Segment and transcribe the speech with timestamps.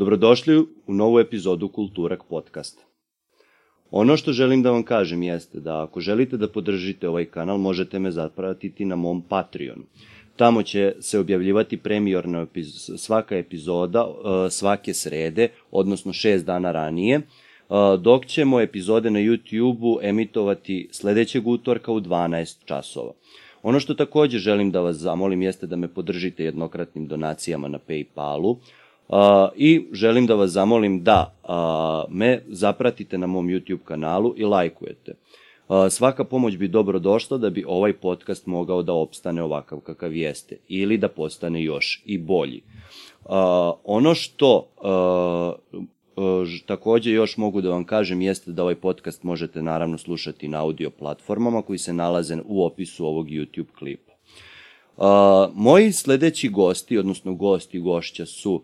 [0.00, 2.82] Dobrodošli u novu epizodu Kulturak podcasta.
[3.90, 7.98] Ono što želim da vam kažem jeste da ako želite da podržite ovaj kanal, možete
[7.98, 9.82] me zapratiti na mom Patreonu.
[10.36, 14.14] Tamo će se objavljivati premiorna epiz svaka epizoda uh,
[14.50, 21.92] svake srede, odnosno šest dana ranije, uh, dok ćemo epizode na YouTube-u emitovati sledećeg utorka
[21.92, 23.12] u 12 časova.
[23.62, 28.56] Ono što takođe želim da vas zamolim jeste da me podržite jednokratnim donacijama na Paypalu.
[29.56, 31.34] I želim da vas zamolim da
[32.10, 35.14] me zapratite na mom YouTube kanalu i lajkujete.
[35.90, 40.56] Svaka pomoć bi dobro došla da bi ovaj podcast mogao da opstane ovakav kakav jeste
[40.68, 42.62] ili da postane još i bolji.
[43.84, 44.66] Ono što
[46.66, 50.90] takođe još mogu da vam kažem jeste da ovaj podcast možete naravno slušati na audio
[50.90, 54.12] platformama koji se nalaze u opisu ovog YouTube klipa.
[54.96, 55.06] Uh,
[55.54, 58.62] moji sledeći gosti, odnosno gosti i gošća su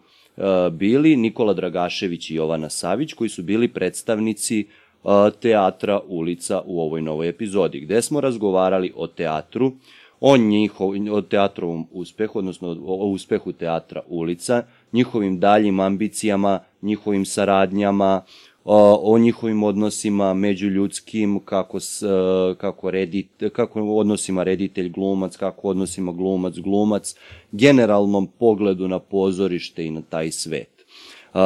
[0.72, 4.66] bili Nikola Dragašević i Jovana Savić, koji su bili predstavnici
[5.02, 5.10] uh,
[5.40, 9.72] teatra Ulica u ovoj novoj epizodi, gde smo razgovarali o teatru,
[10.20, 18.22] o, njihov, o teatrovom uspehu, odnosno o uspehu teatra Ulica, njihovim daljim ambicijama, njihovim saradnjama,
[18.68, 22.02] o, njihovim odnosima međuljudskim, kako, s,
[22.58, 27.14] kako, redit, kako odnosima reditelj glumac, kako odnosima glumac glumac,
[27.52, 30.76] generalnom pogledu na pozorište i na taj svet.
[31.34, 31.40] Uh,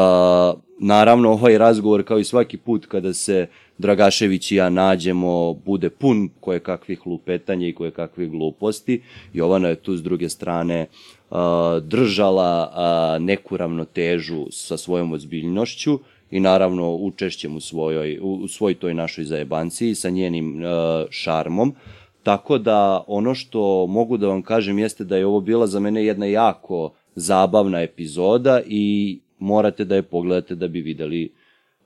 [0.79, 3.47] naravno, ovaj razgovor, kao i svaki put kada se
[3.79, 9.03] Dragašević i ja nađemo, bude pun koje kakvih lupetanja i koje kakvih gluposti.
[9.33, 10.87] Jovana je tu s druge strane
[11.31, 11.37] uh,
[11.83, 15.99] držala neku ravnotežu sa svojom ozbiljnošću
[16.31, 20.71] i naravno učešćem u svojoj, u svoj toj našoj zajebanciji sa njenim uh,
[21.11, 21.75] šarmom.
[22.23, 26.05] Tako da ono što mogu da vam kažem jeste da je ovo bila za mene
[26.05, 31.33] jedna jako zabavna epizoda i morate da je pogledate da bi videli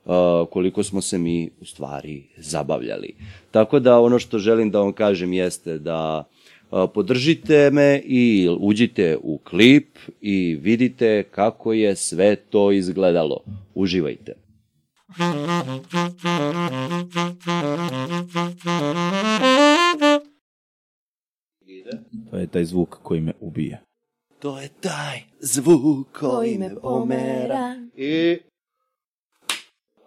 [0.05, 0.13] uh,
[0.51, 3.15] koliko smo se mi u stvari zabavljali.
[3.51, 6.23] Tako da ono što želim da vam kažem jeste da
[6.93, 13.43] podržite me i uđite u klip i vidite kako je sve to izgledalo.
[13.73, 14.33] Uživajte.
[22.31, 23.77] To je taj zvuk koji me ubija.
[24.39, 27.75] To je taj zvuk koji me pomera.
[27.95, 28.37] I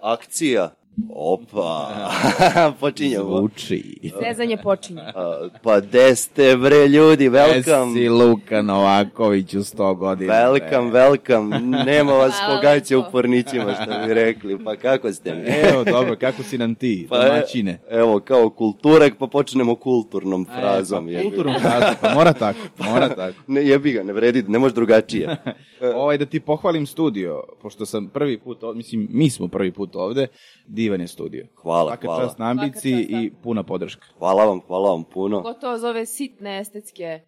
[0.00, 0.77] akcija.
[1.10, 1.88] Opa,
[2.80, 3.24] počinjemo.
[3.24, 4.10] Zvuči.
[4.22, 5.02] Zezanje počinje.
[5.62, 7.96] Pa de ste bre ljudi, welcome.
[7.96, 10.32] Jesi Luka Novaković u 100 godina.
[10.32, 11.60] Welcome, welcome.
[11.86, 14.64] Nema vas Hvala pogaće u pornićima, što bi rekli.
[14.64, 15.42] Pa kako ste mi?
[15.70, 17.78] Evo, dobro, kako si nam ti, Pa, domaćine?
[17.90, 21.08] Evo, kao kulturek, pa počnemo kulturnom frazom.
[21.08, 22.58] E, jebi pa, kulturnom frazom, pa mora tako,
[22.90, 23.38] mora tako.
[23.46, 25.36] Ne, jebi ga, ne vredi, ne može drugačije.
[25.94, 30.26] Ovaj, da ti pohvalim studio, pošto sam prvi put, mislim, mi smo prvi put ovde,
[30.88, 31.46] divan je studio.
[31.54, 32.22] Hvala, Svaka hvala.
[32.22, 33.18] čast na ambiciji Svaka čast, da.
[33.18, 34.06] i puna podrška.
[34.18, 35.40] Hvala vam, hvala vam puno.
[35.40, 37.20] Gotovo za ove sitne estetske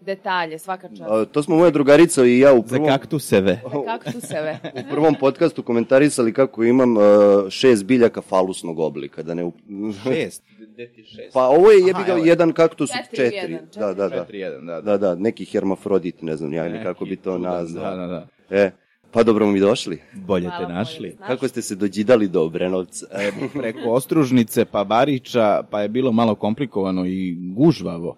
[0.00, 1.02] detalje, svaka čast.
[1.02, 3.60] A, to smo moja drugarica i ja u Za prvom, kaktuseve.
[3.86, 4.58] Kaktuseve.
[4.78, 7.02] u prvom podcastu komentarisali kako imam uh,
[7.50, 9.22] šest biljaka falusnog oblika.
[9.22, 9.44] Da ne...
[9.44, 10.42] up- Šest.
[10.68, 11.32] Gde ti šest?
[11.34, 12.24] Pa ovo je jebi Aha, ga evo.
[12.24, 13.52] jedan kaktus od Četiri u četiri.
[13.52, 14.16] jedan, Da, da, da.
[14.16, 14.80] Četiri, jedan, da.
[14.80, 17.90] Da, da, neki hermafrodit, ne znam ja ili kako bi to nazvao.
[17.90, 18.26] Da, da, da.
[18.50, 18.70] E,
[19.18, 19.98] pa dobro mi došli.
[20.14, 21.10] Bolje Hvala, te bolje našli.
[21.16, 21.28] znaš.
[21.28, 23.06] Kako ste se dođidali do Obrenovca?
[23.12, 28.16] E, preko Ostružnice pa Bariča, pa je bilo malo komplikovano i gužvavo,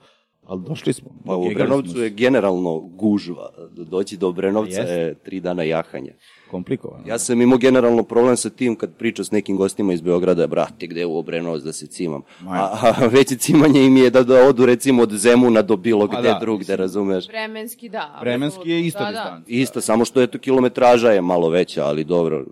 [0.51, 1.11] ali došli smo.
[1.27, 3.51] Pa u Obrenovcu je generalno gužva.
[3.77, 6.13] Doći do Obrenovca je tri dana jahanja.
[6.51, 7.05] komplikovano.
[7.07, 10.87] Ja sam imao generalno problem sa tim kad pričam s nekim gostima iz Beograda, brate,
[10.87, 12.23] gde u Obrenovac da se cimam.
[12.41, 16.07] Ma A, a veće cimanje im je da, da odu recimo od Zemuna do bilo
[16.07, 17.29] gde da, drugde, razumeš?
[17.29, 18.19] Vremenski da.
[18.21, 19.11] Vremenski je ista da, da.
[19.11, 19.45] distanca.
[19.47, 22.45] Isto, samo što eto kilometraža je malo veća, ali dobro.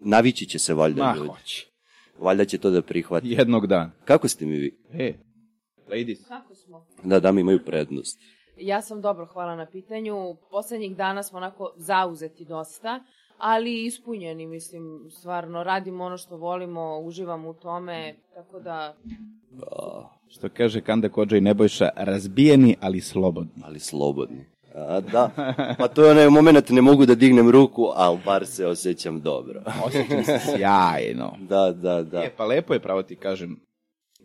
[0.00, 1.28] Navići će se valjda Ma, ljudi.
[1.28, 1.66] hoće.
[2.20, 3.28] Valjda će to da prihvati.
[3.30, 3.90] Jednog dana.
[4.04, 4.76] Kako ste mi vi?
[4.92, 5.14] E,
[5.90, 6.18] ladies.
[6.28, 6.54] Kako
[6.84, 7.08] smo?
[7.10, 8.20] Da, dame imaju prednost.
[8.58, 10.36] Ja sam dobro, hvala na pitanju.
[10.50, 13.00] Poslednjih dana smo onako zauzeti dosta,
[13.38, 18.96] ali ispunjeni, mislim, stvarno radimo ono što volimo, uživamo u tome, tako da
[20.28, 23.62] Što kaže Kanda Kođa i Nebojša, razbijeni, ali slobodni.
[23.64, 24.44] ali slobodni.
[24.74, 25.30] A, da,
[25.78, 29.62] pa to je onaj moment, ne mogu da dignem ruku, ali bar se osjećam dobro.
[29.86, 31.36] Osjećam se sjajno.
[31.48, 32.22] Da, da, da.
[32.22, 33.60] E, pa lepo je pravo ti kažem.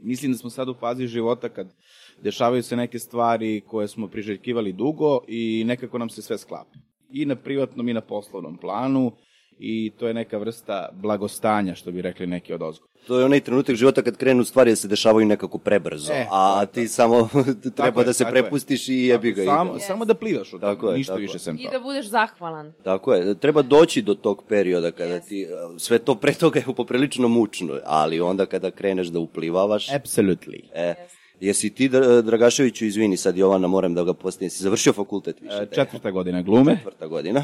[0.02, 1.74] Mislim da smo sad u fazi života kad
[2.22, 6.76] dešavaju se neke stvari koje smo priželjkivali dugo i nekako nam se sve sklapa.
[7.10, 9.12] I na privatnom i na poslovnom planu
[9.60, 12.88] i to je neka vrsta blagostanja, što bi rekli neki od ozgo.
[13.08, 16.66] To je onaj trenutak života kad krenu stvari da se dešavaju nekako prebrzo, E, a
[16.66, 17.30] ti samo
[17.78, 18.42] treba je, da se tako je.
[18.42, 19.44] prepustiš i jebi ga.
[19.46, 19.80] Samo, ide.
[19.80, 21.72] samo da plivaš od Tako toga, je, ništa tako više sem I toga.
[21.72, 22.74] da budeš zahvalan.
[22.84, 25.48] Tako je, treba doći do tog perioda kada ti,
[25.78, 30.60] sve to pre toga je poprilično mučno, ali onda kada kreneš da uplivavaš, Absolutely.
[30.74, 30.94] e,
[31.42, 35.56] jesi ti, Dra- Dragaševiću, izvini, sad Jovana, moram da ga postavim, si završio fakultet više?
[35.56, 37.44] E, Četvrta godina glume, Četvrta godina.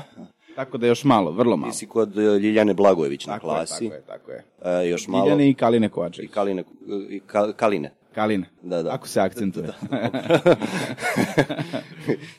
[0.56, 1.72] tako da još malo, vrlo malo.
[1.72, 3.84] Ti si kod e, Ljiljane Blagojević na Tako je, klasi.
[3.86, 4.44] tako je, tako je.
[4.82, 5.26] E, još malo.
[5.26, 6.32] Ljiljane i Kaline I Kovačević.
[6.32, 6.64] Kaline.
[7.10, 7.92] I Ka, Kaline.
[8.18, 8.50] Kaline.
[8.62, 8.94] Da, da.
[8.94, 9.68] Ako se akcentuje.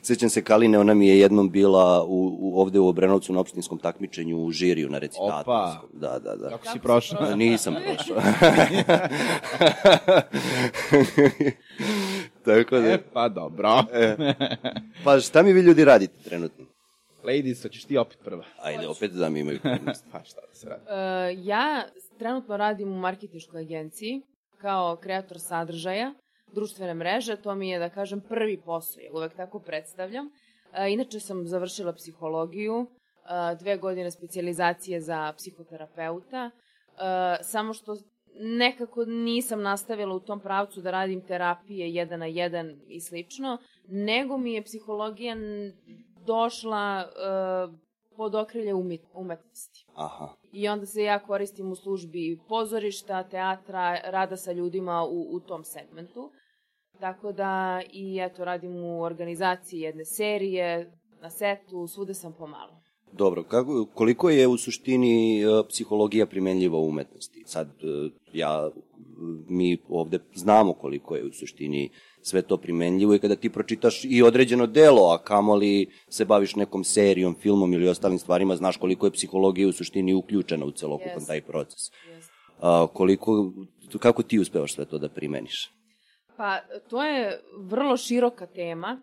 [0.01, 3.79] Sećam se Kaline, ona mi je jednom bila u, u, ovde u Obrenovcu na opštinskom
[3.79, 5.51] takmičenju u žiriju na recitatu.
[5.51, 5.81] Opa.
[5.93, 6.49] Da, da, da.
[6.49, 7.25] Kako si prošao?
[7.25, 8.17] Da, Nisam prošao.
[12.45, 13.83] Tako da, E, pa dobro.
[15.03, 16.65] pa šta mi vi ljudi radite trenutno?
[17.23, 18.43] Ladies, hoćeš ti opet prva.
[18.61, 20.05] Ajde, opet da mi imaju prednost.
[20.11, 20.81] Pa šta da se radi.
[20.89, 21.83] E, ja
[22.17, 24.21] trenutno radim u marketinškoj agenciji
[24.61, 26.13] kao kreator sadržaja,
[26.53, 30.29] društvene mreže, to mi je, da kažem, prvi posao, ja uvek tako predstavljam.
[30.73, 37.97] E, inače sam završila psihologiju, e, dve godine specijalizacije za psihoterapeuta, e, samo što
[38.39, 43.57] nekako nisam nastavila u tom pravcu da radim terapije jedan na jedan i slično,
[43.87, 45.35] nego mi je psihologija
[46.25, 47.09] došla
[48.19, 49.85] pod okrilje umit, umetnosti.
[49.95, 50.27] Aha.
[50.51, 55.63] I onda se ja koristim u službi pozorišta, teatra, rada sa ljudima u, u tom
[55.63, 56.31] segmentu.
[56.99, 62.78] Tako da i eto radim u organizaciji jedne serije, na setu, svuda sam pomalo.
[63.11, 67.43] Dobro, kako, koliko je u suštini e, psihologija primenljiva u umetnosti?
[67.45, 68.69] Sad, e, ja,
[69.47, 71.89] mi ovde znamo koliko je u suštini
[72.21, 76.83] sve to primenljivo i kada ti pročitaš i određeno delo, a kamoli se baviš nekom
[76.83, 81.27] serijom, filmom ili ostalim stvarima, znaš koliko je psihologija u suštini uključena u celokupan Jeste.
[81.27, 81.79] taj proces.
[82.07, 82.33] Jeste.
[82.61, 83.51] A, koliko,
[83.99, 85.71] kako ti uspevaš sve to da primeniš?
[86.37, 86.59] Pa,
[86.89, 89.01] to je vrlo široka tema.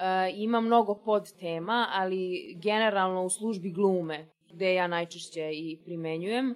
[0.00, 6.54] E, ima mnogo podtema, ali generalno u službi glume, gde ja najčešće i primenjujem, e,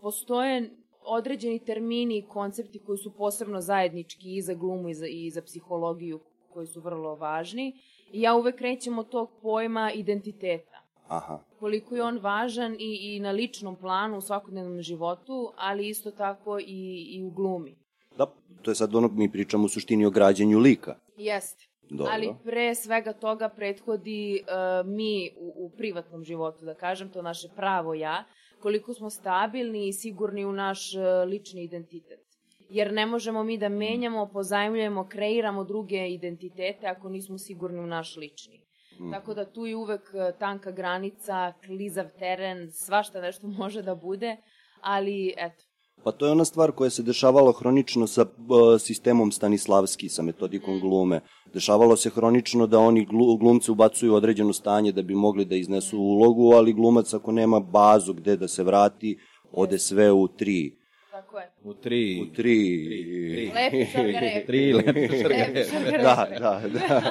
[0.00, 0.70] postoje
[1.04, 5.42] određeni termini i koncepti koji su posebno zajednički i za glumu i za, i za
[5.42, 6.20] psihologiju,
[6.52, 7.72] koji su vrlo važni.
[8.12, 11.38] I ja uvek krećem od tog pojma identiteta Aha.
[11.58, 16.58] koliko je on važan i, i na ličnom planu u svakodnevnom životu, ali isto tako
[16.58, 17.76] i, i u glumi.
[18.18, 18.26] Da,
[18.62, 20.96] to je sad ono, mi pričamo u suštini o građenju lika.
[21.16, 21.73] Jeste.
[21.90, 22.12] Dobro.
[22.12, 27.48] Ali pre svega toga prethodi uh, mi u, u privatnom životu, da kažem, to naše
[27.56, 28.24] pravo ja,
[28.62, 32.20] koliko smo stabilni i sigurni u naš uh, lični identitet.
[32.68, 38.16] Jer ne možemo mi da menjamo, pozajmljujemo, kreiramo druge identitete ako nismo sigurni u naš
[38.16, 38.60] lični.
[39.00, 39.10] Mhm.
[39.10, 44.36] Tako da tu je uvek uh, tanka granica, klizav teren, svašta nešto može da bude,
[44.80, 45.64] ali eto,
[46.04, 50.80] Pa to je ona stvar koja se dešavala hronično sa uh, sistemom Stanislavski, sa metodikom
[50.80, 51.20] glume.
[51.54, 55.98] Dešavalo se hronično da oni glu, glumce ubacuju određeno stanje da bi mogli da iznesu
[55.98, 59.18] ulogu, ali glumac ako nema bazu gde da se vrati,
[59.52, 60.76] ode sve u tri.
[61.12, 61.50] tako je.
[61.64, 62.20] U tri...
[62.22, 63.52] U tri.
[63.54, 64.46] Lepi šargarepi.
[64.46, 65.60] Tri Lepi šargarepi.
[65.92, 67.02] Da, da, da.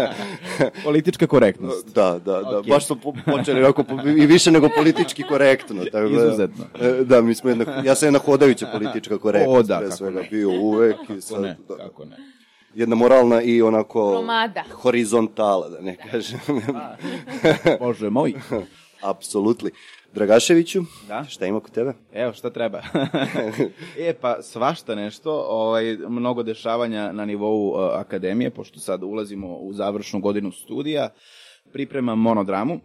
[0.84, 1.94] Politička korektnost.
[1.94, 2.58] Da, da, da.
[2.58, 2.66] Ok.
[2.66, 5.84] Baš smo po- počeli ovako po- i više nego politički korektno.
[5.84, 6.64] Tako da, Izuzetno.
[6.80, 9.60] E, Da, mi smo jedna, ja sam jedna hodajuća politička korektnost.
[9.60, 10.28] O, da, kako svega ne.
[10.30, 10.94] bio uvek.
[10.94, 11.76] I Kako sad, ne, da.
[11.76, 12.16] kako ne.
[12.74, 14.62] Jedna moralna i onako Gromada.
[14.72, 16.40] horizontala, da ne kažem.
[17.80, 18.34] Bože moj.
[19.02, 19.70] Apsolutli.
[20.14, 21.24] Dragaševiću, Da?
[21.24, 21.92] šta ima kod tebe?
[22.12, 22.82] Evo, šta treba?
[23.98, 29.72] e, pa svašta nešto, ovaj, mnogo dešavanja na nivou uh, akademije, pošto sad ulazimo u
[29.72, 31.08] završnu godinu studija,
[31.72, 32.80] pripremam monodramu,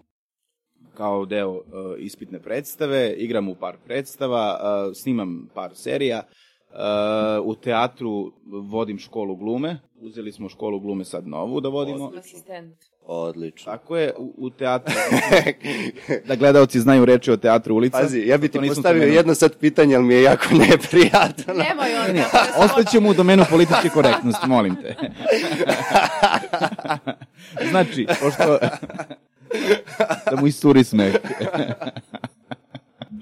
[0.94, 1.62] kao deo uh,
[1.98, 6.24] ispitne predstave, igram u par predstava, uh, snimam par serija,
[6.70, 12.12] uh, u teatru vodim školu glume, uzeli smo školu glume sad novu da vodimo.
[12.20, 12.76] Asistent.
[13.10, 13.72] Odlično.
[13.72, 14.94] Tako je, u, u teatru,
[16.28, 17.98] da gledaoci znaju reči o teatru ulica.
[17.98, 19.16] Pazi, ja bi To ti postavio spomenuo.
[19.16, 21.54] jedno sad pitanje, ali mi je jako neprijatno.
[21.54, 22.26] Nemoj onda.
[22.58, 24.96] Ostaćemo u domenu političke korektnosti, molim te.
[27.72, 28.58] znači, pošto...
[30.32, 31.16] da mu isturi smeh.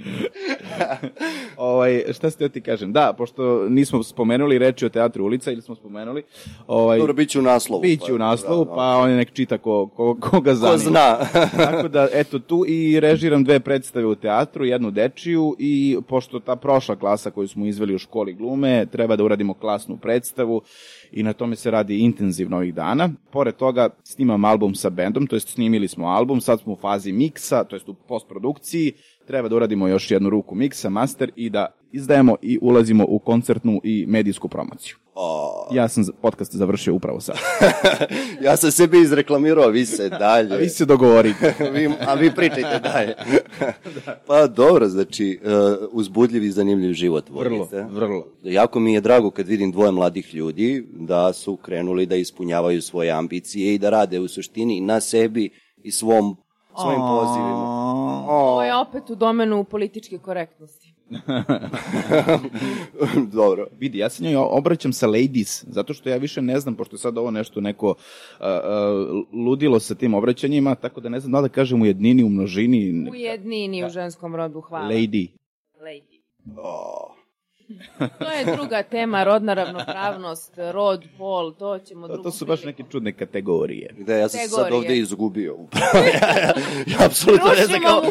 [1.58, 2.94] ovaj, šta ste ti kažem?
[2.94, 6.24] Da, pošto nismo spomenuli reči o teatru ulica, ili smo spomenuli,
[6.68, 7.82] ovaj, Dobro, bit će u naslovu.
[7.82, 8.76] Biće u pa- naslovu, da, da.
[8.76, 10.78] pa on je nek čita ko, ko, ko ga zanima.
[10.78, 11.18] Ko zna.
[11.66, 16.56] Tako da, eto, tu i režiram dve predstave u teatru, jednu dečiju i pošto ta
[16.56, 20.62] prošla klasa koju smo izveli u školi glume, treba da uradimo klasnu predstavu
[21.12, 23.10] i na tome se radi intenzivno ovih dana.
[23.32, 27.12] Pored toga snimam album sa bendom, to jest snimili smo album, sad smo u fazi
[27.12, 28.94] miksa, to jest u postprodukciji,
[29.28, 33.82] treba da uradimo još jednu ruku miksa, master i da izdajemo i ulazimo u koncertnu
[33.84, 34.96] i medijsku promociju.
[35.18, 37.36] O, Ja sam podcast završio upravo sad.
[38.46, 40.54] ja sam sebi izreklamirao, vi se dalje.
[40.54, 41.54] A vi se dogovorite.
[41.74, 43.14] vi, a vi pričajte dalje.
[44.28, 47.86] Pa dobro, znači, uh, uzbudljiv i zanimljiv život Vrlo, vodite.
[47.92, 48.28] vrlo.
[48.44, 53.12] Jako mi je drago kad vidim dvoje mladih ljudi da su krenuli da ispunjavaju svoje
[53.12, 55.50] ambicije i da rade u suštini na sebi
[55.84, 56.36] i svom,
[56.82, 57.66] svojim pozivima.
[58.28, 60.96] Ovo je opet u domenu političke korektnosti.
[63.34, 63.68] dobro.
[63.80, 67.00] Vidi, ja se njoj obraćam sa ladies, zato što ja više ne znam, pošto je
[67.00, 67.96] sad ovo nešto neko uh,
[68.40, 68.46] uh,
[69.46, 73.10] ludilo sa tim obraćanjima, tako da ne znam da da kažem u jednini, u množini.
[73.12, 74.90] U jednini u ženskom rodu, hvala.
[74.90, 75.28] Lady.
[75.82, 76.22] Lady.
[76.58, 77.15] O,
[78.20, 82.64] To je druga tema, rodna ravnopravnost, rod, pol, to ćemo To, drugo to su baš
[82.64, 83.94] neke čudne kategorije.
[83.98, 85.56] da, ja sam se sad ovde izgubio.
[85.74, 86.54] Ja, ja,
[86.88, 88.04] ja apsolutno ne znam kao...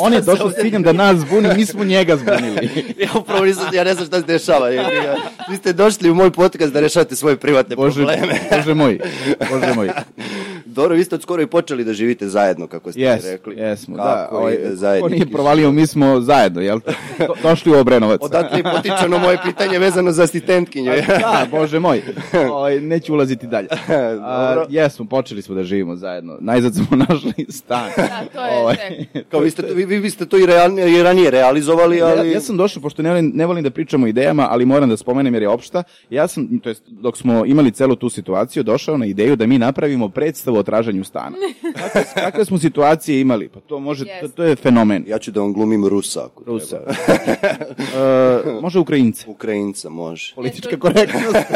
[0.00, 2.70] On je došao s ciljem da nas zbuni, mi smo njega zbunili.
[2.98, 4.68] Ja upravo nisam, ja ne znam šta se dešava.
[4.70, 5.16] Ja, ja,
[5.50, 8.40] vi ste došli u moj podcast da rešate svoje privatne Bože, probleme.
[8.56, 9.00] Bože moj,
[9.50, 9.90] Bože moj.
[10.70, 13.56] Dobro, vi ste od skoro i počeli da živite zajedno, kako ste Jes, rekli.
[13.56, 14.28] jesmo, da.
[14.32, 14.58] Ovaj,
[15.00, 16.80] ko nije provalio, mi smo zajedno, jel?
[17.18, 18.20] Do, došli u Obrenovac.
[18.22, 20.92] Odatle i potiče ono moje pitanje vezano za asistentkinju.
[21.08, 22.02] Da, bože moj.
[22.50, 23.68] Ovaj, neću ulaziti dalje.
[24.22, 26.38] A, jesmo, počeli smo da živimo zajedno.
[26.40, 27.90] Najzad smo našli stan.
[27.96, 28.76] Da, to je Ovaj,
[29.12, 29.28] tek.
[29.28, 32.30] Kao vi, ste, to- vi, vi biste to i, realni, i ranije realizovali, Ja, ali...
[32.30, 34.96] ja sam došao, pošto ne volim, ne volim da pričam o idejama, ali moram da
[34.96, 35.82] spomenem jer je opšta.
[36.10, 39.58] Ja sam, to jest, dok smo imali celu tu situaciju, došao na ideju da mi
[39.58, 41.36] napravimo predstavu o traženju stana.
[41.82, 43.48] Kakve, kakve smo situacije imali?
[43.48, 45.04] Pa to može, to, to je fenomen.
[45.06, 46.80] Ja ću da vam glumim Rusa, ako Rusa.
[48.46, 49.30] E, može Ukrajince.
[49.30, 50.34] Ukrajinca, može.
[50.34, 51.46] Politička korektnost.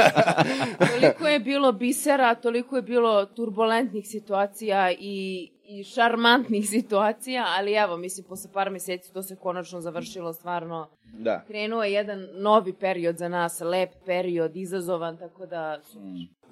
[1.00, 7.96] Toliko je bilo bisera, toliko je bilo turbulentnih situacija i, i šarmantnih situacija, ali evo,
[7.96, 10.88] mislim, posle par meseci to se konačno završilo stvarno.
[11.12, 11.44] da.
[11.46, 15.80] Krenuo je jedan novi period za nas, lep period, izazovan, tako da...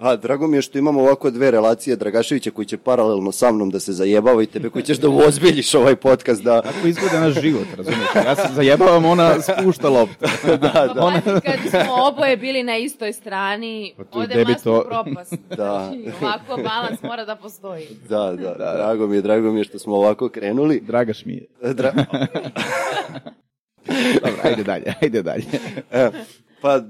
[0.02, 3.70] A, drago mi je što imamo ovako dve relacije Dragaševića koji će paralelno sa mnom
[3.70, 6.62] da se zajebava i tebe koji ćeš da uozbiljiš ovaj podcast, da...
[6.62, 8.08] Tako izgleda naš život, razumiješ?
[8.14, 10.24] Ja se zajebavam, ona spušta loptu.
[10.46, 11.04] da, da.
[11.04, 11.20] Ona...
[11.22, 15.34] Kad smo oboje bili na istoj strani, Pa ode debito- masno u propast.
[15.56, 15.90] Da.
[15.92, 17.86] Znači, ovako balans mora da postoji.
[18.08, 20.80] Da, da, drago mi je, drago mi je što smo ovako krenuli.
[20.80, 21.72] Dragaš mi je.
[21.74, 21.92] Dra...
[24.22, 25.44] Dobro, ajde dalje, ajde dalje.
[25.92, 26.10] E,
[26.62, 26.80] pa, e,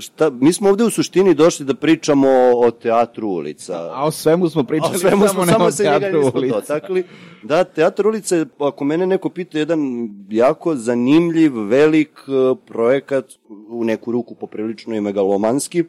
[0.00, 3.90] šta, mi smo ovde u suštini došli da pričamo o teatru ulica.
[3.92, 6.54] A o svemu smo pričali, A svemu samo smo, ne samo o teatru ulica.
[6.54, 7.04] dotakli.
[7.42, 9.80] Da, teatr ulica je, ako mene neko pita, jedan
[10.28, 13.24] jako zanimljiv, velik e, projekat,
[13.68, 15.84] u neku ruku poprilično i megalomanski,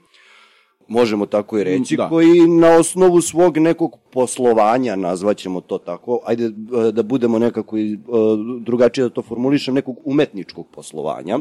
[0.87, 2.09] možemo tako i reći, Da.
[2.09, 6.51] koji na osnovu svog nekog poslovanja, nazvaćemo to tako, ajde e,
[6.91, 7.99] da budemo nekako i,
[8.61, 11.39] drugačije da to formulišem, nekog umetničkog poslovanja,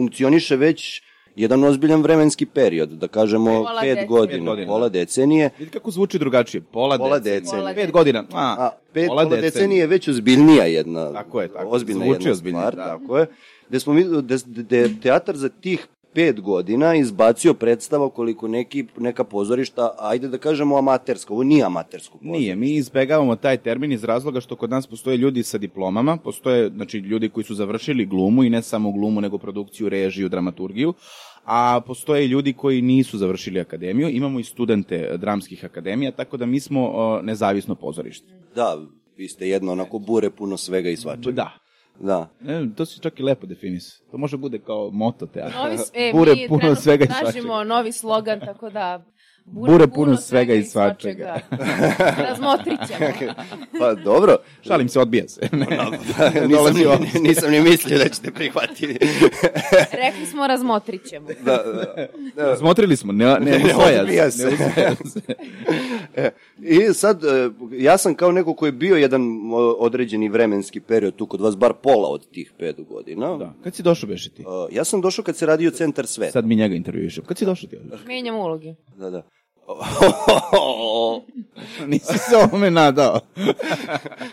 [0.00, 1.02] funkcioniše već
[1.36, 4.06] jedan ozbiljan vremenski period, da kažemo Pola pet decenije.
[4.08, 6.60] godina, Pet pola decenije, Vidi kako zvuči drugačije.
[6.62, 7.40] Pola, Pola decenije.
[7.40, 7.74] decenije.
[7.74, 8.24] Pet godina.
[8.32, 11.68] A, A pet pola pola decenije je već ozbiljnija jedna, Tako je, tako.
[11.68, 12.98] ozbiljna Zvuči jedna ozbiljnije, stvar, da.
[12.98, 13.26] tako je.
[13.68, 18.84] Gde smo mi, gde, gde je teatar za tih pet godina izbacio predstava koliko neki,
[18.98, 22.38] neka pozorišta, ajde da kažemo amaterska, ovo nije amatersko pozorište.
[22.38, 26.70] Nije, mi izbegavamo taj termin iz razloga što kod nas postoje ljudi sa diplomama, postoje
[26.70, 30.94] znači, ljudi koji su završili glumu i ne samo glumu, nego produkciju, režiju, dramaturgiju,
[31.44, 36.46] a postoje ljudi koji nisu završili akademiju, imamo i studente eh, dramskih akademija, tako da
[36.46, 38.32] mi smo o, nezavisno pozorište.
[38.54, 38.76] Da,
[39.16, 41.32] vi ste jedno onako bure puno svega i svačega.
[41.32, 41.59] Da.
[42.00, 42.28] Da.
[42.46, 44.06] E, to si čak i lepo definisao.
[44.10, 45.64] To može bude kao moto teatra.
[45.64, 49.04] Novi, e, Bure mi puno svega i tražimo novi slogan, tako da...
[49.52, 51.40] Bure puno svega i svačega.
[52.28, 53.34] Razmotrit ćemo.
[53.80, 54.36] Pa dobro.
[54.66, 55.40] Šalim se, odbija se.
[55.52, 55.66] Ne,
[56.06, 58.86] nisam, dolazi ni, nisam ni mislio da ćete prihvatiti.
[59.92, 61.26] Rekli smo razmotrit ćemo.
[61.44, 61.62] da,
[62.36, 62.46] da.
[62.46, 64.44] Razmotrili smo, ne, ne, Ne usvaja odbija se.
[64.46, 64.56] Ne
[65.10, 65.20] se.
[66.16, 66.30] E,
[66.62, 69.22] I sad, e, ja sam kao neko ko je bio jedan
[69.78, 73.36] određeni vremenski period tu kod vas, bar pola od tih pet godina.
[73.36, 73.54] Da.
[73.64, 74.42] Kad si došao beše ti?
[74.42, 76.32] E, ja sam došao kad se radio Centar Sveta.
[76.32, 77.24] Sad mi njega intervjuišem.
[77.24, 77.76] Kad si došao ti?
[78.06, 78.74] Menjam uloge.
[78.96, 79.22] Da, da.
[81.86, 83.20] Nisi se ovome nadao.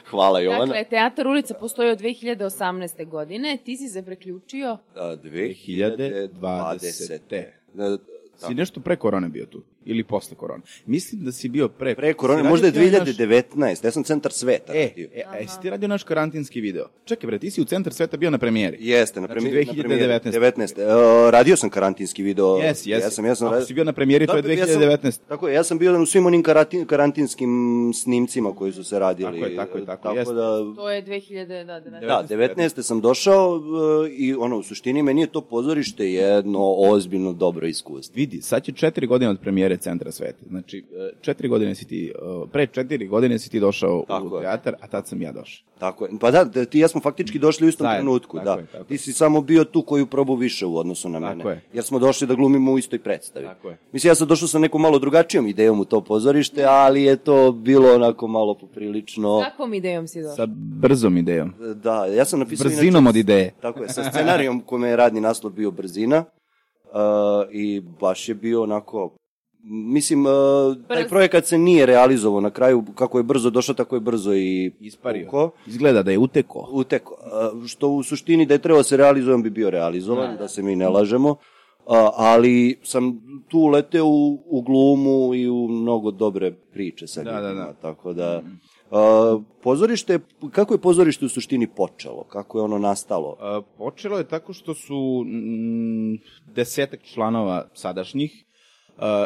[0.10, 0.66] Hvala Jovana.
[0.66, 3.10] Dakle, Teatar ulica postoji od 2018.
[3.10, 3.58] godine.
[3.66, 6.30] Ti si se preključio A, 2020.
[6.40, 7.44] 2020.
[7.74, 7.98] Da,
[8.36, 9.64] Si nešto pre korone bio tu?
[9.88, 10.64] Ili posle korone?
[10.86, 11.96] Mislim da si bio pre.
[11.96, 14.74] Pre korone, si radio možda je ti onaj naš- 2019, ja sam centar sveta.
[14.74, 15.08] E, radio.
[15.14, 16.86] e, a jesi ti radio naš karantinski video?
[17.06, 18.78] Čekaj bre, ti si u centar sveta bio na premijeri.
[18.82, 19.66] Jeste, na Znači, premijeri.
[19.66, 20.32] 2019.
[20.32, 20.84] 19.
[21.24, 22.58] Uh, radio sam karantinski video.
[22.58, 23.06] Jesi, jesi.
[23.06, 23.48] Jesam, jesam.
[23.48, 25.20] Ako radio- si bio na premijeri, to je Da, ja sam- 2019.
[25.28, 27.50] Tako je, ja sam bio u svim onim karantin, karantinskim
[27.96, 29.32] snimcima koji su se radili.
[29.32, 30.34] Tako je, tako je, tako, tako jeste.
[30.34, 32.00] da, To je 2000, da, 19.
[32.02, 32.82] Da, 19.
[32.82, 33.62] sam došao uh,
[34.12, 38.14] i ono, u suštini meni je to pozorište jedno ozbiljno dobro iskustvo.
[38.16, 40.46] Vidi, sad će četiri godine od premijere Centra sveta.
[40.50, 44.36] Znači, e, četiri godine si ti, e, pre četiri godine si ti došao Tako u
[44.38, 44.42] je.
[44.42, 45.68] teatar, a tad sam ja došao.
[45.80, 46.12] Tako je.
[46.20, 48.52] Pa da, ti i ja smo faktički došli u istom Zajedno, trenutku, tako da.
[48.62, 51.38] je, tako ti si samo bio tu koju probu više u odnosu na mene.
[51.38, 51.62] Tako je.
[51.74, 53.46] Jer smo došli da glumimo u istoj predstavi.
[53.46, 53.78] Tako je.
[53.92, 57.52] Mislim, ja sam došao sa nekom malo drugačijom idejom u to pozorište, ali je to
[57.52, 59.42] bilo onako malo poprilično...
[59.50, 60.36] Kakvom idejom si došao?
[60.36, 61.54] Sa brzom idejom.
[61.76, 62.64] Da, ja sam napisao...
[62.66, 63.54] Brzinom inače- od ideje.
[63.62, 68.64] Tako je, sa scenarijom kome je radni naslov bio Brzina uh, i baš je bio
[68.64, 69.12] onako
[69.70, 70.32] Mislim, uh,
[70.88, 74.72] taj projekat se nije realizovao na kraju, kako je brzo došao, tako je brzo i
[74.80, 75.28] Ispario.
[75.28, 76.70] Uko, Izgleda da je uteko.
[76.72, 77.16] uteko.
[77.54, 80.76] Uh, što u suštini da je trebao se realizovan bi bio realizovan, da, se mi
[80.76, 81.30] ne lažemo.
[81.30, 81.38] Uh,
[82.16, 87.40] ali sam tu leteo u, u glumu i u mnogo dobre priče sa Da, da,
[87.42, 87.74] ljudima, da.
[87.74, 88.42] tako da...
[88.92, 90.20] Uh, pozorište,
[90.52, 92.24] kako je pozorište u suštini počelo?
[92.24, 93.36] Kako je ono nastalo?
[93.40, 96.18] A, počelo je tako što su mm,
[96.56, 98.47] desetak članova sadašnjih,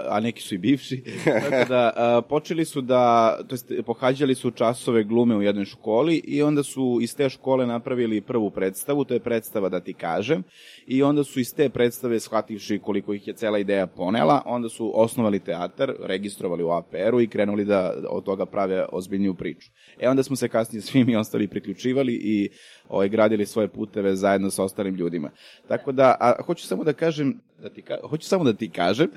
[0.09, 4.51] a neki su i bivši, tako da a, počeli su da, to jest pohađali su
[4.51, 9.13] časove glume u jednoj školi i onda su iz te škole napravili prvu predstavu, to
[9.13, 10.43] je predstava da ti kažem,
[10.87, 14.91] i onda su iz te predstave shvativši koliko ih je cela ideja ponela, onda su
[14.95, 19.71] osnovali teatar, registrovali u APR-u i krenuli da od toga prave ozbiljniju priču.
[19.99, 22.49] E onda smo se kasnije svi mi ostali priključivali i
[22.89, 25.29] ovaj, gradili svoje puteve zajedno sa ostalim ljudima.
[25.67, 29.07] Tako da, a, hoću samo da kažem, da ti ka, hoću samo da ti kažem,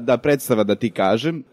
[0.00, 1.44] da predstava da ti kažem,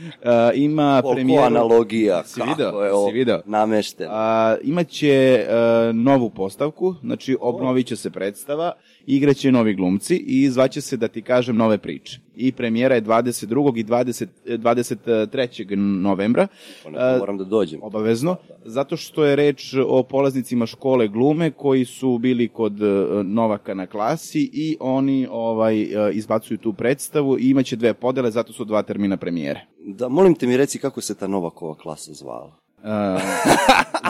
[0.56, 1.44] ima Koliko premijeru...
[1.44, 2.80] analogija, Si kako video?
[2.80, 3.40] je ovo Si video?
[3.44, 4.10] namešteno.
[4.12, 5.46] A, imaće
[5.94, 8.72] novu postavku, znači obnovit će se predstava,
[9.06, 12.20] igraće novi glumci i zvaće se, da ti kažem, nove priče.
[12.36, 13.78] I premijera je 22.
[13.78, 15.76] i 20, 23.
[15.76, 16.46] novembra.
[16.82, 17.80] Ponekad moram da dođem.
[17.82, 22.86] Obavezno, zato što je reč o polaznicima škole glume koji su bili kod e,
[23.24, 28.52] Novaka na klasi i oni ovaj e, izbacuju tu predstavu i imaće dve podele, zato
[28.52, 29.66] su dva termina premijere.
[29.86, 32.58] Da, molim te mi reci kako se ta Novakova klasa zvala.
[32.84, 33.20] E,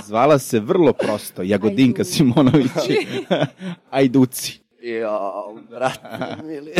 [0.06, 2.10] zvala se vrlo prosto Jagodinka Ajdu.
[2.10, 2.70] Simonović.
[3.90, 4.61] Ajduci.
[4.82, 5.20] Ja,
[5.70, 6.00] brate,
[6.44, 6.72] mili.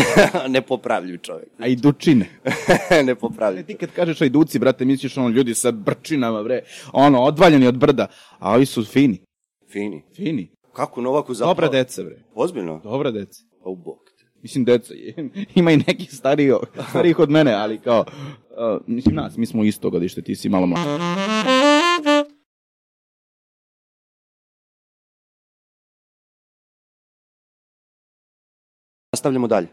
[0.49, 1.49] Nepopravljiv čovjek.
[1.59, 2.27] Ajdučine.
[3.05, 3.67] Nepopravljiv.
[3.67, 6.61] Ti kad kažeš ajduci, brate, misliš ono ljudi sa brčinama, bre,
[6.93, 8.07] ono, odvaljeni od brda,
[8.39, 9.19] a ovi su fini,
[9.71, 10.03] Fini.
[10.17, 10.53] fini.
[10.73, 11.51] Kako Novaku zapao?
[11.51, 12.17] Dobra deca, bre.
[12.35, 12.81] Ozbiljno?
[12.81, 13.43] Dobra deca.
[13.65, 14.25] Pa u bok te.
[14.43, 15.15] Mislim, deca, je-
[15.55, 16.53] ima i neki stariji,
[16.91, 18.07] starijih od mene, ali kao, uh,
[18.87, 20.89] mislim, nas, mi smo isto godište, ti si malo mlađi.
[29.23, 29.69] Nastavljamo dalje.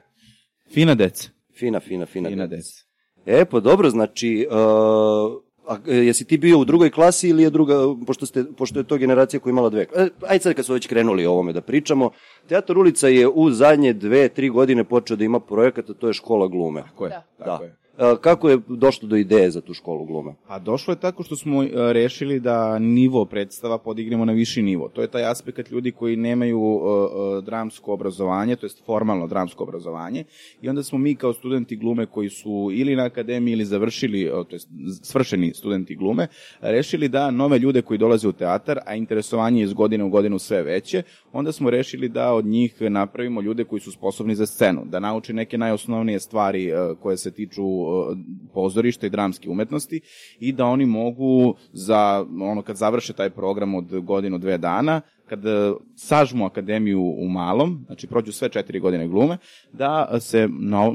[0.73, 1.29] Fina deca.
[1.59, 2.29] Fina, fina, fina.
[2.29, 2.83] Fina deca.
[3.25, 3.41] deca.
[3.41, 4.57] E, pa dobro, znači, uh,
[5.67, 7.75] a, e, jesi ti bio u drugoj klasi ili je druga,
[8.07, 9.85] pošto, ste, pošto je to generacija koja je imala dve?
[9.95, 12.11] E, ajde sad kad su već krenuli o ovome da pričamo,
[12.47, 16.13] Teatar ulica je u zadnje dve, tri godine počeo da ima projekat, a to je
[16.13, 16.83] škola glume.
[16.83, 17.23] Tako je, Da.
[17.37, 17.69] tako da.
[17.69, 17.75] je.
[17.99, 20.33] E, kako je došlo do ideje za tu školu glume?
[20.47, 24.89] A došlo je tako što smo e, rešili da nivo predstava podignemo na viši nivo.
[24.89, 30.23] To je taj aspekt ljudi koji nemaju uh, dramsko obrazovanje, to jest formalno dramsko obrazovanje.
[30.61, 34.55] I onda smo mi kao studenti glume koji su ili na akademiji ili završili, to
[34.55, 34.69] jest
[35.03, 36.27] svršeni studenti glume,
[36.61, 40.39] rešili da nove ljude koji dolaze u teatar, a interesovanje je iz godine u godinu
[40.39, 44.81] sve veće, onda smo rešili da od njih napravimo ljude koji su sposobni za scenu,
[44.85, 47.88] da nauče neke najosnovnije stvari koje se tiču
[48.53, 50.01] pozorišta i dramske umetnosti
[50.39, 55.45] i da oni mogu za ono kad završe taj program od godinu dve dana kad
[55.45, 55.51] uh,
[55.95, 59.37] sažmu akademiju u malom, znači prođu sve četiri godine glume,
[59.73, 60.91] da se na,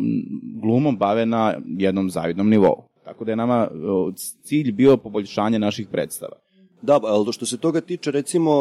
[0.62, 2.88] glumom bave na jednom zavidnom nivou.
[3.04, 6.43] Tako da je nama uh, cilj bio poboljšanje naših predstava.
[6.84, 8.52] Da, ali što se toga tiče, recimo,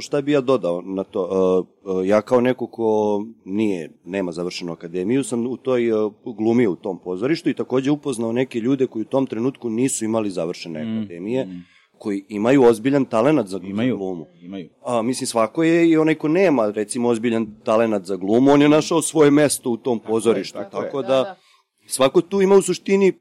[0.00, 1.22] šta bi ja dodao na to?
[1.84, 6.72] Uh, uh, Ja kao neko ko nije, nema završenu akademiju, sam u toj uh, glumio
[6.72, 10.80] u tom pozorištu i takođe upoznao neke ljude koji u tom trenutku nisu imali završene
[10.80, 11.48] akademije,
[11.98, 14.26] koji imaju ozbiljan talenat za, Imaju, glumu.
[14.42, 14.68] imaju.
[14.84, 18.68] A, mislim, svako je i onaj ko nema, recimo, ozbiljan talenat za glumu, on je
[18.68, 20.58] našao svoje mesto u tom pozorištu.
[20.58, 20.84] tako je.
[20.84, 21.36] tako Da, da, da.
[21.86, 23.12] svako tu ima u suštini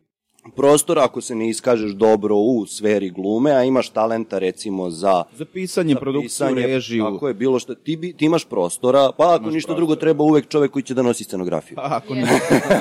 [0.56, 5.46] prostor ako se ne iskažeš dobro u sferi glume, a imaš talenta recimo za Za
[5.46, 7.04] pisanje, produkciju, pisanje, režiju.
[7.04, 9.76] Tako je, bilo što, ti, bi, ti imaš prostora, pa ako Imaš ništa prostora.
[9.76, 11.76] drugo treba uvek čovek koji će da nosi scenografiju.
[11.76, 12.28] Pa, ako ne.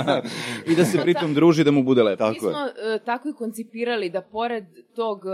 [0.72, 2.18] I da se pritom druži da mu bude lepo.
[2.18, 2.98] Tako Mi smo je.
[3.04, 5.28] tako i koncipirali da pored tog e,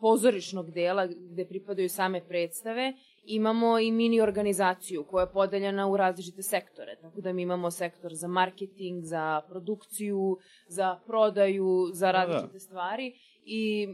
[0.00, 2.92] pozorišnog dela gde pripadaju same predstave,
[3.26, 6.96] imamo i mini organizaciju koja je podeljena u različite sektore.
[7.02, 13.12] Tako da mi imamo sektor za marketing, za produkciju, za prodaju, za različite stvari
[13.44, 13.88] i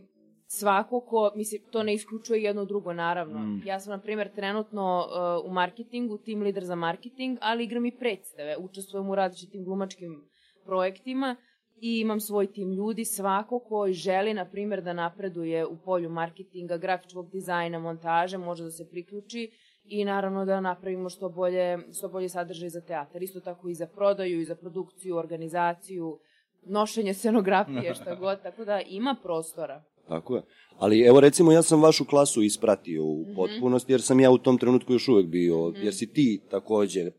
[0.46, 3.38] svako ko, mislim, to ne isključuje jedno drugo, naravno.
[3.38, 3.62] Mm.
[3.66, 5.06] Ja sam, na primjer, trenutno
[5.44, 8.56] uh, u marketingu, tim lider za marketing, ali igram i predstave.
[8.58, 10.24] Učestvujem u različitim glumačkim
[10.64, 11.36] projektima
[11.80, 16.76] i imam svoj tim ljudi, svako koji želi, na primjer, da napreduje u polju marketinga,
[16.76, 19.50] grafičkog dizajna, montaže, može da se priključi
[19.84, 23.22] i naravno da napravimo što bolje, što bolje sadržaj za teatar.
[23.22, 26.18] Isto tako i za prodaju, i za produkciju, organizaciju,
[26.66, 29.82] nošenje scenografije, šta god, tako da ima prostora.
[30.08, 30.42] Tako je.
[30.78, 33.34] Ali evo recimo ja sam vašu klasu ispratio u Mhm.
[33.34, 37.10] potpunosti jer sam ja u tom trenutku još uvek bio, jer si ti takođe uh,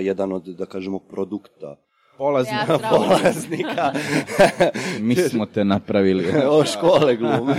[0.00, 1.76] jedan od, da kažemo, produkta
[2.20, 2.66] Polazna.
[2.66, 3.92] Teatra, polaznika
[5.00, 6.24] Mi smo te napravili.
[6.48, 7.54] o škole glume.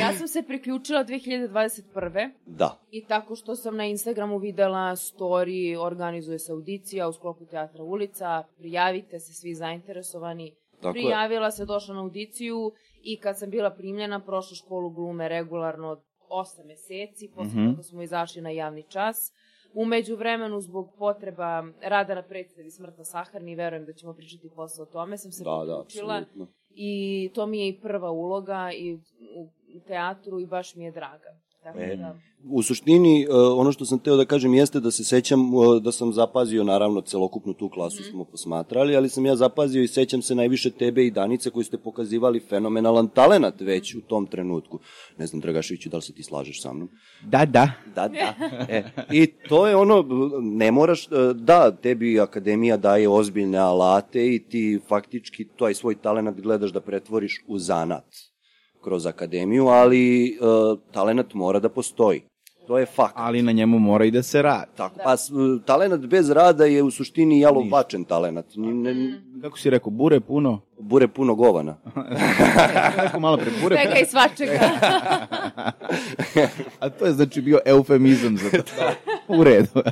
[0.00, 2.30] Ja sam se priključila 2021.
[2.46, 2.78] da.
[2.90, 8.44] I tako što sam na Instagramu videla story, organizuje se audicija u sklopu Teatra ulica,
[8.58, 10.54] prijavite se svi zainteresovani.
[10.72, 10.92] Tako je.
[10.92, 12.72] Prijavila se, došla na audiciju
[13.02, 16.00] i kad sam bila primljena, prošla školu glume regularno od
[16.30, 17.70] 8 meseci, posle Mhm.
[17.70, 19.32] toga smo izašli na javni čas.
[19.74, 24.86] Umeđu vremenu, zbog potreba rada na predstavi Smrtna saharni, verujem da ćemo pričati posle o
[24.86, 26.46] tome, sam se Da, da, priključila apsolutno.
[26.70, 28.98] i to mi je i prva uloga i
[29.36, 29.48] u
[29.86, 31.36] teatru i baš mi je draga.
[31.64, 35.54] E, da, U suštini, uh, ono što sam teo da kažem jeste da se sećam
[35.54, 39.88] uh, da sam zapazio, naravno, celokupnu tu klasu smo posmatrali, ali sam ja zapazio i
[39.88, 44.78] sećam se najviše tebe i Danice koji ste pokazivali fenomenalan talenat već u tom trenutku.
[45.18, 46.88] Ne znam, Dragaševiću, da li se ti slažeš sa mnom?
[47.26, 47.72] Da, da.
[47.94, 48.34] Da, da.
[48.68, 50.04] E, I to je ono,
[50.40, 56.40] ne moraš, e, da, tebi akademija daje ozbiljne alate i ti faktički taj svoj talenat
[56.40, 58.30] gledaš da pretvoriš u zanat
[58.80, 60.46] kroz akademiju, ali uh,
[60.90, 62.22] talenat mora da postoji.
[62.66, 63.12] To je fakt.
[63.16, 64.70] Ali na njemu mora i da se radi.
[64.76, 65.30] Tako, pa s-
[65.64, 68.46] talenat bez rada je u suštini jalov bačen talenat.
[68.54, 70.60] Ni- Ne, Kako si rekao, bure puno?
[70.78, 71.76] bure puno govana.
[72.96, 73.76] Rekao malo pre bure.
[73.76, 74.60] svega i svačega.
[76.80, 78.90] A to je znači bio eufemizam za to.
[79.28, 79.82] U redu.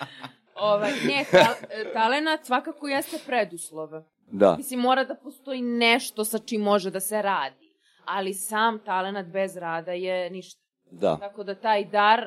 [0.62, 1.54] ovaj, ne, ta,
[1.92, 3.88] talenat svakako jeste preduslov.
[4.30, 4.56] Da.
[4.56, 7.61] Mislim, mora da postoji nešto sa čim može da se radi.
[8.04, 10.62] Ali sam talenat bez rada je ništa.
[10.90, 11.16] Da.
[11.20, 12.24] Tako da taj dar,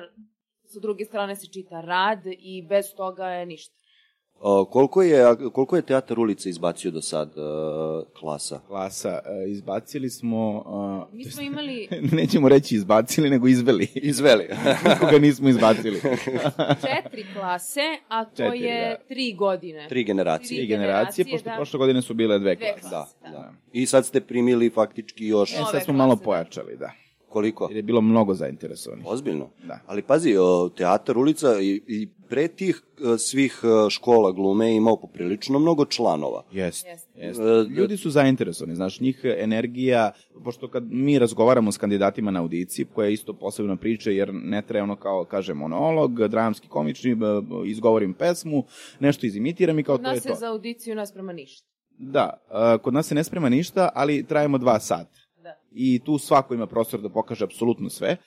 [0.66, 3.76] sa druge strane se čita rad i bez toga je ništa.
[4.70, 7.42] Koliko, je, koliko je teatar ulica izbacio do sad e,
[8.20, 8.60] klasa?
[8.68, 10.66] Klasa, e, izbacili smo...
[11.14, 13.88] Mi smo imali Nećemo reći izbacili, nego izveli.
[14.12, 14.48] Izveli.
[14.90, 16.02] Nikoga nismo izbacili.
[16.82, 19.08] četiri klase, a to Četiri, je da.
[19.08, 19.88] tri godine.
[19.90, 20.64] Tri generacije.
[20.64, 21.56] I generacije, pošto da.
[21.56, 22.90] prošle godine su bile dve Dve klase.
[22.90, 23.38] klase, Da, da.
[23.38, 23.54] da.
[23.74, 26.26] I sad ste primili faktički još E, sad smo malo klase, da.
[26.26, 26.92] pojačali, da.
[27.36, 27.68] Koliko?
[27.70, 29.06] Jer je bilo mnogo zainteresovanih.
[29.08, 29.50] Ozbiljno.
[29.68, 29.80] Da.
[29.88, 34.76] Ali pazi, o, teatar ulica i, i pre tih e, svih e, škola glume je
[34.76, 36.44] imao poprilično mnogo članova.
[36.52, 36.90] Jeste.
[36.90, 37.20] Jeste.
[37.20, 37.44] Jeste.
[37.44, 40.12] E, Ljudi su zainteresovani, znaš, njih energija,
[40.44, 44.62] pošto kad mi razgovaramo s kandidatima na audiciji, koja je isto posebna priča, jer ne
[44.62, 47.18] treba ono kao, kaže, monolog, dramski, komični,
[47.66, 48.64] izgovorim pesmu,
[49.00, 50.36] nešto izimitiram i kao to je nas se to.
[50.36, 51.68] za audiciju ne sprema ništa.
[51.98, 52.30] Da,
[52.82, 55.25] kod nas se ne sprema ništa, ali trajemo dva sata.
[55.76, 55.82] Da.
[55.82, 58.18] I tu svako ima prostor da pokaže apsolutno sve.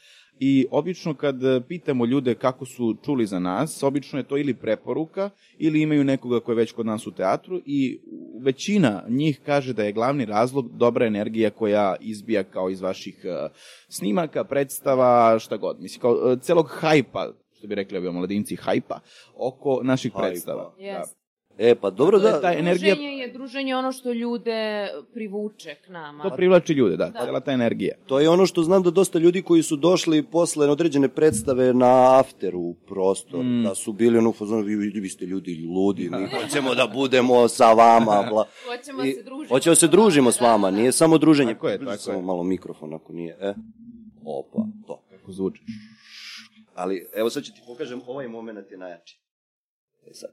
[0.41, 4.55] I obično kad e, pitamo ljude kako su čuli za nas, obično je to ili
[4.55, 8.01] preporuka ili imaju nekoga ko je već kod nas u teatru i
[8.41, 13.49] većina njih kaže da je glavni razlog dobra energija koja izbija kao iz vaših e,
[13.89, 15.81] snimaka, predstava, šta god.
[15.81, 19.01] Mislim, kao e, celog hajpa, što bi rekli ovi omladinci, hajpa,
[19.37, 20.29] oko naših Hajpa.
[20.29, 20.75] predstava.
[20.79, 21.17] Jeste.
[21.61, 22.40] E, pa dobro da...
[22.40, 24.61] taj energija- Druženje je druženje ono što ljude
[25.12, 26.23] privuče k nama.
[26.23, 27.21] To privlači ljude, da, Da.
[27.21, 27.94] cela ta energija.
[28.07, 31.90] To je ono što znam da dosta ljudi koji su došli posle određene predstave na
[32.18, 33.62] afteru u prostor, Mm.
[33.62, 37.49] da su bili ono u fazonu, vi, vi, ste ljudi ludi, mi hoćemo da budemo
[37.49, 38.44] sa vama, bla.
[38.66, 39.49] Hoćemo I- se družiti.
[39.49, 41.55] Hoćemo se družimo s vama, nije samo druženje.
[41.55, 42.25] Tako je, tako samo je.
[42.25, 43.55] malo mikrofon ako nije, e.
[44.27, 45.03] Opa, to.
[45.11, 45.62] Kako zvuči.
[46.75, 49.21] Ali evo sad ću ti pokažem, ovaj moment je najjači.
[50.03, 50.31] E sad.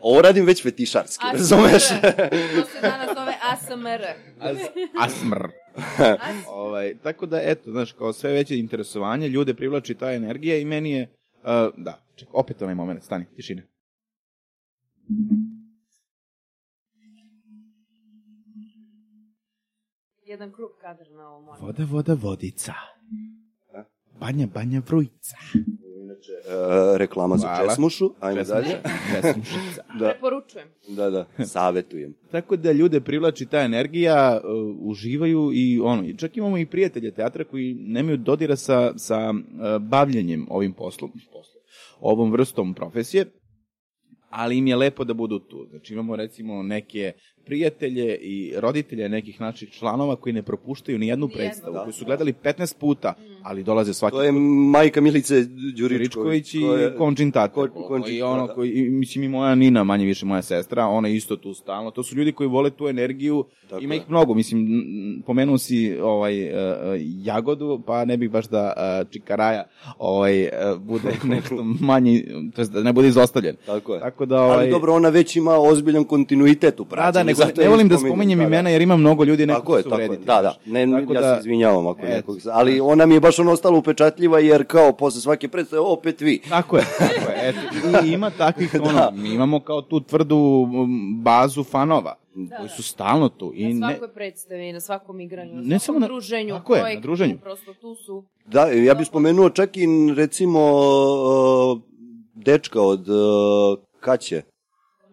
[0.00, 1.38] Ovo radim već fetišarski, ASMR.
[1.38, 1.82] razumeš?
[2.56, 4.04] to se danas zove ASMR.
[4.40, 4.58] As,
[4.98, 5.48] ASMR.
[6.48, 10.90] Ovaj, tako da, eto, znaš, kao sve veće interesovanje, ljude privlači ta energija i meni
[10.90, 11.02] je,
[11.42, 13.66] uh, da, ček, opet onaj moment, stani, tišine.
[20.24, 21.56] Jedan krup kadr na ovom.
[21.60, 22.74] Voda, voda, vodica.
[23.72, 23.84] Da.
[24.20, 25.36] Banja, banja, vrujica.
[26.08, 27.68] Inače, e, reklama za Hvala.
[27.68, 28.68] česmušu, ajmo dalje.
[29.22, 29.82] Česmušica.
[29.98, 30.68] Da, Preporučujem.
[30.88, 32.14] da, da, savetujem.
[32.30, 37.14] Tako da ljude privlači ta energija, uh, uživaju i ono, i čak imamo i prijatelje
[37.14, 41.62] teatra koji nemaju dodira sa, sa uh, bavljenjem ovim poslom, poslom,
[42.00, 43.26] ovom vrstom profesije,
[44.30, 45.66] ali im je lepo da budu tu.
[45.70, 47.12] Znači imamo recimo neke
[47.48, 51.80] prijatelje i roditelje nekih naših članova koji ne propuštaju ni jednu predstavu, da.
[51.80, 55.98] koji su gledali 15 puta, ali dolaze svaki To je majka Milice Đuričković.
[56.00, 57.54] Ričković i koja- Končin Tata.
[57.54, 58.54] Ko- Končin, I ono da.
[58.54, 61.90] koji, i, mislim i moja Nina, manje više moja sestra, ona je isto tu stalno.
[61.90, 63.44] To su ljudi koji vole tu energiju.
[63.70, 63.98] Tako Ima je.
[63.98, 64.66] ih mnogo, mislim,
[65.26, 66.50] pomenuo si ovaj, uh,
[67.18, 69.64] Jagodu, pa ne bih baš da uh, Čikaraja
[69.98, 73.56] ovaj, uh, bude nešto manji, to jest da ne bude izostavljen.
[73.66, 74.00] Tako je.
[74.00, 76.48] Tako da, ovaj, Ali dobro, ona već ima ozbiljan kontinuitet
[76.80, 77.12] u Da, praćenju.
[77.14, 78.46] da, nego, zato ne volim da spominjem, da, da.
[78.46, 80.24] imena jer ima mnogo ljudi nekog Tako je, su tako vrediti.
[80.24, 80.54] Da, da.
[80.66, 82.08] Ne, Tako ja da- se izvinjavam ako Eto.
[82.08, 82.36] nekog...
[82.46, 86.40] Ali ona mi je baš ono ostala upečatljiva jer kao posle svake predstave opet vi.
[86.40, 87.38] Tako je, tako je.
[87.42, 87.58] Eto,
[88.00, 90.66] i ima takvih, ono, mi imamo kao tu tvrdu
[91.14, 92.14] bazu fanova,
[92.56, 93.52] koji su stalno tu.
[93.54, 96.76] I Na ne, svakoj predstavi, na svakom igranju, na Ne svakom samo na- druženju, tako
[96.76, 97.38] je, na druženju.
[97.38, 98.24] prosto tu su.
[98.46, 101.80] Da, ja bih spomenuo čak i recimo uh,
[102.36, 103.16] dečka od uh,
[104.00, 104.42] Kaće,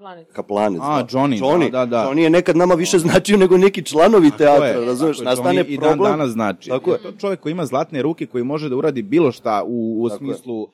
[0.06, 0.28] Planet.
[0.34, 0.82] Kaplanec.
[0.84, 1.08] A, da.
[1.10, 2.04] Johnny, Johnny, da, da, da.
[2.04, 5.62] Johnny je nekad nama više značio nego neki članovi Tako teatra, je, razumeš, tako nastane
[5.63, 6.00] Johnny i problem.
[6.00, 6.70] dan danas znači.
[6.70, 7.02] Tako je.
[7.02, 10.24] To čovjek koji ima zlatne ruke, koji može da uradi bilo šta u, u Tako
[10.24, 10.28] je.
[10.28, 10.70] smislu uh,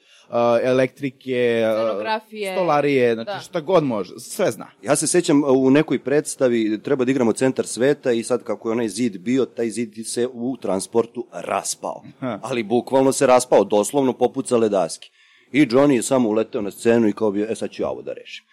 [0.63, 2.53] elektrike, uh, Scenografije.
[2.53, 3.39] stolarije, znači Da.
[3.39, 4.67] šta god može, sve zna.
[4.83, 8.73] Ja se sećam u nekoj predstavi treba da igramo centar sveta i sad kako je
[8.73, 12.03] onaj zid bio, taj zid se u transportu raspao.
[12.19, 12.39] Ha.
[12.43, 15.09] Ali bukvalno se raspao, doslovno popucale daske.
[15.51, 18.01] I Johnny je samo uleteo na scenu i kao bi, e sad ću ja ovo
[18.01, 18.45] da rešim.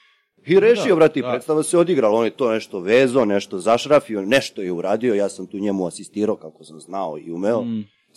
[0.48, 1.30] I rešio, brati, da.
[1.30, 5.46] predstava se odigrala, on je to nešto vezao, nešto zašrafio, nešto je uradio, ja sam
[5.46, 7.64] tu njemu asistirao kako sam znao i umeo.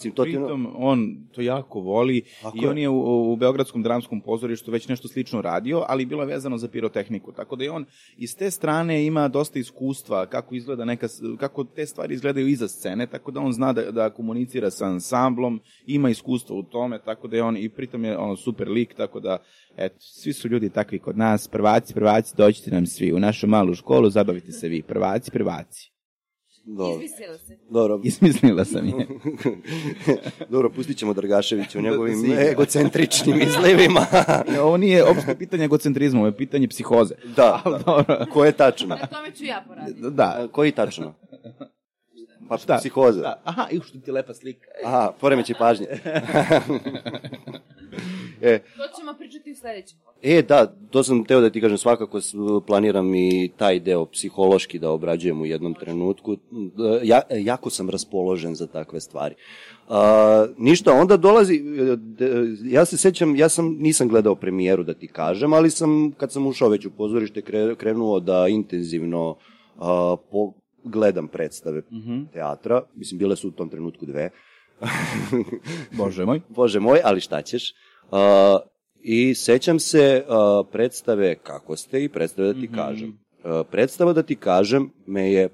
[0.02, 3.84] Mislim, to ti Pritom, on to jako voli Tako i on je u, u Beogradskom
[3.84, 7.32] dramskom pozorištu već nešto slično radio, ali bilo je vezano za pirotehniku.
[7.32, 7.86] Tako da je on
[8.18, 11.08] iz te strane ima dosta iskustva kako izgleda neka,
[11.40, 15.60] kako te stvari izgledaju iza scene, tako da on zna da, da komunicira sa ansamblom,
[15.86, 19.20] ima iskustvo u tome, tako da je on i pritom je ono super lik, tako
[19.20, 19.38] da
[19.78, 23.76] eto, svi su ljudi takvi kod nas, prvaci, prvaci, dođite nam svi u našu malu
[23.76, 25.91] školu, zabavite se vi, prvaci, prvaci.
[26.66, 27.58] Dobro, Izvisila se.
[27.70, 29.08] dobro, Ismislila sam je.
[30.50, 32.42] dobro, pustit ćemo Dragaševića u Da- da njegovim igra.
[32.42, 34.06] egocentričnim izlivima.
[34.62, 37.16] Ovo nije opšte pitanje egocentrizma, ovo je pitanje psihoze.
[37.36, 37.78] da, da.
[37.78, 38.26] dobro.
[38.26, 38.88] Ko je tačno?
[38.92, 40.00] Na tome ću ja poraditi.
[40.02, 40.48] Da.
[40.48, 41.14] Koji tačno?
[42.52, 42.78] Pa Šta?
[42.78, 43.22] psihoza.
[43.22, 43.42] Da.
[43.44, 44.68] Aha, i što ti lepa slika.
[44.86, 45.88] Aha, poremeće pažnje.
[48.42, 49.98] e, To ćemo pričati u sledećem.
[50.22, 52.20] e, da, to sam teo da ti kažem, svakako
[52.68, 56.38] planiram i taj deo psihološki da obrađujem u jednom trenutku.
[57.04, 59.36] Ja, jako sam raspoložen za takve stvari.
[59.90, 61.62] A, ništa, onda dolazi, e,
[62.64, 66.48] ja se sećam, ja sam, nisam gledao premijeru da ti kažem, ali sam, kad sam
[66.48, 69.36] ušao već u pozorište, kre- krenuo da intenzivno
[69.78, 70.54] a, po,
[70.84, 71.82] gledam predstave
[72.34, 74.30] teatra, mislim, bile su u tom trenutku dve,
[75.98, 76.42] Bože moj.
[76.50, 77.74] Bože moj, ali šta ćeš?
[78.12, 78.18] Uh,
[79.02, 83.10] I sećam se uh, predstave Kako ste i predstave da ti kažem.
[83.10, 85.50] Uh, predstava da ti kažem me je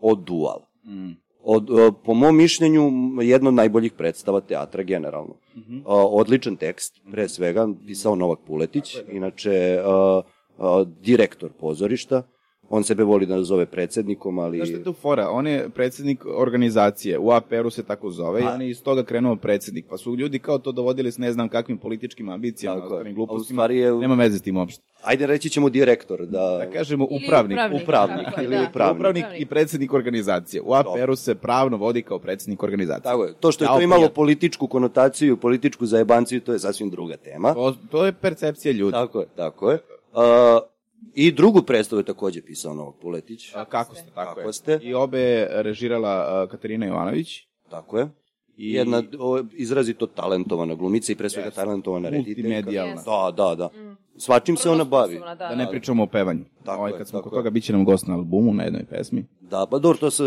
[0.00, 0.60] odual.
[0.84, 1.10] Mm.
[1.42, 2.90] Od, uh, po mom mišljenju,
[3.22, 5.34] jedna od najboljih predstava teatra generalno.
[5.56, 10.24] Uh, odličan tekst, pre svega, pisao Novak Puletić, inače uh,
[10.58, 12.22] uh, direktor pozorišta.
[12.68, 14.56] On sebe voli da nazove predsednikom, ali...
[14.58, 15.28] Znaš šta je tu fora?
[15.30, 19.36] On je predsednik organizacije, u APR-u se tako zove, i on je iz toga krenuo
[19.36, 19.86] predsednik.
[19.88, 23.64] Pa su ljudi kao to dovodili s ne znam kakvim političkim ambicijama, Tako ostalim glupostima.
[23.64, 24.82] je- Nema veze s tim uopšte.
[25.02, 26.40] Ajde reći ćemo direktor, da...
[26.58, 27.56] Da kažemo Ili upravnik.
[27.56, 28.66] upravnik, upravnik, tako je, ili da.
[28.70, 28.96] upravnik.
[28.98, 30.62] Upravnik i predsednik organizacije.
[30.62, 33.02] U APR-u se pravno vodi kao predsednik organizacije.
[33.02, 33.34] Tako je.
[33.34, 37.54] To što je to imalo političku konotaciju, političku zajebanciju, to je sasvim druga tema.
[37.54, 38.92] To, to je percepcija ljudi.
[38.92, 39.78] Tako je, tako je.
[40.12, 40.71] Uh,
[41.14, 43.54] I drugu predstavu je takođe pisao Novak Puletić.
[43.54, 44.52] A, kako ste, tako Kako je.
[44.52, 44.78] ste.
[44.82, 47.28] I obe je režirala Katarina Jovanović.
[47.70, 48.08] Tako je.
[48.56, 52.42] I Jedna o, izrazito talentovana glumica i pre svega talentovana rediteljka.
[52.48, 53.02] multimedijalna.
[53.02, 53.68] Da, da, da.
[54.16, 55.18] Svačim se ona bavi.
[55.18, 56.44] Da, Da ne pričamo o pevanju.
[56.64, 58.84] Tako ovaj, je, kad smo kod toga, bit će nam gost na albumu na jednoj
[58.84, 59.24] pesmi.
[59.40, 60.24] Da, pa dobro, to se,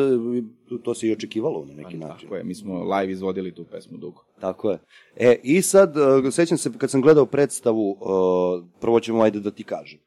[0.83, 2.27] to se i očekivalo na neki način.
[2.29, 4.23] Tako je, mi smo live izvodili tu pesmu dugo.
[4.39, 4.79] Tako je.
[5.15, 9.51] E, i sad, uh, sećam se kad sam gledao predstavu, uh, prvo ćemo ajde da
[9.51, 9.99] ti kažem.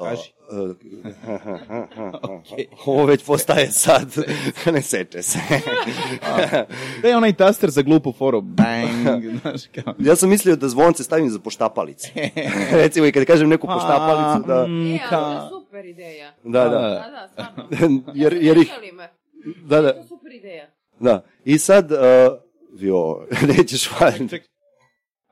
[0.00, 0.32] Kaži.
[2.86, 4.14] Ovo već postaje sad,
[4.66, 5.38] ne seče se.
[7.02, 8.90] Da je onaj taster za glupu foru, bang,
[9.40, 9.94] znaš kao.
[9.98, 12.08] ja sam mislio da zvonce stavim za poštapalice.
[12.72, 14.66] Recimo i kad kažem neku poštapalicu, da...
[14.66, 16.32] Mm, E, ali to je ka- super ideja.
[16.44, 16.68] Da, da.
[16.68, 17.68] Da, da, stvarno.
[18.14, 18.72] jer, jer ih...
[19.58, 20.66] Da, da, To je super ideja.
[21.00, 21.24] da.
[21.44, 21.98] I sad, uh,
[22.72, 24.40] jo, nećeš valjati.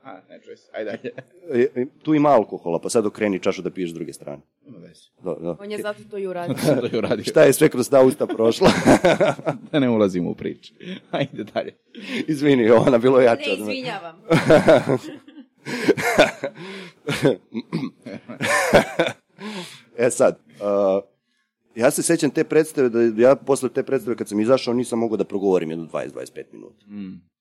[0.07, 0.71] A, ne čuje se.
[0.73, 1.11] Ajde, ajde.
[1.53, 4.43] E, e, Tu ima alkohola, pa sad okreni čašu da piješ s druge strane.
[4.67, 5.03] Ima veze.
[5.25, 5.57] Da, da.
[5.61, 6.57] On je zato to i uradio.
[6.67, 7.25] Sam to i uradio.
[7.25, 8.71] Šta je sve kroz ta usta prošla?
[9.73, 10.75] Da ne ulazimo u priču.
[11.11, 11.75] Ajde dalje.
[12.29, 14.17] Izvini, Jovana, bilo je jače Ne, izvinjavam.
[19.99, 21.05] E sad, uh,
[21.75, 25.17] ja se sećam te predstave, da ja posle te predstave kad sam izašao nisam mogao
[25.17, 26.87] da progovorim jedno 20-25 minuta.
[26.87, 27.36] Mm.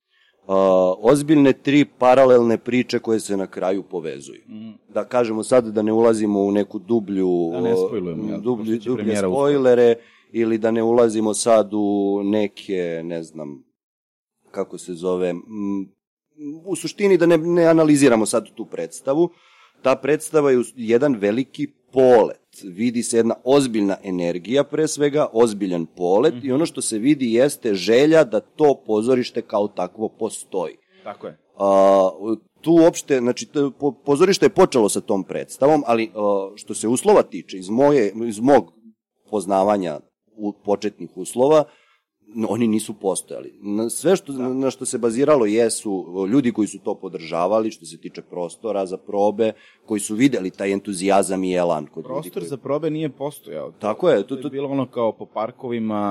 [0.48, 0.54] Uh,
[1.00, 4.42] ozbiljne tri paralelne priče koje se na kraju povezuju.
[4.48, 4.72] Mm.
[4.94, 8.42] Da kažemo sad da ne ulazimo u neku dublju, Da ne spojlujemo, jel?
[8.42, 9.96] dublju, dublje spojlere
[10.32, 13.64] ili da ne ulazimo sad u neke, ne znam,
[14.52, 15.34] kako se zove,
[16.66, 19.30] u suštini da ne, ne analiziramo sad tu predstavu.
[19.82, 22.40] Ta predstava je jedan veliki polet.
[22.64, 27.74] Vidi se jedna ozbiljna energija pre svega, ozbiljan polet i ono što se vidi jeste
[27.74, 30.76] želja da to pozorište kao takvo postoji.
[31.04, 31.38] Tako je.
[31.58, 32.10] A,
[32.62, 33.48] tu uopšte, znači,
[33.80, 38.14] po- pozorište je počelo sa tom predstavom, ali a, što se uslova tiče, iz, moje,
[38.28, 38.74] iz mog
[39.30, 40.00] poznavanja
[40.38, 41.64] u početnih uslova,
[42.46, 43.54] oni nisu postojali.
[43.62, 45.92] Na sve što, na što se baziralo jesu
[46.30, 49.52] ljudi koji su to podržavali, što se tiče prostora za probe,
[49.86, 52.04] koji su videli taj entuzijazam i elan kod.
[52.04, 53.72] Prostor koji- za probe nije postojao.
[53.72, 56.02] Tako je, To to, je to, bilo ono kao po parkovima,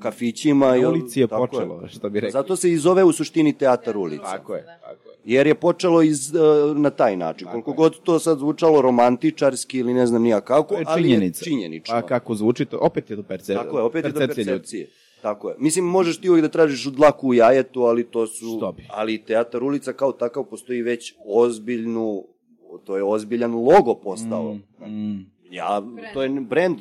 [0.00, 0.76] kafićima.
[0.76, 2.32] na ulici je tako počelo, što bi rekli.
[2.32, 4.22] Zato se i zove u suštini teatar ulica.
[4.24, 5.16] Tako je, tako je.
[5.26, 6.38] Jer je počelo iz, e,
[6.74, 7.48] na taj način.
[7.48, 7.74] Koliko je.
[7.76, 11.40] god to sad zvučalo romantičarski ili ne znam nija kako, To je ali činjenica.
[11.40, 11.94] je činjenično.
[11.94, 12.78] A kako zvuči to?
[12.78, 13.56] Opet je do percepcije.
[13.56, 14.86] Tako je, opet je do percepcije ljudi.
[15.26, 15.56] Tako je.
[15.58, 18.56] Mislim, možeš ti uvijek da tražiš u dlaku u jajetu, ali to su...
[18.58, 18.86] Što bi?
[18.90, 22.24] Ali teatar ulica kao takav postoji već ozbiljnu,
[22.84, 24.54] to je ozbiljan logo postao.
[24.54, 25.82] Mm, mm, Ja,
[26.14, 26.78] to je brand,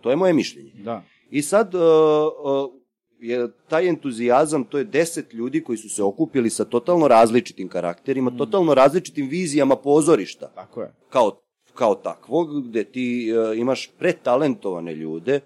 [0.00, 0.72] to je moje mišljenje.
[0.84, 1.02] da.
[1.30, 2.72] I sad, uh, uh,
[3.20, 8.30] je taj entuzijazam, to je deset ljudi koji su se okupili sa totalno različitim karakterima,
[8.30, 10.94] totalno različitim vizijama pozorišta Tako je.
[11.08, 11.40] kao,
[11.74, 15.40] kao takvog, gde ti uh, imaš pretalentovane ljude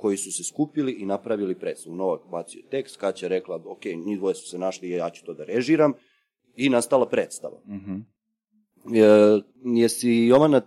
[0.00, 1.96] koji su se skupili i napravili predstavu.
[1.96, 5.44] Novak bacio tekst, Kaća rekla, ok, njih dvoje su se našli, ja ću to da
[5.44, 5.92] režiram,
[6.56, 7.60] i nastala predstava.
[7.66, 7.96] Mhm.
[8.96, 10.60] E, jesi Jovana,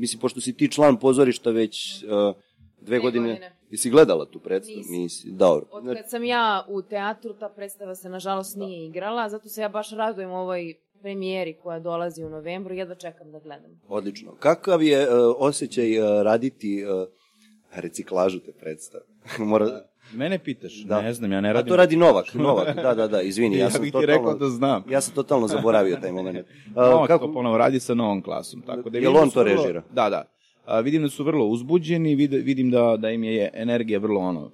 [0.00, 2.34] mislim, pošto si ti član pozorišta već uh, dve,
[2.80, 3.56] Dve godine, godine.
[3.70, 4.78] jesi gledala tu predstavu?
[4.78, 4.96] Nisam.
[4.96, 5.30] Nisi.
[5.32, 5.66] Dobro.
[5.70, 9.68] Od kad sam ja u teatru, ta predstava se nažalost nije igrala, zato se ja
[9.68, 13.80] baš radujem ovoj premijeri koja dolazi u novembru, jedva čekam da gledam.
[13.88, 14.34] Odlično.
[14.34, 17.19] Kakav je uh, osjećaj uh, raditi uh,
[17.72, 19.04] reciklažu te predstave?
[19.38, 19.66] Mora...
[20.12, 20.74] Mene pitaš?
[20.74, 21.02] Da.
[21.02, 21.68] Ne znam, ja ne A radim.
[21.68, 24.06] to radi Novak, Novak, da, da, da, izvini, ja, Ja sam bih ti totalno...
[24.14, 24.84] rekao da znam.
[24.90, 26.38] Ja sam totalno zaboravio taj moment.
[26.66, 27.26] Uh, Novak kako...
[27.26, 28.62] to ponovo radi sa novom klasom.
[28.62, 29.82] Tako da Jel da on to vrlo- režira?
[29.92, 30.24] Da, da.
[30.66, 34.40] A, vidim da su vrlo uzbuđeni, vid, vidim da, da im je energija vrlo ono
[34.40, 34.50] a,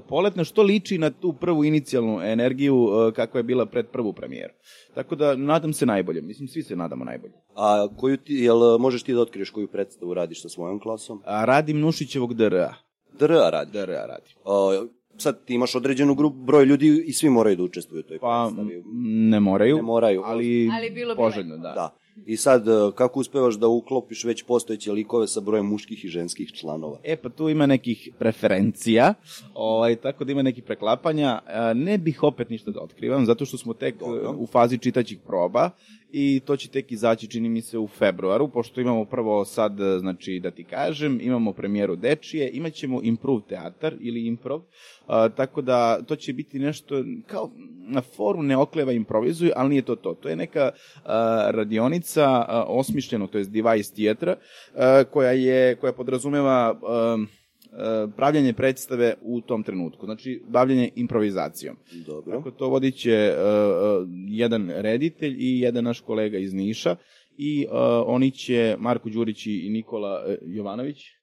[0.00, 4.52] poletna, što liči na tu prvu inicijalnu energiju a, kakva je bila pred prvu premijeru.
[4.94, 7.32] Tako da nadam se najbolje, mislim svi se nadamo najbolje.
[7.54, 11.22] A koju ti, jel možeš ti da otkriješ koju predstavu radiš sa svojom klasom?
[11.24, 12.74] A, radim Nušićevog DRA.
[13.12, 13.70] DRA radi.
[13.72, 14.34] DRA radi.
[14.44, 18.18] Uh, sad ti imaš određenu grupu, broj ljudi i svi moraju da učestvuju u toj
[18.18, 18.76] Pa predstavi.
[18.76, 18.84] m,
[19.30, 20.22] ne moraju, Ne moraju.
[20.24, 21.72] ali, Ali bilo bi poželjno, da.
[21.72, 21.96] Da.
[22.26, 26.52] I sad, uh, kako uspevaš da uklopiš već postojeće likove sa brojem muških i ženskih
[26.52, 26.98] članova?
[27.04, 29.14] E, pa tu ima nekih preferencija,
[29.54, 31.38] ovaj, tako da ima nekih preklapanja.
[31.46, 34.22] E, Ne bih opet ništa da otkrivam, zato što smo tek Dobro.
[34.24, 35.70] e, u fazi čitaćih proba
[36.18, 40.40] i to će tek izaći, čini mi se, u februaru, pošto imamo prvo sad, znači,
[40.42, 44.62] da ti kažem, imamo premijeru Dečije, imat ćemo improv teatar ili improv,
[45.06, 47.50] a, tako da to će biti nešto kao
[47.88, 50.14] na foru ne okleva improvizuju, ali nije to to.
[50.14, 50.70] To je neka
[51.04, 54.36] a, radionica a, osmišljeno, to je device tijetra,
[54.74, 57.16] a, koja je koja podrazumeva a,
[58.16, 60.06] pravljanje predstave u tom trenutku.
[60.06, 61.76] Znači, bavljanje improvizacijom.
[62.06, 62.36] Dobro.
[62.36, 63.42] Tako to vodit će uh,
[64.02, 66.96] uh, jedan reditelj i jedan naš kolega iz Niša
[67.38, 67.66] i
[68.06, 71.15] oni će, Marko Đurić i Nikola Jovanović,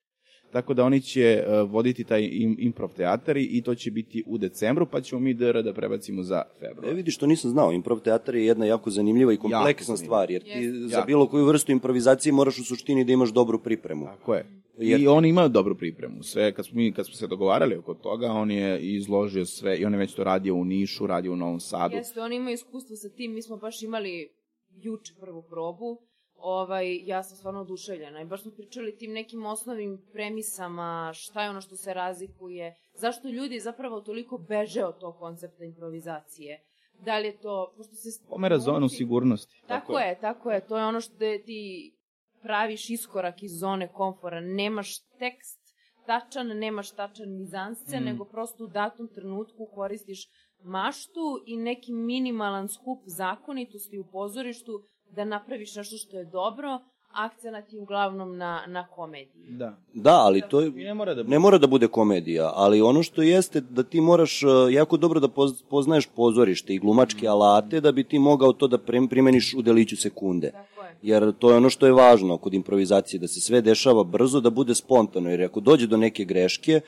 [0.53, 4.37] tako da oni će uh, voditi taj im, improv teatar i to će biti u
[4.37, 6.91] decembru, pa ćemo mi DR da prebacimo za februar.
[6.91, 7.71] E vidiš, to nisam znao.
[7.71, 10.05] Improv teatar je jedna jako zanimljiva i kompleksna zanimljiva.
[10.05, 10.87] stvar, jer ti Jeste.
[10.87, 14.05] za bilo koju vrstu improvizacije moraš u suštini da imaš dobru pripremu.
[14.05, 14.45] Tako je.
[14.77, 16.23] Jer- I on ima dobru pripremu.
[16.23, 19.85] Sve, kad smo, mi, kad smo se dogovarali oko toga, on je izložio sve i
[19.85, 21.95] on je već to radio u Nišu, radio u Novom Sadu.
[21.95, 24.29] Jeste, oni imaju iskustvo sa tim, mi smo baš imali
[24.69, 26.01] juče prvu probu,
[26.43, 31.49] ovaj, ja sam stvarno oduševljena i baš smo pričali tim nekim osnovnim premisama, šta je
[31.49, 36.63] ono što se razlikuje, zašto ljudi zapravo toliko beže od tog koncepta improvizacije.
[36.99, 38.09] Da li je to, pošto se...
[38.29, 39.61] Pomera zonu sigurnosti.
[39.67, 41.93] Tako je, tako je, to je ono što ti
[42.41, 45.59] praviš iskorak iz zone komfora, nemaš tekst,
[46.05, 48.03] tačan, nemaš tačan mizansce, mm.
[48.03, 50.27] nego prosto u datom trenutku koristiš
[50.63, 54.83] maštu i neki minimalan skup zakonitosti u pozorištu
[55.15, 56.79] da napraviš nešto što je dobro,
[57.11, 59.45] akcenat je uglavnom na, na komediji.
[59.49, 59.77] Da.
[59.93, 63.03] Da, ali to je, I ne mora da ne mora da bude komedija, ali ono
[63.03, 67.81] što jeste da ti moraš uh, jako dobro da poz- poznaješ pozorište i glumačke alate
[67.81, 70.51] da bi ti mogao to da prim- primeniš u deliću sekunde.
[70.51, 70.95] Tako je.
[71.01, 74.49] Jer to je ono što je važno kod improvizacije, da se sve dešava brzo, da
[74.49, 76.81] bude spontano, jer ako dođe do neke greške,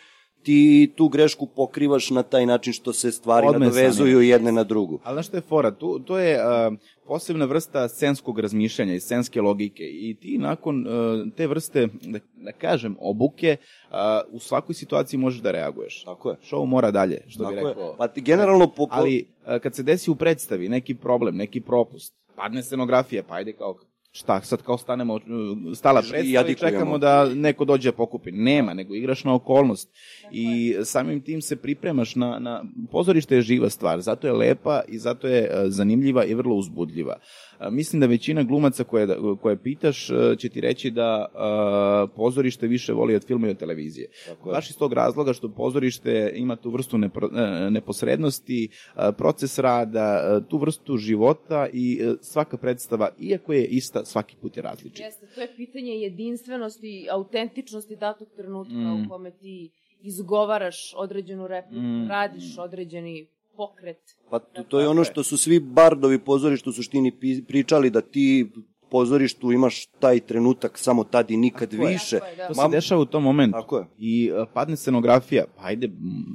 [0.45, 4.99] ti tu grešku pokrivaš na taj način što se stvari Odmah nadovezuju jedne na drugu.
[5.03, 5.71] Ali znaš što je fora?
[5.71, 6.73] Tu, to je uh,
[7.07, 12.51] posebna vrsta scenskog razmišljanja i scenske logike i ti nakon uh, te vrste, da, da
[12.51, 13.57] kažem, obuke,
[13.89, 13.95] uh,
[14.31, 16.03] u svakoj situaciji možeš da reaguješ.
[16.03, 16.35] Tako je.
[16.51, 17.73] Show mora dalje, što bi Tako je.
[17.73, 17.95] rekao.
[17.97, 22.15] Pa ti generalno po, Ali uh, kad se desi u predstavi neki problem, neki propust,
[22.35, 23.75] padne scenografija, pa ajde kao
[24.16, 25.22] šta, sad kao stanemo, uh,
[25.76, 28.32] stala predstava i čekamo da neko dođe da pokupi.
[28.32, 29.89] Nema, nego igraš na okolnost.
[30.32, 34.97] I samim tim se pripremaš na, na pozorište je živa stvar, zato je lepa i
[34.97, 37.16] zato je e, zanimljiva i vrlo uzbudljiva.
[37.72, 39.08] Mislim da većina glumaca koje,
[39.41, 41.26] koje pitaš će ti reći da
[42.16, 44.08] pozorište više voli od filma i od televizije.
[44.28, 44.49] Tako.
[44.49, 48.70] Baš iz tog razloga što pozorište ima tu vrstu nepro, e, neposrednosti,
[49.18, 54.64] proces rada, tu vrstu života i e, svaka predstava, iako je ista, svaki put je
[54.64, 54.99] različit.
[54.99, 59.06] Jeste, to je pitanje jedinstvenosti i autentičnosti datog trenutka Mm.
[59.06, 62.08] u kome ti izgovaraš određenu repliku, Mm.
[62.10, 63.28] radiš određeni
[63.58, 63.97] pokret.
[64.30, 67.12] Pa to, to je ono što su svi bardovi pozorišta u suštini
[67.47, 68.51] pričali da ti
[68.95, 71.89] pozorištu imaš taj trenutak samo tad i nikad Tako je.
[71.89, 72.19] više.
[72.19, 72.47] Tako je, da.
[72.47, 73.53] To se dešava u tom momentu.
[73.53, 73.85] Tako je.
[73.99, 75.89] I e, padne scenografija, pa ajde,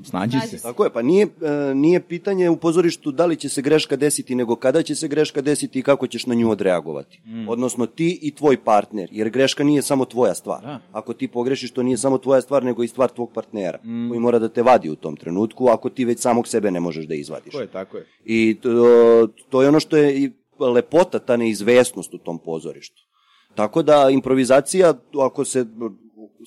[0.04, 0.58] snađi se.
[0.58, 0.62] se.
[0.62, 4.34] Tako je, pa nije, e, nije pitanje u pozorištu da li će se greška desiti,
[4.34, 7.20] nego kada će se greška desiti i kako ćeš na nju odreagovati.
[7.26, 7.48] Mm.
[7.48, 10.62] Odnosno ti i tvoj partner, jer greška nije samo tvoja stvar.
[10.62, 10.80] Da.
[10.92, 14.08] Ako ti pogrešiš, to nije samo tvoja stvar, nego i stvar tvog partnera, Mm.
[14.08, 17.04] koji mora da te vadi u tom trenutku, ako ti već samog sebe ne možeš
[17.06, 17.52] da izvadiš.
[17.52, 18.06] Tako je, tako je.
[18.24, 18.70] I to,
[19.48, 20.30] to je ono što je i
[20.66, 23.02] lepota, ta neizvesnost u tom pozorištu.
[23.54, 25.66] Tako da improvizacija, ako se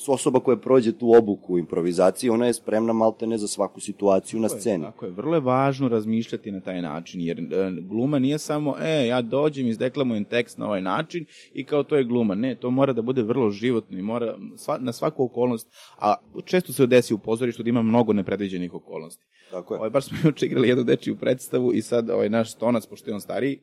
[0.08, 4.50] osoba koja prođe tu obuku improvizacije, ona je spremna malte ne za svaku situaciju na
[4.50, 4.84] sceni.
[4.84, 7.44] Tako je, vrlo je važno razmišljati na taj način, jer e,
[7.82, 12.04] gluma nije samo, e, ja dođem, izdeklamujem tekst na ovaj način i kao to je
[12.04, 12.36] gluma.
[12.36, 15.68] Ne, to mora da bude vrlo životno i mora sva, na svaku okolnost,
[16.00, 19.24] a često se desi u pozorištu da ima mnogo nepredviđenih okolnosti.
[19.52, 19.78] Tako je.
[19.78, 23.14] Ovaj, baš smo juče igrali jednu dečiju predstavu i sad ovaj naš stonac, pošto je
[23.14, 23.60] on stariji,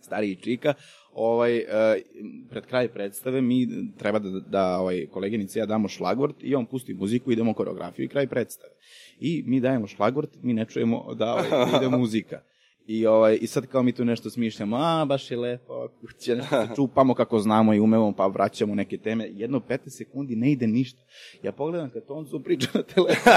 [0.00, 0.74] stariji čika,
[1.14, 2.02] ovaj, e,
[2.50, 3.68] pred kraj predstave mi
[3.98, 8.08] treba da, da ovaj, koleginica ja damo šlagvort i on pusti muziku, idemo koreografiju i
[8.08, 8.72] kraj predstave.
[9.20, 11.46] I mi dajemo šlagvort, mi ne čujemo da ovaj,
[11.76, 12.40] ide muzika.
[12.88, 16.66] I, ovaj, I sad kao mi tu nešto smišljamo, a baš je lepo kuća, nešto
[16.66, 19.28] se čupamo kako znamo i umemo, pa vraćamo neke teme.
[19.32, 21.02] Jedno 15 sekundi ne ide ništa.
[21.42, 23.34] Ja pogledam kad Tonzu priča na telefonu,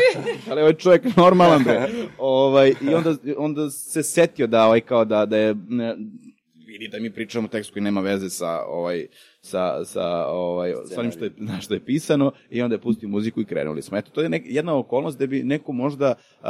[0.50, 1.88] ali ovaj čovjek normalan bre.
[2.18, 5.96] Ovaj, I onda, onda se setio da, ovaj, kao da, da je, ne,
[6.66, 9.06] vidi da mi pričamo tekst koji nema veze sa ovaj
[9.42, 13.08] sa sa ovaj sa onim što je na što je pisano i onda je pustio
[13.08, 13.98] muziku i krenuli smo.
[13.98, 16.46] Eto to je nek, jedna okolnost da bi neko možda uh,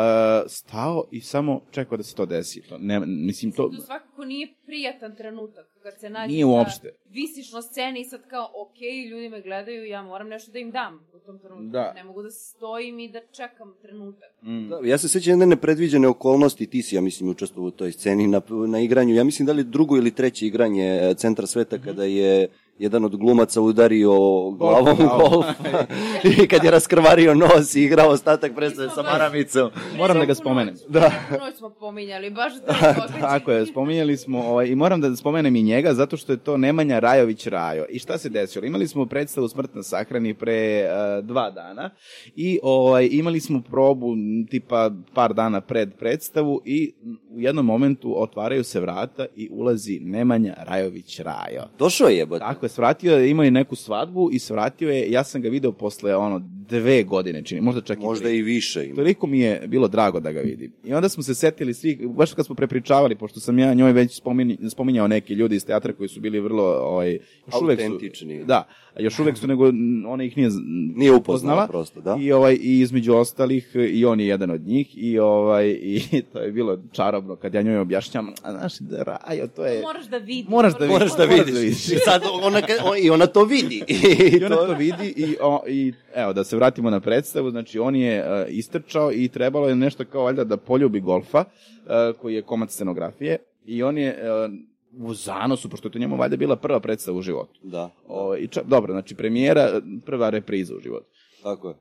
[0.47, 2.61] stao i samo čekao da se to desi.
[2.69, 6.89] To ne mislim to To svakako nije prijatan trenutak kad se nađeš Nije uopšte.
[6.89, 8.81] da visiš na sceni i sad kao, ok,
[9.11, 11.67] ljudi me gledaju, ja moram nešto da im dam u tom trenutku.
[11.67, 11.93] Da.
[11.93, 14.29] Ne mogu da stojim i da čekam trenutak.
[14.43, 17.93] mm, Da, ja se sećam jedne nepredviđene okolnosti, ti si, ja mislim, učestvovao u toj
[17.93, 21.79] sceni na, na igranju, ja mislim da li drugo ili treće igranje e, Centra sveta
[21.79, 22.49] kada je
[22.81, 24.11] jedan od glumaca udario
[24.51, 25.31] glavom glavom.
[25.31, 25.47] golf
[26.43, 29.71] i kad je raskrvario nos i igrao ostatak predstave sa maramicom.
[29.97, 30.75] Moram da ga spomenem.
[30.89, 31.13] Da.
[31.41, 32.95] Noć smo pominjali, baš da
[33.29, 36.57] Tako je, spominjali smo, ovaj, i moram da spomenem i njega, zato što je to
[36.57, 37.85] Nemanja Rajović Rajo.
[37.89, 38.67] I šta se desilo?
[38.67, 40.89] Imali smo predstavu Smrt na sahrani pre eh,
[41.23, 41.91] dva dana
[42.37, 44.15] i ovaj, imali smo probu
[44.51, 46.95] tipa par dana pred predstavu i
[47.31, 51.63] u jednom momentu otvaraju se vrata i ulazi Nemanja Rajović Rajo.
[51.79, 52.41] Došao je, jebote.
[52.41, 56.17] Tako svratio je, imao je neku svadbu i svratio je, ja sam ga video posle
[56.17, 58.37] ono dve godine, čini, možda čak i Možda tri.
[58.39, 58.95] i više ima.
[58.95, 60.73] Toliko mi je bilo drago da ga vidim.
[60.85, 64.17] I onda smo se setili svih, baš kad smo prepričavali, pošto sam ja njoj već
[64.17, 67.13] spominjao, spominjao neki ljudi iz teatra koji su bili vrlo, ovaj,
[67.47, 68.45] još uvek su, Autentični.
[68.45, 68.69] da,
[68.99, 69.65] još uvek su, nego
[70.07, 70.51] ona ih nije,
[70.97, 72.17] Nije upoznala prosto, da.
[72.21, 76.03] I, ovaj, I između ostalih, i on je jedan od njih, i, ovaj, i
[76.33, 79.83] to je bilo čarobno kad ja njoj objašnjam, a znaš, da Rajo, to je...
[79.83, 80.49] Moraš da vidiš.
[80.49, 81.61] Moraš da Moraš da Moraš da vidiš.
[81.63, 81.89] vidiš.
[81.89, 82.23] I sad
[82.57, 83.85] ona, i ona to vidi.
[84.41, 87.97] I ona to vidi i, o, i evo, da se vratimo na predstavu, znači on
[87.97, 92.43] je uh, istrčao i trebalo je nešto kao valjda da poljubi golfa, uh, koji je
[92.43, 96.81] komad scenografije, i on je uh, u zanosu, pošto je to njemu valjda bila prva
[96.81, 97.61] predstava u životu.
[97.63, 97.91] Da.
[98.09, 101.07] O, i ča, dobro, znači premijera, prva repriza u životu.
[101.43, 101.75] Tako je.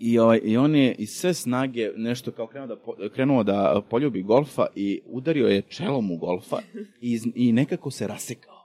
[0.00, 3.82] I, ovaj, I on je iz sve snage nešto kao krenuo da, po, krenuo da
[3.90, 6.56] poljubi golfa i udario je čelom u golfa
[7.00, 8.59] i, i nekako se rasekao.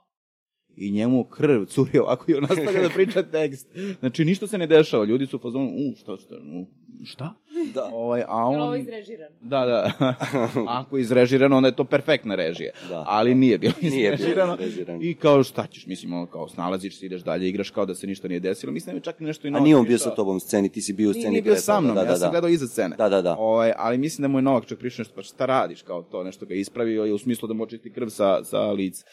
[0.78, 3.68] I njemu krv curi ovako i on nastavlja da priča tekst.
[4.00, 5.06] Znači, ništa se ne dešava.
[5.06, 6.66] Ljudi su u fazonu, u, šta, šta, u,
[7.06, 7.34] šta?
[7.74, 7.90] Da.
[7.94, 8.80] Ovaj, a Je li ovo on...
[8.80, 9.36] izrežirano?
[9.42, 10.14] Da, da.
[10.80, 12.72] Ako je izrežirano, onda je to perfektna režija.
[12.90, 13.04] Da.
[13.08, 14.58] Ali nije bilo Nije bilo izrežirano.
[14.60, 15.00] izrežirano.
[15.04, 18.08] I kao šta ćeš, mislim, ono, kao snalaziš se, ideš dalje, igraš kao da se
[18.08, 18.72] ništa nije desilo.
[18.74, 20.70] Mislim da je čak nešto i A Novak nije on bio sa tobom u sceni,
[20.70, 21.32] ti si bio u Nije, sceni.
[21.32, 22.32] nije bio pre sa mnom, da, ja da, sam da.
[22.32, 22.96] gledao iza scene.
[22.96, 23.36] Da, da, da.
[23.38, 26.24] Ovaj, ali mislim da mu je Novak čak prišao nešto, pa šta radiš kao to,
[26.24, 29.06] nešto ga je ispravio i u smislu da mu očisti krv sa, sa lica.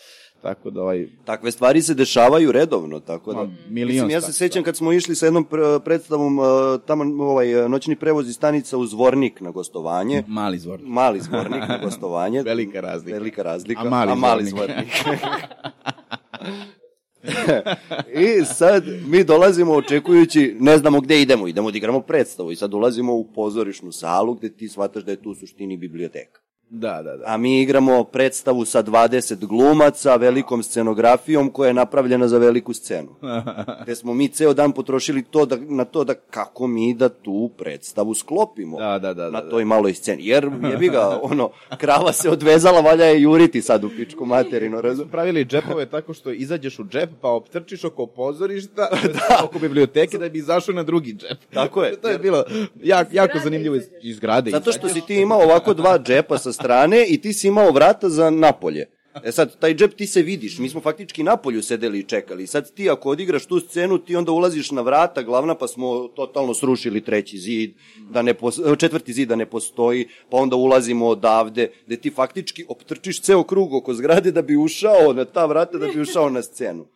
[0.42, 3.42] Tako da, ovaj, Takve stvari se dešavaju redovno, tako da...
[3.42, 6.46] Ma, milion Mislim, ja se sećam kad smo išli sa jednom pr- predstavom, uh,
[6.86, 10.24] tamo ovaj, noćni prevoz iz stanica u Zvornik na gostovanje.
[10.26, 10.80] mali zvor.
[10.82, 12.42] Mali Zvornik na gostovanje.
[12.52, 13.18] Velika razlika.
[13.18, 13.80] Velika razlika.
[13.80, 14.86] A mali a mali Zvornik.
[15.02, 15.22] Zvornik.
[18.40, 22.74] I sad mi dolazimo očekujući, ne znamo gde idemo, idemo da igramo predstavu i sad
[22.74, 26.40] ulazimo u pozorišnu salu gde ti shvataš da je tu u suštini biblioteka.
[26.74, 27.24] Da, da, da.
[27.26, 33.08] A mi igramo predstavu sa 20 glumaca, velikom scenografijom koja je napravljena za veliku scenu.
[33.82, 37.50] Gde smo mi ceo dan potrošili to da, na to da kako mi da tu
[37.58, 40.26] predstavu sklopimo Da, da, da, na da, toj maloj sceni.
[40.26, 45.08] Jer jebi ga, ono, krava se odvezala, valja je juriti sad u pičku materinu, razum?
[45.08, 49.44] pravili džepove tako što izađeš u džep, pa optrčiš oko pozorišta, da.
[49.44, 51.38] oko biblioteke da bi izašao na drugi džep.
[51.54, 51.96] Tako je.
[51.96, 52.44] to je bilo
[52.82, 54.50] jak, jako zgrade zanimljivo iz, iz zgrade.
[54.50, 58.08] Zato što si ti imao ovako dva džepa sa strane i ti si imao vrata
[58.08, 58.86] za napolje.
[59.24, 62.46] E sad, taj džep ti se vidiš, mi smo faktički napolju sedeli i čekali.
[62.46, 66.54] Sad ti ako odigraš tu scenu, ti onda ulaziš na vrata glavna, pa smo totalno
[66.54, 67.74] srušili treći zid,
[68.10, 72.64] da ne pos, četvrti zid da ne postoji, pa onda ulazimo odavde, gde ti faktički
[72.68, 76.42] optrčiš ceo krug oko zgrade da bi ušao na ta vrata, da bi ušao na
[76.42, 76.86] scenu.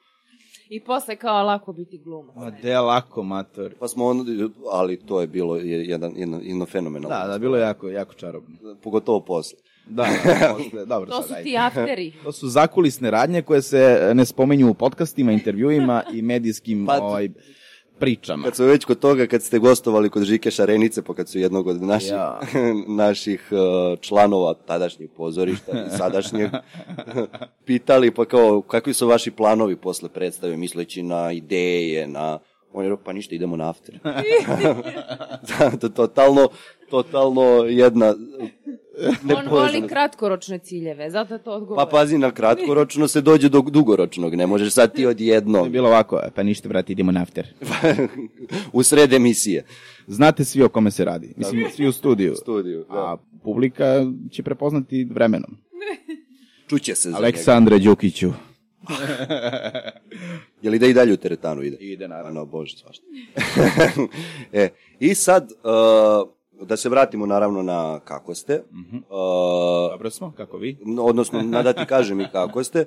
[0.68, 2.36] I posle kao lako biti glumac.
[2.36, 3.74] Ma, de lako, mator.
[3.80, 7.16] Pa smo onda, ali to je bilo jedan, jedno, jedno fenomenalno.
[7.16, 8.56] Da, da, bilo je jako, jako čarobno.
[8.82, 9.58] Pogotovo posle.
[9.86, 11.10] Da, da, posle, dobro.
[11.10, 12.12] To sad, su ti afteri.
[12.24, 17.28] To su zakulisne radnje koje se ne spomenju u podcastima, intervjuima i medijskim Pa- ovaj,
[17.98, 18.44] pričama.
[18.44, 21.66] Kad smo već kod toga, kad ste gostovali kod Žike Šarenice, pa kad su jednog
[21.66, 22.40] od naših, Ja.
[23.04, 26.50] naših uh, članova tadašnjih pozorišta i sadašnjeg
[27.66, 32.38] pitali, pa kao, kakvi su vaši planovi posle predstave, misleći na ideje, na...
[32.72, 33.98] On je rekao, pa ništa, idemo na after.
[35.48, 36.48] da, to, totalno,
[36.90, 38.14] totalno jedna...
[39.36, 41.86] On voli kratkoročne ciljeve, zato to odgovara.
[41.86, 45.70] Pa pazi, na kratkoročno se dođe do dugoročnog, ne možeš sad ti To odjednom, je
[45.70, 47.46] bilo ovako, pa ništa, brate, idemo na after.
[48.72, 49.64] u sred emisije.
[50.06, 51.34] Znate svi o kome se radi.
[51.36, 52.34] Mislim, svi u studiju.
[52.34, 52.98] Studiju, da.
[52.98, 55.56] A publika će prepoznati vremenom.
[56.68, 57.18] Čuće se za njega.
[57.18, 58.32] Aleksandre Đukiću.
[60.62, 61.76] Je li da i dalje u teretanu ide?
[61.76, 62.40] Ide, naravno.
[62.40, 63.04] Ano, bože, svašta.
[64.52, 64.68] e,
[65.00, 66.28] I sad, uh,
[66.60, 68.96] da se vratimo naravno na kako ste, Mhm.
[68.96, 69.02] uh,
[69.90, 70.78] Dobro smo, kako vi?
[71.00, 72.84] odnosno na da ti kažem i kako ste,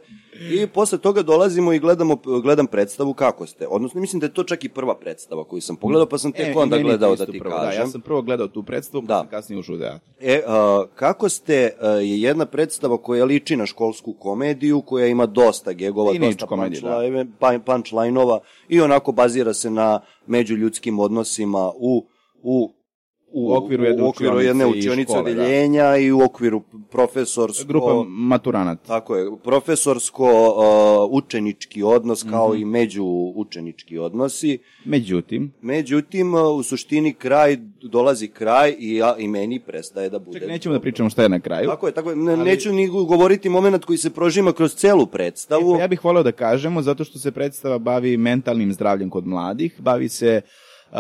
[0.52, 3.68] i posle toga dolazimo i gledamo, gledam predstavu kako ste.
[3.68, 6.48] Odnosno, mislim da je to čak i prva predstava koju sam pogledao, pa sam tek
[6.48, 7.70] E, onda i gledao da ti prvo, kažem.
[7.72, 9.18] Da, ja sam prvo gledao tu predstavu, pa Da.
[9.18, 10.06] sam kasnije ušao u teatr.
[10.22, 15.26] E, a, kako ste, a, je jedna predstava koja liči na školsku komediju, koja ima
[15.26, 16.88] dosta gegova, Teenage dosta komedija, da.
[16.90, 22.06] punchline- pa- punchline-ova i onako bazira se na međuljudskim odnosima u,
[22.44, 22.72] u
[23.32, 25.20] U okviru jedne u okviru jedne učionice da.
[25.20, 26.62] odeljenja i u okviru
[26.92, 27.68] profesorsko...
[27.68, 28.88] Grupa maturanata.
[28.88, 32.62] Tako je, profesorsko uh, učenički odnos kao Mhm.
[32.62, 33.04] i među
[33.36, 34.58] učenički odnosi.
[34.86, 40.40] Međutim, Međutim, uh, u suštini kraj, dolazi kraj i, ja, i meni prestaje da bude...
[40.40, 41.70] čak nećemo da pričamo šta je na kraju.
[41.70, 42.16] Tako je, tako je.
[42.16, 45.76] Ne, Neću ni govoriti moment koji se prožima kroz celu predstavu.
[45.76, 49.82] E, ja bih voleo da kažemo, zato što se predstava bavi mentalnim zdravljem kod mladih,
[49.82, 50.42] bavi se,
[50.92, 50.98] uh,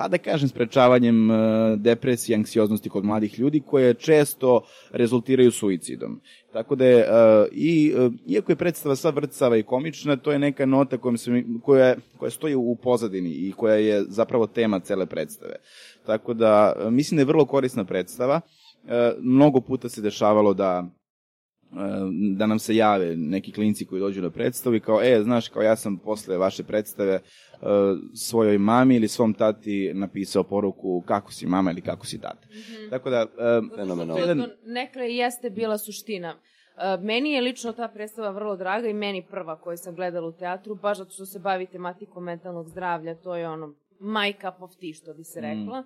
[0.00, 1.36] pa da kažem, sprečavanjem uh,
[1.76, 6.20] depresije, anksioznosti kod mladih ljudi, koje često rezultiraju suicidom.
[6.52, 7.06] Tako da je,
[7.52, 11.42] i, uh, iako je predstava sva vrcava i komična, to je neka nota kojom se,
[11.62, 15.56] koja, koja stoji u pozadini i koja je zapravo tema cele predstave.
[16.06, 18.40] Tako da, uh, mislim da je vrlo korisna predstava.
[19.18, 20.88] Mnogo puta se dešavalo da
[22.36, 25.62] da nam se jave neki klinci koji dođu na predstavu i kao, e, znaš, kao
[25.62, 27.20] ja sam posle vaše predstave e,
[28.14, 32.48] svojoj mami ili svom tati napisao poruku kako si mama ili kako si tata.
[32.90, 34.18] Tako da, e, Fenomenalno.
[34.18, 36.36] Jedan- nekle jeste bila suština.
[37.00, 40.74] Meni je lično ta predstava vrlo draga i meni prva koju sam gledala u teatru,
[40.74, 44.94] baš zato što se bavi tematikom mentalnog zdravlja, to je ono my cup of tea,
[44.94, 45.78] što bi se rekla.
[45.78, 45.84] Uh,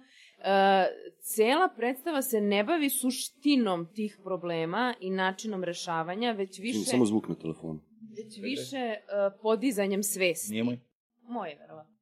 [1.21, 7.29] cela predstava se ne bavi suštinom tih problema i načinom rešavanja, već više, Samo zvuk
[7.29, 7.81] na telefonu.
[8.17, 10.53] već više uh, podizanjem svesti.
[10.53, 10.81] nije moj.
[11.23, 11.95] Moje, verovatno.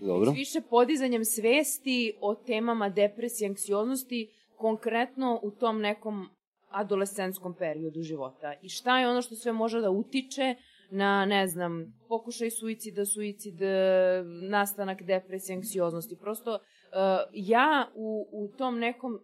[0.00, 0.30] Dobro.
[0.30, 6.28] već više podizanjem svesti o temama depresije, anksioznosti, konkretno u tom nekom
[6.68, 8.54] adolescentskom periodu života.
[8.62, 10.54] I šta je ono što sve može da utiče
[10.90, 16.16] na, ne znam, pokušaj suicida, suicid, e, nastanak depresije, anksioznosti.
[16.18, 16.60] Prosto, uh,
[17.32, 19.18] ja u, u tom nekom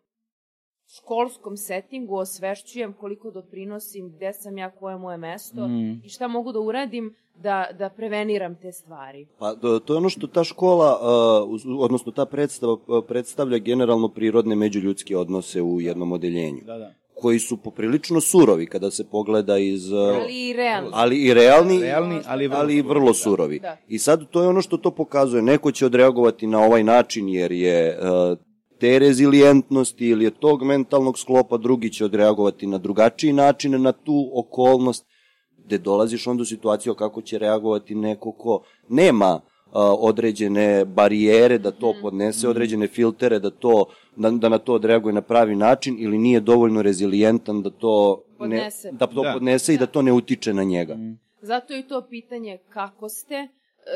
[0.88, 6.00] školskom settingu osvešćujem koliko doprinosim, gde sam ja, koje je moje mesto Mm.
[6.04, 9.26] i šta mogu da uradim da, da preveniram te stvari.
[9.38, 10.98] Pa to je ono što ta škola,
[11.44, 16.78] uh, uz- odnosno ta predstava uh, predstavlja generalno prirodne međuljudske odnose u jednom odeljenju, Da,
[16.78, 16.94] da.
[17.20, 19.92] Koji su poprilično surovi kada se pogleda iz...
[19.92, 20.90] Ali i realno.
[20.92, 23.14] ali i realni, Realni, ali vrlo ali i surovi, vrlo da.
[23.14, 23.58] surovi.
[23.58, 23.76] Da.
[23.88, 25.42] I sad to je ono što to pokazuje.
[25.42, 28.38] Neko će odreagovati na ovaj način jer je uh,
[28.80, 34.30] te rezilijentnosti ili je tog mentalnog sklopa, drugi će odreagovati na drugačiji način na tu
[34.34, 35.06] okolnost,
[35.64, 39.57] gde dolaziš onda u situaciju kako će reagovati neko ko nema uh,
[40.00, 45.22] određene barijere da to podnese, određene filtere da to da, da na to odreaguje na
[45.22, 48.88] pravi način ili nije dovoljno rezilijentan da to Podnese.
[48.92, 49.32] ne, da to Da.
[49.32, 50.96] podnese i da to ne utiče na njega.
[51.40, 53.48] Zato je i to pitanje kako ste, e,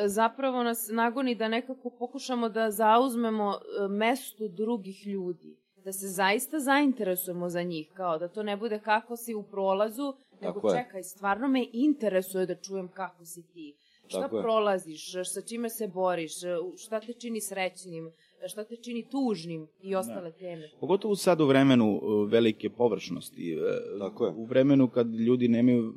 [0.09, 5.57] zapravo nas nagoni da nekako pokušamo da zauzmemo e, mesto drugih ljudi.
[5.85, 10.15] Da se zaista zainteresujemo za njih, kao da to ne bude kako si u prolazu,
[10.41, 13.77] nego Tako čekaj, stvarno me interesuje da čujem kako si ti.
[14.13, 14.43] Šta Tako je.
[14.43, 16.33] prolaziš, sa čime se boriš,
[16.79, 18.13] šta te čini srećnim,
[18.49, 20.69] šta te čini tužnim i ostale teme.
[20.81, 23.57] Pogotovo sad u vremenu uh, velike površnosti.
[23.57, 24.33] uh, Tako je.
[24.33, 25.95] U vremenu kad ljudi nemaju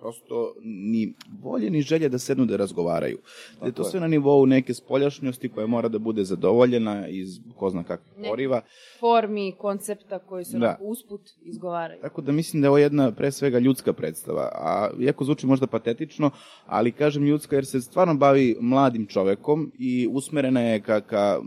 [0.00, 3.18] prosto ni volje ni želje da sednu da razgovaraju.
[3.60, 3.90] Da je to je.
[3.90, 8.28] sve na nivou neke spoljašnjosti koja mora da bude zadovoljena iz ko zna kakvih Ne.
[8.28, 8.60] poriva.
[9.00, 10.78] Formi, koncepta koji se Da.
[10.80, 12.00] usput izgovaraju.
[12.00, 15.66] Tako da mislim da je ovo jedna pre svega ljudska predstava, a iako zvuči možda
[15.66, 16.30] patetično,
[16.66, 21.40] ali kažem ljudska jer se stvarno bavi mladim čovekom i usmerena je ka, ka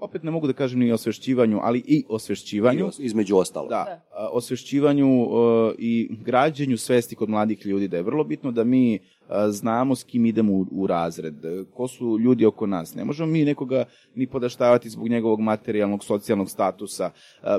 [0.00, 2.90] opet ne mogu da kažem ni osvešćivanju, ali i osvešćivanju.
[2.98, 3.68] Između ostalo.
[3.68, 5.26] Da, a, osvešćivanju e,
[5.78, 10.04] i građenju svesti kod mladih ljudi, da je vrlo bitno da mi a, znamo s
[10.04, 12.94] kim idemo u, u razred, e, ko su ljudi oko nas.
[12.94, 13.84] Ne možemo mi nekoga
[14.14, 17.10] ni podaštavati zbog njegovog materijalnog, socijalnog statusa.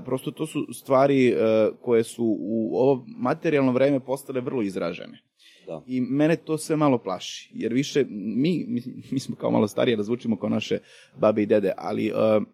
[0.06, 1.36] Prosto to su stvari e,
[1.82, 5.31] koje su u ovo materijalno vreme postale vrlo izražene.
[5.72, 5.84] Da.
[5.88, 9.98] I mene to sve malo plaši, jer više mi, mi, mi smo kao malo starije,
[9.98, 10.80] da zvučimo kao naše
[11.20, 12.48] babe i dede, ali uh, uh,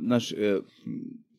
[0.00, 0.64] naš, uh,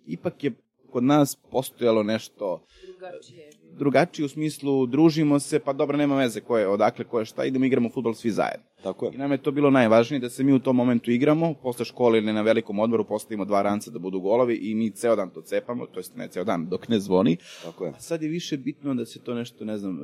[0.05, 0.51] ipak je
[0.89, 3.49] kod nas postojalo nešto Drugačije.
[3.77, 7.45] Drugačije u smislu družimo se, pa dobro, nema veze ko je, odakle, ko je šta,
[7.45, 8.65] idemo igramo fudbal svi zajedno.
[8.83, 9.19] Tako I je.
[9.19, 12.33] nam je to bilo najvažnije, da se mi u tom momentu igramo, posle škole ili
[12.33, 15.85] na velikom odmoru postavimo dva ranca da budu golovi i mi ceo dan to cepamo,
[15.85, 17.37] to jest ne ceo dan, dok ne zvoni.
[17.63, 17.91] Tako je.
[17.91, 19.97] A sad je više bitno da se to nešto, ne znam,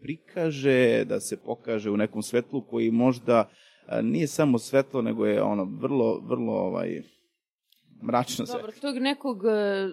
[0.00, 3.48] prikaže, da se pokaže u nekom svetlu koji možda
[4.02, 7.02] nije samo svetlo, nego je ono vrlo, vrlo ovaj,
[8.02, 8.60] mračno sve.
[8.60, 9.88] Dobro, tog nekog e,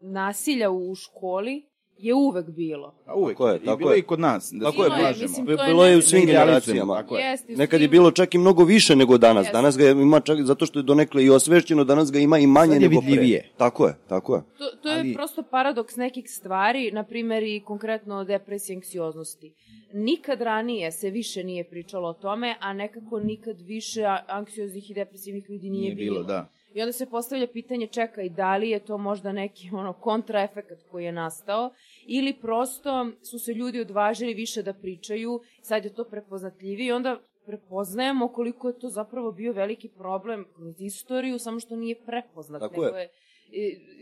[0.00, 1.69] nasilja u školi
[2.02, 2.94] je uvek bilo.
[3.06, 3.36] A uvek.
[3.36, 3.98] Tako je, I tako bilo je.
[3.98, 4.50] i kod nas.
[4.52, 6.96] Da Tako je, Bilo mislim, to je Bilo je u svim Ne generacijama.
[6.96, 7.24] Tako je.
[7.24, 9.44] Jeste, u Nekad je bilo čak i mnogo više nego danas.
[9.44, 9.52] Jeste.
[9.52, 12.72] Danas ga ima čak zato što je donekle i osvešćeno, danas ga ima i manje
[12.72, 13.42] Sad je nego pre.
[13.56, 14.42] Tako je, tako je.
[14.58, 18.76] To, to je Ali- prosto paradoks nekih stvari, na primjer i konkretno o depresiji i
[18.76, 19.54] anksioznosti.
[19.92, 25.50] Nikad ranije se više nije pričalo o tome, a nekako nikad više anksioznih i depresivnih
[25.50, 26.50] ljudi nije, Nije bilo, da.
[26.74, 31.04] I onda se postavlja pitanje, čekaj, da li je to možda neki ono kontraefekat koji
[31.04, 31.70] je nastao
[32.06, 32.90] ili prosto
[33.22, 38.68] su se ljudi odvažili više da pričaju, sad je to prepoznatljivije i onda prepoznajemo koliko
[38.68, 42.60] je to zapravo bio veliki problem kroz istoriju, samo što nije prepoznat.
[42.60, 43.08] Tako nego je.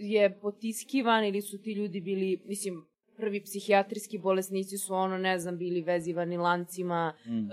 [0.00, 2.84] je potiskivan ili su ti ljudi bili, mislim,
[3.16, 7.38] prvi psihijatrijski bolesnici su ono, ne znam, bili vezivani lancima, Mm.
[7.38, 7.50] e,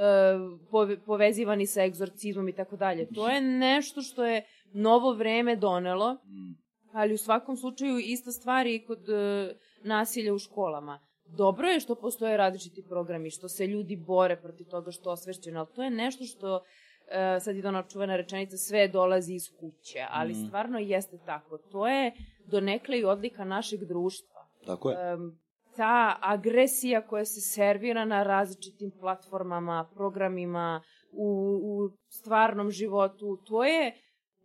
[0.71, 3.07] pove- povezivani sa egzorcizmom i tako dalje.
[3.15, 6.55] To je nešto što je novo vreme donelo, Mm.
[6.93, 10.99] ali u svakom slučaju ista stvar je i kod e, nasilja u školama.
[11.37, 15.67] Dobro je što postoje različiti programi, što se ljudi bore protiv toga što osvešćeno, ali
[15.75, 16.61] to je nešto što
[17.07, 20.45] e, sad ide ona čuvena rečenica, sve dolazi iz kuće, ali Mm.
[20.47, 21.57] stvarno jeste tako.
[21.57, 22.11] To je
[22.45, 24.47] donekle i odlika našeg društva.
[24.65, 25.11] Tako je.
[25.13, 25.39] Em,
[25.75, 31.27] ta agresija koja se servira na različitim platformama, programima, u,
[31.63, 33.95] u stvarnom životu, to je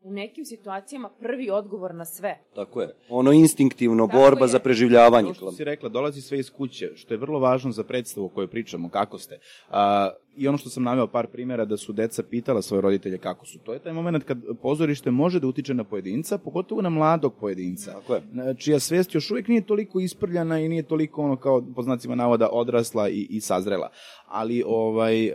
[0.02, 2.38] u nekim situacijama prvi odgovor na sve.
[2.54, 2.94] Tako je.
[3.08, 4.48] Ono instinktivno, Tako borba je.
[4.48, 5.26] za preživljavanje.
[5.26, 8.28] Kao što si rekla, dolazi sve iz kuće, što je vrlo važno za predstavu o
[8.28, 9.38] kojoj pričamo, kako ste.
[9.70, 13.46] A, i ono što sam naveo par primjera da su deca pitala svoje roditelje kako
[13.46, 13.58] su.
[13.58, 17.92] To je taj moment kad pozorište može da utiče na pojedinca, pogotovo na mladog pojedinca.
[17.92, 18.22] Tako je.
[18.58, 22.48] Čija svest još uvijek nije toliko isprljana i nije toliko ono kao po znacima navoda
[22.52, 23.90] odrasla i, i sazrela.
[24.28, 25.32] Ali ovaj e,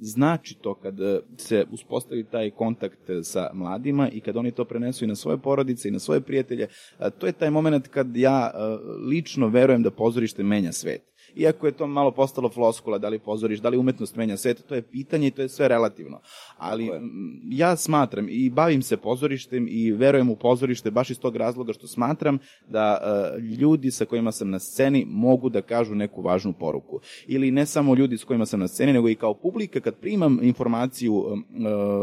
[0.00, 0.94] znači to kad
[1.36, 5.88] se uspostavi taj kontakt sa mladima i kad oni to prenesu i na svoje porodice
[5.88, 6.68] i na svoje prijatelje,
[7.00, 8.58] e, to je taj moment kad ja e,
[9.08, 13.60] lično verujem da pozorište menja svet iako je to malo postalo floskula, da li pozoriš,
[13.60, 16.20] da li umetnost menja svet, to je pitanje i to je sve relativno.
[16.58, 16.90] Ali
[17.50, 21.86] ja smatram i bavim se pozorištem i verujem u pozorište baš iz tog razloga što
[21.86, 27.00] smatram da uh, ljudi sa kojima sam na sceni mogu da kažu neku važnu poruku.
[27.26, 30.38] Ili ne samo ljudi s kojima sam na sceni, nego i kao publika kad primam
[30.42, 31.36] informaciju uh,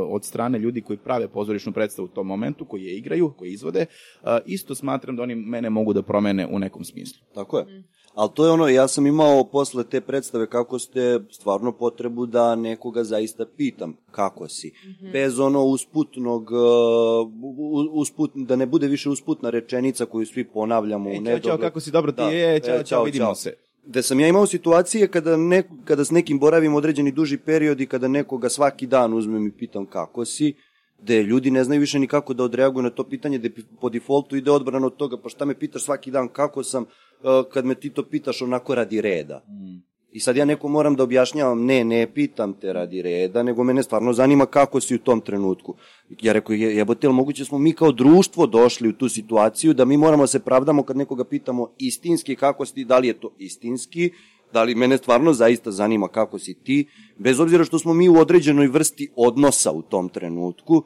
[0.09, 3.86] od strane ljudi koji prave pozorišnu predstavu u tom momentu, koji je igraju, koji izvode,
[4.21, 7.21] uh, isto smatram da oni mene mogu da promene u nekom smislu.
[7.34, 7.65] Tako je.
[7.65, 7.98] Mm.
[8.14, 12.55] Ali to je ono, ja sam imao posle te predstave kako ste stvarno potrebu da
[12.55, 14.68] nekoga zaista pitam kako si.
[14.68, 15.12] Mm -hmm.
[15.12, 21.10] Bez ono usputnog, uh, usput, da ne bude više usputna rečenica koju svi ponavljamo.
[21.10, 21.41] E, čao, nedobre...
[21.41, 22.30] čao, kako si, dobro ti da.
[22.30, 23.36] je, čao, e, čao, čao, vidimo čao.
[23.36, 23.53] se.
[23.86, 27.86] Da sam ja imao situacije kada, ne, kada s nekim boravim određeni duži period i
[27.86, 30.55] kada nekoga svaki dan uzmem i pitam kako si,
[31.01, 34.35] gde ljudi ne znaju više ni kako da odreaguju na to pitanje, gde po defaultu
[34.35, 37.75] ide odbrana od toga, pa šta me pitaš svaki dan kako sam, uh, kad me
[37.75, 39.43] ti to pitaš onako radi reda.
[39.47, 39.89] Mm.
[40.11, 43.83] I sad ja neko moram da objašnjavam, ne, ne pitam te radi reda, nego mene
[43.83, 45.75] stvarno zanima kako si u tom trenutku.
[46.21, 49.97] Ja rekao, je, jebote, moguće smo mi kao društvo došli u tu situaciju da mi
[49.97, 54.11] moramo da se pravdamo kad nekoga pitamo istinski kako si, da li je to istinski,
[54.53, 58.15] da li mene stvarno zaista zanima kako si ti, bez obzira što smo mi u
[58.15, 60.83] određenoj vrsti odnosa u tom trenutku,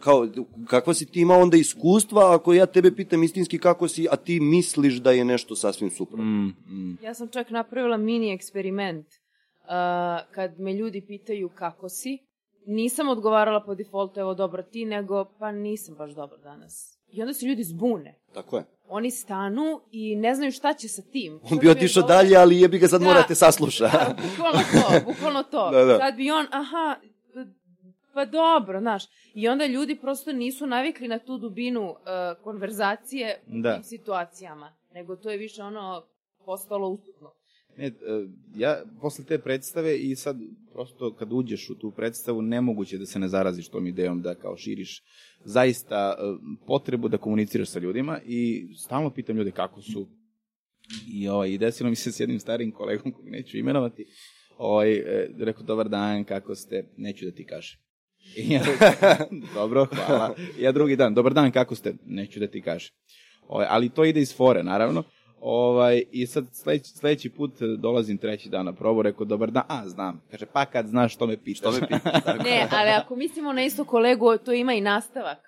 [0.00, 0.28] kao,
[0.66, 4.40] kakva si ti imao onda iskustva ako ja tebe pitam istinski kako si, a ti
[4.40, 6.24] misliš da je nešto sasvim suprotno.
[6.24, 6.98] Mm, mm.
[7.02, 12.18] Ja sam čak napravila mini eksperiment uh, kad me ljudi pitaju kako si,
[12.66, 16.93] nisam odgovarala po defaultu, evo dobro ti, nego pa nisam baš dobro danas.
[17.14, 18.14] I onda se ljudi zbune.
[18.34, 18.64] Tako je.
[18.88, 21.40] Oni stanu i ne znaju šta će sa tim.
[21.50, 23.84] On bi otišao dalje, ali jebi ga sad da, morate sasluša.
[23.84, 25.70] Da, bukvalno to, bukvalno to.
[25.70, 25.98] da, da.
[25.98, 26.96] Sad bi on, aha,
[28.14, 29.04] pa dobro, znaš.
[29.34, 31.96] I onda ljudi prosto nisu navikli na tu dubinu uh,
[32.44, 33.74] konverzacije u da.
[33.74, 36.04] tim situacijama, nego to je više ono
[36.44, 37.30] postalo ustupno.
[37.76, 37.92] Ne, e,
[38.56, 40.36] ja posle te predstave i sad
[40.72, 44.56] prosto kad uđeš u tu predstavu nemoguće da se ne zaraziš tom idejom da kao
[44.56, 45.02] širiš
[45.44, 46.22] zaista e,
[46.66, 50.08] potrebu da komuniciraš sa ljudima i stalno pitam ljude kako su
[51.12, 54.06] i, ovaj, i desilo mi se s jednim starim kolegom kog neću imenovati
[54.58, 55.02] ovaj,
[55.38, 57.80] rekao dobar dan, kako ste, neću da ti kažem.
[58.36, 58.62] Ja,
[59.54, 60.34] dobro, hvala.
[60.58, 61.94] Ja drugi dan, dobar dan, kako ste?
[62.06, 62.90] Neću da ti kažem.
[63.48, 65.02] Ovaj, ali to ide iz fore, naravno.
[65.46, 69.88] Ovaj, I sad sledeći, sledeći put dolazim treći dan na probu, rekao, dobar dan, a,
[69.88, 70.22] znam.
[70.30, 71.58] Kaže, pa kad znaš što me pitaš.
[71.58, 75.38] Što me pitaš ne, ali ako mislimo na isto kolegu, to ima i nastavak.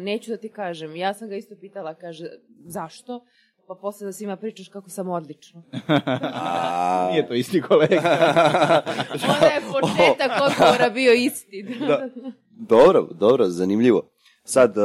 [0.00, 0.96] Neću da ti kažem.
[0.96, 2.24] Ja sam ga isto pitala, kaže,
[2.64, 3.24] zašto?
[3.66, 5.62] Pa posle da svima pričaš kako sam odlično.
[6.34, 7.08] A...
[7.10, 8.00] Nije to isti kolega.
[9.34, 11.62] Onda je početak odgovora bio isti.
[11.62, 12.08] da.
[12.50, 14.13] Dobro, dobro, zanimljivo.
[14.44, 14.84] Sad, uh,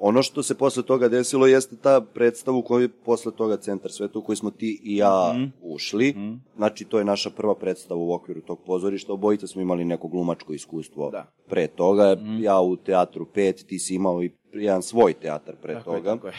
[0.00, 4.18] ono što se posle toga desilo jeste ta predstava u kojoj posle toga Centar sveta
[4.18, 5.52] u kojoj smo ti i ja mm.
[5.62, 6.12] ušli.
[6.12, 6.42] Mm.
[6.56, 9.12] Znači, to je naša prva predstava u okviru tog pozorišta.
[9.12, 11.32] Obojica smo imali neko glumačko iskustvo da.
[11.48, 12.16] pre toga.
[12.20, 12.42] Mm.
[12.42, 16.10] Ja u teatru 5, ti si imao i jedan svoj teatar pre tako toga.
[16.10, 16.34] Je, tako je.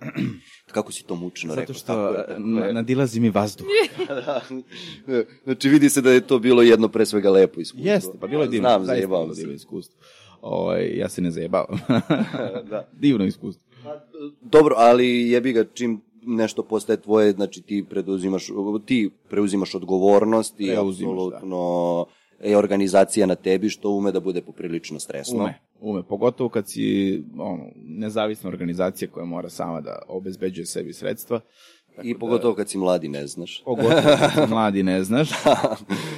[0.74, 1.74] Kako si to mučno rekao?
[1.74, 2.72] Zato što tako je, tako je.
[2.72, 3.66] nadilazi mi vazduh.
[4.08, 4.40] da,
[5.44, 7.90] znači vidi se da je to bilo jedno pre svega lepo iskustvo.
[7.90, 8.68] Jeste, pa bilo je divno.
[8.68, 9.54] Znam, zajebavam se.
[9.54, 10.00] iskustvo.
[10.42, 11.78] O, ovaj, ja se ne zajebavam.
[12.70, 12.88] da.
[12.92, 13.62] Divno iskustvo.
[13.84, 14.00] Pa,
[14.40, 18.46] dobro, ali jebi ga čim nešto postaje tvoje, znači ti preduzimaš,
[18.86, 22.06] ti preuzimaš odgovornost i apsolutno
[22.38, 22.48] da.
[22.48, 25.38] je organizacija na tebi što ume da bude poprilično stresno.
[25.38, 31.40] Ume ume, pogotovo kad si ono, nezavisna organizacija koja mora sama da obezbeđuje sebi sredstva.
[32.02, 33.62] I pogotovo da, kad si mladi ne znaš.
[33.64, 35.30] Pogotovo kad si mladi ne znaš.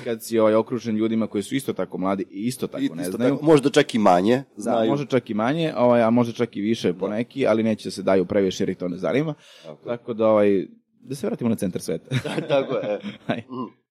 [0.04, 3.02] kad si ovaj, okružen ljudima koji su isto tako mladi i isto tako I, ne
[3.02, 3.34] isto znaju.
[3.34, 4.84] Tako, možda čak i manje da, znaju.
[4.84, 7.08] Da, možda čak i manje, ovaj, a možda čak i više da.
[7.08, 9.34] neki, ali neće da se daju previše jer ih to ne zanima.
[9.62, 10.66] Tako, tako da, ovaj,
[11.00, 12.16] da se vratimo na centar sveta.
[12.48, 13.00] tako je.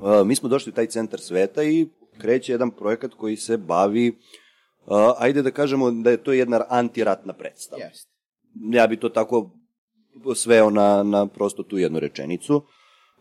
[0.00, 1.86] Uh, mi smo došli u taj centar sveta i
[2.18, 4.08] kreće jedan projekat koji se bavi
[4.86, 7.82] uh, ajde da kažemo da je to jedna antiratna predstava.
[7.82, 8.06] Yes.
[8.72, 9.50] Ja bi to tako
[10.34, 12.62] sveo na, na prosto tu jednu rečenicu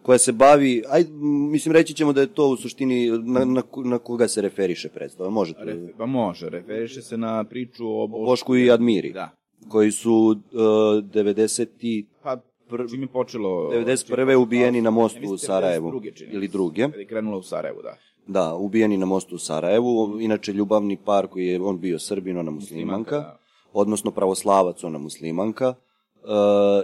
[0.02, 1.06] koja se bavi, aj,
[1.52, 5.30] mislim reći ćemo da je to u suštini na, na, na koga se referiše predstava,
[5.30, 5.62] može to?
[5.98, 9.14] Pa može, referiše se na priču o Bošku, Bošku i Admiri.
[9.14, 9.30] Da.
[9.70, 12.06] Koji su uh, 90.
[12.24, 12.38] Pa
[12.70, 12.90] Pr...
[12.90, 13.70] Čim je počelo...
[13.72, 14.36] 91.
[14.36, 15.92] ubijeni na mostu u Sarajevu.
[15.92, 16.16] 92.
[16.16, 16.82] čini mi Ili druge.
[16.82, 17.98] Kad je krenula u Sarajevu, da.
[18.28, 20.22] Da, ubijeni na mostu u Sarajevu.
[20.22, 23.16] Inače, ljubavni par koji je on bio Srbin, ona muslimanka.
[23.16, 23.40] da.
[23.74, 25.74] Odnosno pravoslavac, ona muslimanka.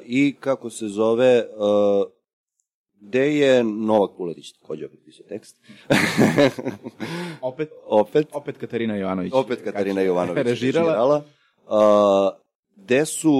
[0.06, 1.46] I kako se zove...
[1.58, 2.14] Uh,
[3.06, 5.62] gde je Novak Puletić takođe opet pisao tekst.
[7.42, 8.28] Opet, opet.
[8.34, 9.34] opet Katarina Jovanović.
[9.36, 10.88] Opet Katarina Jovanović režirala.
[10.88, 11.24] režirala.
[11.68, 12.43] Uh,
[12.76, 13.32] gde su,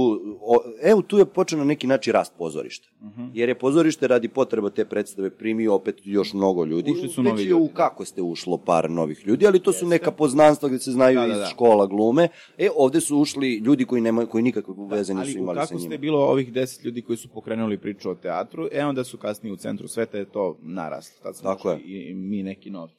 [0.42, 2.88] o, evo tu je počeo na neki način rast pozorišta.
[3.02, 3.26] Mhm.
[3.34, 6.92] Jer je pozorište radi potreba te predstave primio opet još mnogo ljudi.
[6.92, 7.64] Ušli su Već novi je ljudi.
[7.64, 11.20] u kako ste ušlo par novih ljudi, ali to su neka poznanstva gde se znaju
[11.20, 11.46] Da, da, iz da.
[11.46, 12.28] škola glume.
[12.58, 15.62] E, ovde su ušli ljudi koji nema koji nikakve veze nisu Ali u imali sa
[15.62, 15.98] kako ste njima.
[15.98, 19.58] bilo ovih deset ljudi koji su pokrenuli priču o teatru, e onda su kasnije u
[19.58, 21.24] centru sveta je to naraslo.
[21.24, 22.92] Tad smo Tako i, i mi neki novi.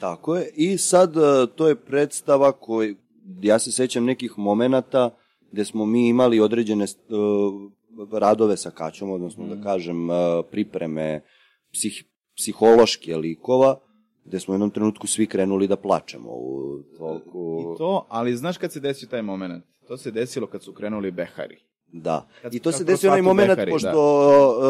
[0.00, 0.50] Tako je.
[0.54, 1.20] I sad e,
[1.56, 2.96] to je predstava koji,
[3.42, 5.10] ja se sećam nekih momenata
[5.52, 10.16] gde smo mi imali određene uh, radove sa Kaćom, odnosno da kažem uh,
[10.50, 11.20] pripreme
[11.72, 12.04] psih,
[12.36, 13.78] psihološke likova,
[14.24, 17.74] gde smo u jednom trenutku svi krenuli da plačemo u toliko...
[17.74, 19.64] I to, ali znaš kad se desio taj moment?
[19.88, 21.71] To se desilo kad su krenuli Behari.
[21.92, 22.26] Da.
[22.42, 23.90] Kad- I to se desio onaj moment, Behari, pošto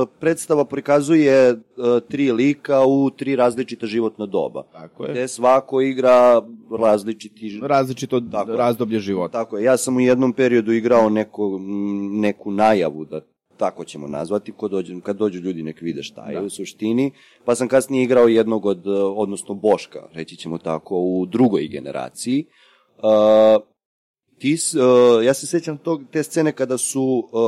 [0.02, 1.58] uh, predstava prikazuje uh,
[2.02, 4.62] tri lika u tri različita životna doba.
[4.62, 5.10] Tako je.
[5.10, 6.42] Gde svako igra
[6.80, 8.56] različiti Različito Tako je.
[8.56, 9.32] razdoblje života.
[9.34, 11.60] Tako je, ja sam u jednom periodu igrao neko,
[12.12, 13.20] neku najavu, da
[13.56, 16.42] tako ćemo nazvati, ko dođe, kad dođu ljudi nek vide šta je Da.
[16.42, 17.10] u suštini,
[17.44, 22.44] pa sam kasnije igrao jednog od, uh, odnosno Boška, reći ćemo tako, u drugoj generaciji.
[22.98, 23.62] Uh,
[24.42, 27.42] ti, uh, ja se sećam tog, te scene kada su uh,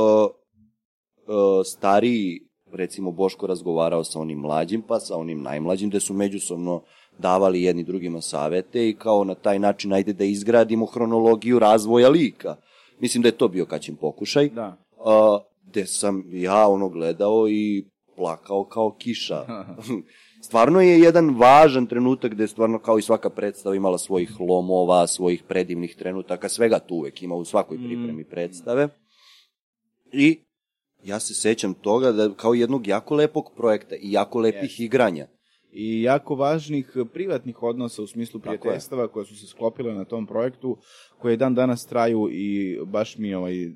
[1.27, 2.39] uh, stariji,
[2.71, 6.81] recimo Boško razgovarao sa onim mlađim, pa sa onim najmlađim, gde su međusobno
[7.19, 12.55] davali jedni drugima savete i kao na taj način ajde da izgradimo hronologiju razvoja lika.
[12.99, 14.49] Mislim da je to bio kaćin pokušaj.
[14.49, 14.77] Da.
[15.05, 17.85] A, gde sam ja ono gledao i
[18.15, 19.45] plakao kao kiša.
[20.45, 25.07] stvarno je jedan važan trenutak gde je stvarno kao i svaka predstava imala svojih lomova,
[25.07, 28.89] svojih predivnih trenutaka, svega tu uvek ima u svakoj pripremi predstave.
[30.13, 30.39] I
[31.03, 35.27] ja se sećam toga da kao jednog jako lepog projekta i jako lepih igranja.
[35.77, 38.41] I jako važnih eh, privatnih odnosa u smislu je.
[38.41, 40.77] prijateljstava koje su se sklopile na tom projektu,
[41.17, 43.71] koje dan danas traju i baš mi, ovaj, eh,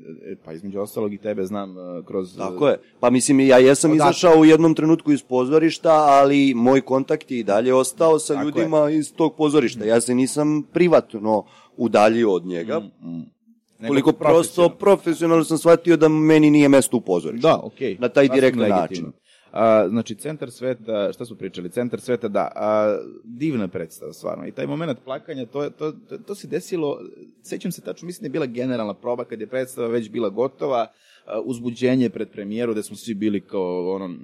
[0.46, 2.38] pa između ostalog i tebe znam eh, kroz...
[2.38, 2.78] Tako je.
[3.00, 4.10] Pa mislim, ja jesam Odatle.
[4.10, 8.46] izašao u jednom trenutku iz pozorišta, ali moj kontakt je i dalje ostao sa Tako
[8.46, 9.86] ljudima iz tog pozorišta.
[9.86, 11.46] Ja se nisam privatno
[11.78, 12.80] udaljio od njega.
[12.80, 13.40] Mm.
[13.80, 14.78] Nego Koliko prosto profesionalno.
[14.78, 17.48] profesionalno sam shvatio da meni nije mesto u pozorištu.
[17.48, 17.98] Da, okej.
[18.00, 18.82] Na taj direktan legitimno.
[18.82, 19.29] način.
[19.52, 21.70] A, znači, centar sveta, šta smo pričali?
[21.70, 24.48] Centar sveta, da, a, divna predstava, stvarno.
[24.48, 27.00] I taj moment plakanja, to, to, to, to se desilo,
[27.44, 30.88] sećam se tačno, mislim da je bila generalna proba kad je predstava već bila gotova,
[31.26, 34.16] a, uzbuđenje pred premijeru, gde smo svi bili kao ono,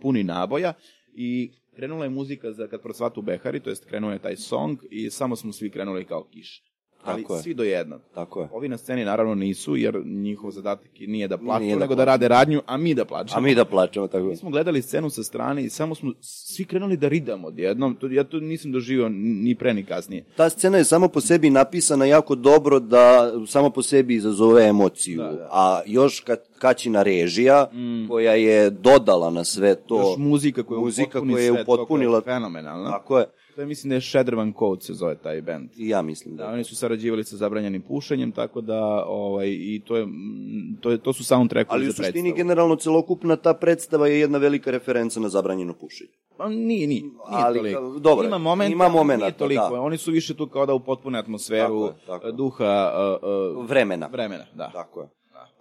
[0.00, 0.72] puni naboja
[1.14, 5.10] i krenula je muzika za kad procvatu Behari, to jest krenuo je taj song i
[5.10, 6.62] samo smo svi krenuli kao kiš.
[7.06, 7.42] Ali Tako je.
[7.42, 8.00] svi do jednog.
[8.14, 8.48] Tako je.
[8.52, 12.04] Ovi na sceni naravno nisu, jer njihov zadatak nije da plaču, Nije da nego da
[12.04, 13.38] rade radnju, a mi da plačemo.
[13.38, 14.24] A mi da plačemo tako.
[14.24, 17.94] Mi smo gledali scenu sa strane i samo smo svi krenuli da ridamo odjednom.
[17.94, 20.24] To, ja to nisam doživio ni pre ni kasnije.
[20.36, 25.18] Ta scena je samo po sebi napisana jako dobro da samo po sebi izazove emociju.
[25.18, 25.48] Da, da.
[25.52, 27.70] A još kad kaćina režija
[28.08, 29.96] koja je dodala na sve to.
[29.96, 32.16] Još muzika koja muzika upotpuni koja je upotpunila.
[32.18, 32.90] je fenomenalna.
[32.90, 33.26] Tako je.
[33.56, 35.68] To je, mislim da je Shedderman Code se zove taj band.
[35.76, 36.44] I ja mislim da.
[36.44, 40.90] Da, oni su sarađivali sa zabranjenim pušenjem, tako da ovaj i to je mm, to
[40.90, 42.36] je to su soundtrackovi Ali u za suštini predstavu.
[42.36, 46.10] generalno celokupna ta predstava je jedna velika referenca na zabranjeno pušenje.
[46.36, 47.98] Pa nije, nije, nije Ali, toliko.
[47.98, 49.68] dobro, ima momenta, ima ali momenata, nije toliko.
[49.70, 49.80] da.
[49.80, 52.92] Oni su više tu kao da upotpune atmosferu Tako je, tako duha
[53.22, 54.06] uh, uh, Vremena.
[54.12, 54.70] vremena, da.
[54.72, 55.08] Tako je.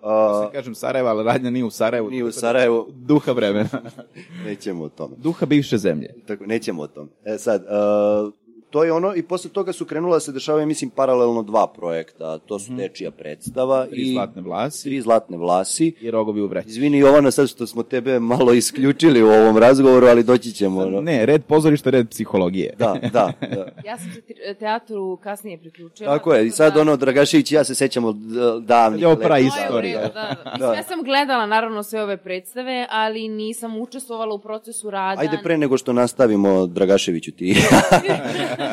[0.05, 2.09] A, se kažem Sarajevo, ali radnja nije u Sarajevu.
[2.09, 2.87] Nije u da- Sarajevu.
[2.89, 3.69] Duha vremena.
[4.45, 5.15] nećemo o tome.
[5.17, 6.13] Duha bivše zemlje.
[6.27, 7.09] Tako, nećemo o tom.
[7.25, 8.33] E sad, uh,
[8.75, 12.37] to je ono, i posle toga su krenula da se dešavaju, mislim, paralelno dva projekta.
[12.39, 13.85] To su Dečija predstava.
[13.85, 15.93] Tri i zlatne vlasi Tri zlatne vlasi.
[16.01, 16.69] i rogovi u vreći.
[16.69, 20.81] Izvini Jovana sad što smo tebe malo isključili u ovom razgovoru, ali doći ćemo.
[20.81, 21.01] ono.
[21.01, 22.73] Ne, red pozorišta, red psihologije.
[22.77, 23.67] Da, da, da.
[23.85, 26.17] Ja sam se te- teatru kasnije priključila.
[26.17, 28.13] Tako je, i sad da- ono, Dragašević i ja se sećamo
[28.61, 29.01] davnih.
[29.01, 30.01] Je ovo pra istorija.
[30.01, 30.51] redu, da, da.
[30.51, 35.21] Mislim, ja sam gledala naravno sve ove predstave, ali nisam učestvovala u procesu rada.
[35.21, 37.55] Ajde pre nego što nastavimo, Dragaševiću ti.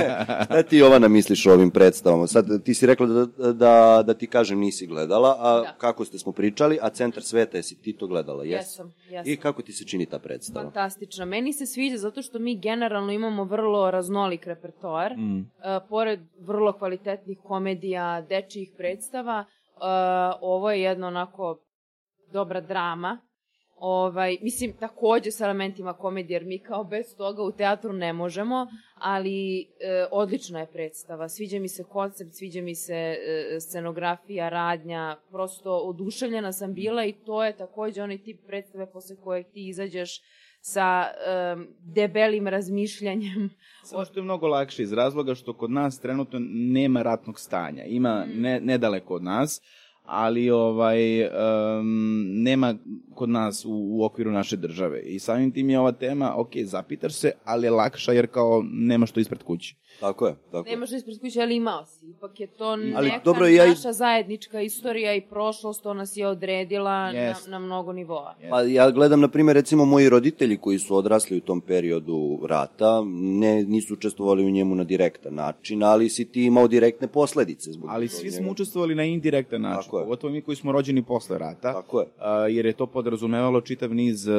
[0.45, 2.27] Šta ti Jovana misliš o ovim predstavama?
[2.27, 5.75] Sad ti si rekla da, da, da ti kažem nisi gledala, a Da.
[5.79, 8.45] kako ste smo pričali, a Centar sveta, jesi ti to gledala?
[8.45, 8.55] Jesi?
[8.55, 9.33] Jesam, jesam.
[9.33, 10.65] I kako ti se čini ta predstava?
[10.65, 11.27] Fantastično.
[11.27, 15.17] Meni se sviđa zato što mi generalno imamo vrlo raznolik repertoar.
[15.17, 15.39] Mm.
[15.39, 15.45] Uh,
[15.89, 19.45] pored vrlo kvalitetnih komedija, dečijih predstava,
[19.77, 19.83] uh,
[20.41, 21.59] ovo je jedna onako
[22.33, 23.19] dobra drama.
[23.85, 28.67] Ovaj, mislim, takođe sa elementima komedije, jer mi kao bez toga u teatru ne možemo,
[28.95, 29.65] ali e,
[30.11, 31.29] odlična je predstava.
[31.29, 37.13] Sviđa mi se koncept, sviđa mi se e, scenografija, radnja, prosto oduševljena sam bila i
[37.13, 40.21] to je takođe onaj tip predstave posle kojeg ti izađeš
[40.61, 41.07] sa
[41.55, 43.51] um, debelim razmišljanjem.
[43.85, 47.85] Samo što je mnogo lakše iz razloga što kod nas trenutno nema ratnog stanja.
[47.85, 49.61] Ima ne, nedaleko od nas,
[50.03, 51.31] ali ovaj um,
[52.43, 52.75] nema
[53.15, 55.01] kod nas u, u okviru naše države.
[55.01, 59.07] I samim tim je ova tema, ok, zapitaš se, ali je lakša jer kao nema
[59.07, 59.77] što ispred kuće.
[60.03, 60.75] Tako je, tako je.
[60.75, 62.07] Nemaš da ispred kuće, ali imao si.
[62.07, 66.27] Ipak je to Ali neka dobro, ja naša zajednička istorija i prošlost, ona si je
[66.27, 67.49] odredila Jest.
[67.49, 68.35] na, na mnogo nivoa.
[68.51, 73.03] Pa ja gledam, na primjer, recimo moji roditelji koji su odrasli u tom periodu rata,
[73.15, 77.91] ne, nisu učestvovali u njemu na direktan način, ali si ti imao direktne posledice zbog
[77.93, 80.05] Ali svi smo učestvovali na indirektan način, Tako je.
[80.05, 81.73] pogotovo mi koji smo rođeni posle rata.
[81.73, 82.07] Tako je.
[82.19, 84.35] a, jer je to podrazumevalo čitav niz uh,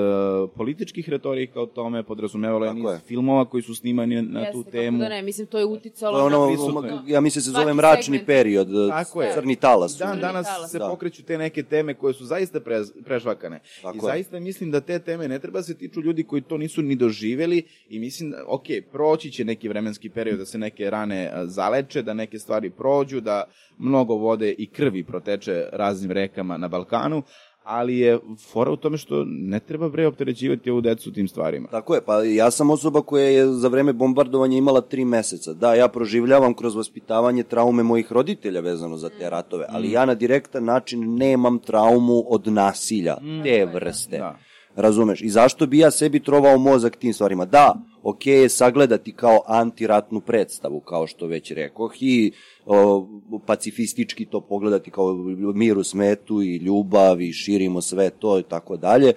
[0.55, 2.99] političkih retorika o tome, podrazumevalo je niz je.
[3.07, 4.97] filmova koji su snimani na Jeste, tu temu.
[4.97, 6.93] Da ne, mislim, to je uticalo To je ono, prisutno je.
[7.07, 8.25] ja mislim se zove mračni segment.
[8.27, 9.33] period, Tako je.
[9.33, 9.97] crni talas.
[9.97, 10.71] Dan danas talas.
[10.71, 10.87] se Da.
[10.87, 13.59] pokreću te neke teme koje su zaista prez, prežvakane.
[13.81, 14.01] Tako I je.
[14.03, 17.57] zaista mislim da te teme ne treba se tiču ljudi koji to nisu ni doživeli
[17.89, 22.01] i mislim da, ok, proći će neki vremenski period da se neke rane a, zaleče,
[22.01, 23.43] da neke stvari prođu, da
[23.77, 27.23] mnogo vode i krvi proteče raznim rekama na Balkanu,
[27.63, 28.19] ali je
[28.51, 31.67] fora u tome što ne treba bre opterećivati ovu decu tim stvarima.
[31.67, 35.53] Tako je, pa ja sam osoba koja je za vreme bombardovanja imala tri meseca.
[35.53, 40.13] Da, ja proživljavam kroz vaspitavanje traume mojih roditelja vezano za te ratove, ali ja na
[40.13, 44.17] direktan način nemam traumu od nasilja, te vrste.
[44.17, 44.37] Da.
[44.75, 45.21] Razumeš?
[45.21, 47.45] I zašto bi ja sebi trovao mozak tim stvarima?
[47.45, 52.31] Da, ok je sagledati kao antiratnu predstavu, kao što već rekoh, i
[52.65, 53.07] o,
[53.45, 55.13] pacifistički to pogledati kao
[55.55, 59.13] mir u smetu i ljubav i širimo sve to i tako dalje,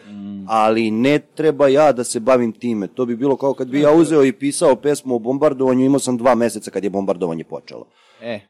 [0.47, 2.87] ali ne treba ja da se bavim time.
[2.87, 6.17] To bi bilo kao kad bi ja uzeo i pisao pesmu o bombardovanju, imao sam
[6.17, 7.87] dva meseca kad je bombardovanje počelo.
[8.21, 8.41] E,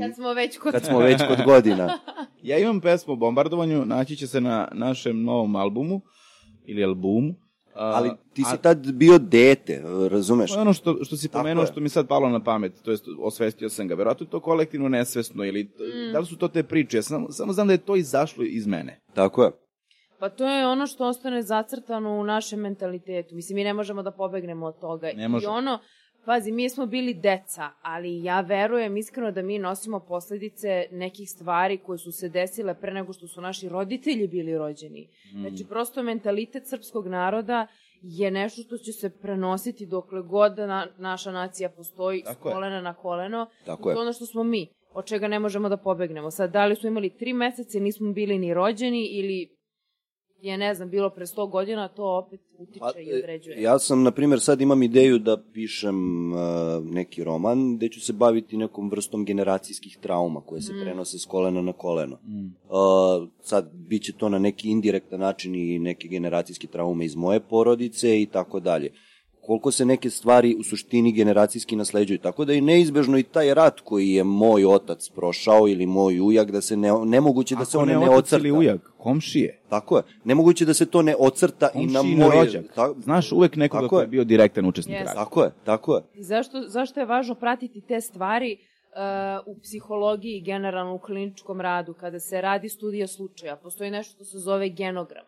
[0.00, 0.72] Kad smo već kod...
[0.72, 1.98] Kad smo već kod godina.
[2.42, 6.00] ja imam pesmu o bombardovanju, naći će se na našem novom albumu,
[6.64, 7.34] ili albumu.
[7.74, 10.50] Ali ti si a- tad bio dete, razumeš?
[10.50, 13.04] To je ono što, što si pomenuo, što mi sad palo na pamet, to jest
[13.18, 13.94] osvestio sam ga.
[13.94, 16.12] Verovatno je to kolektivno nesvesno ili Mm.
[16.12, 16.96] da li su to te priče?
[16.96, 19.00] Ja sam, samo znam da je to izašlo iz mene.
[19.14, 19.50] Tako je.
[20.18, 23.34] Pa to je ono što ostane zacrtano u našem mentalitetu.
[23.34, 25.06] Mislim, mi ne možemo da pobegnemo od toga.
[25.16, 25.78] Ne I ono,
[26.24, 31.78] pazi, mi smo bili deca, ali ja verujem iskreno da mi nosimo posledice nekih stvari
[31.78, 35.08] koje su se desile pre nego što su naši roditelji bili rođeni.
[35.34, 35.40] Mm.
[35.40, 37.66] Znači, prosto mentalitet srpskog naroda
[38.02, 42.50] je nešto što će se prenositi dokle god da na, naša nacija postoji Tako s
[42.50, 42.52] je.
[42.52, 43.46] kolena na koleno.
[43.66, 43.98] Tako to je.
[43.98, 46.30] ono što smo mi, od čega ne možemo da pobegnemo.
[46.30, 49.59] Sad, da li smo imali tri meseca nismo bili ni rođeni ili
[50.42, 53.62] je, ne znam, bilo pre 100 godina, to opet utiče Pa, i određuje.
[53.62, 56.38] Ja sam, na primjer, sad imam ideju da pišem uh,
[56.84, 61.62] neki roman gde ću se baviti nekom vrstom generacijskih trauma koje se prenose s kolena
[61.62, 62.18] na koleno.
[62.68, 67.40] Uh, sad, bit će to na neki indirektan način i neke generacijske traume iz moje
[67.40, 68.92] porodice i tako dalje.
[69.40, 72.18] Koliko se neke stvari u suštini generacijski nasleđuju.
[72.18, 76.50] Tako da je neizbežno i taj rat koji je moj otac prošao ili moj ujak,
[76.50, 78.36] da se ne, nemoguće da se Ako one ne ne otac ocrta.
[78.36, 80.02] ili ujak, komšije, Tako je.
[80.24, 82.30] Nemoguće da se to ne ocrta i na moje...
[82.34, 82.64] rođak.
[82.74, 85.04] Ta- Znaš uvek nekoga Tako ko je bio direktan učesnik Jeste.
[85.06, 85.18] rata.
[85.20, 86.02] Tako je, tako je.
[86.14, 88.96] I zašto, zašto je važno pratiti te stvari uh,
[89.46, 94.24] u psihologiji i generalno u kliničkom radu, kada se radi studija slučaja, postoji nešto što
[94.24, 95.24] se zove genogram.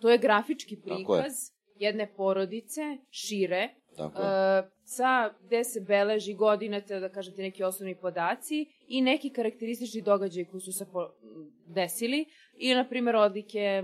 [0.00, 1.22] To je grafički Tako je.
[1.22, 1.34] prikaz
[1.76, 4.28] jedne porodice, šire, Tako je.
[4.60, 9.30] uh, sa gde se beleži godine, te da kažem ti neki osnovni podaci i neki
[9.30, 10.86] karakteristični događaji koji su se
[11.66, 12.24] desili
[12.58, 13.82] i, na primjer, odlike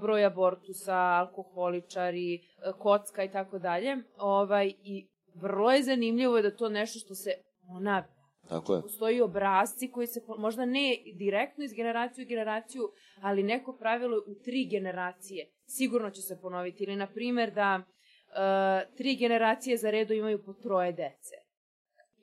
[0.00, 2.40] broj abortusa, alkoholičari,
[2.78, 3.96] kocka i tako dalje.
[4.18, 7.30] Ovaj, I vrlo je zanimljivo da to nešto što se
[7.66, 8.18] ponavlja.
[8.48, 8.82] Tako je.
[8.82, 12.82] Postoji obrazci koji se, možda ne direktno iz generaciju u generaciju,
[13.20, 16.84] ali neko pravilo u tri generacije sigurno će se ponoviti.
[16.84, 21.34] Ili, na primjer, da e, tri generacije za redu imaju po troje dece.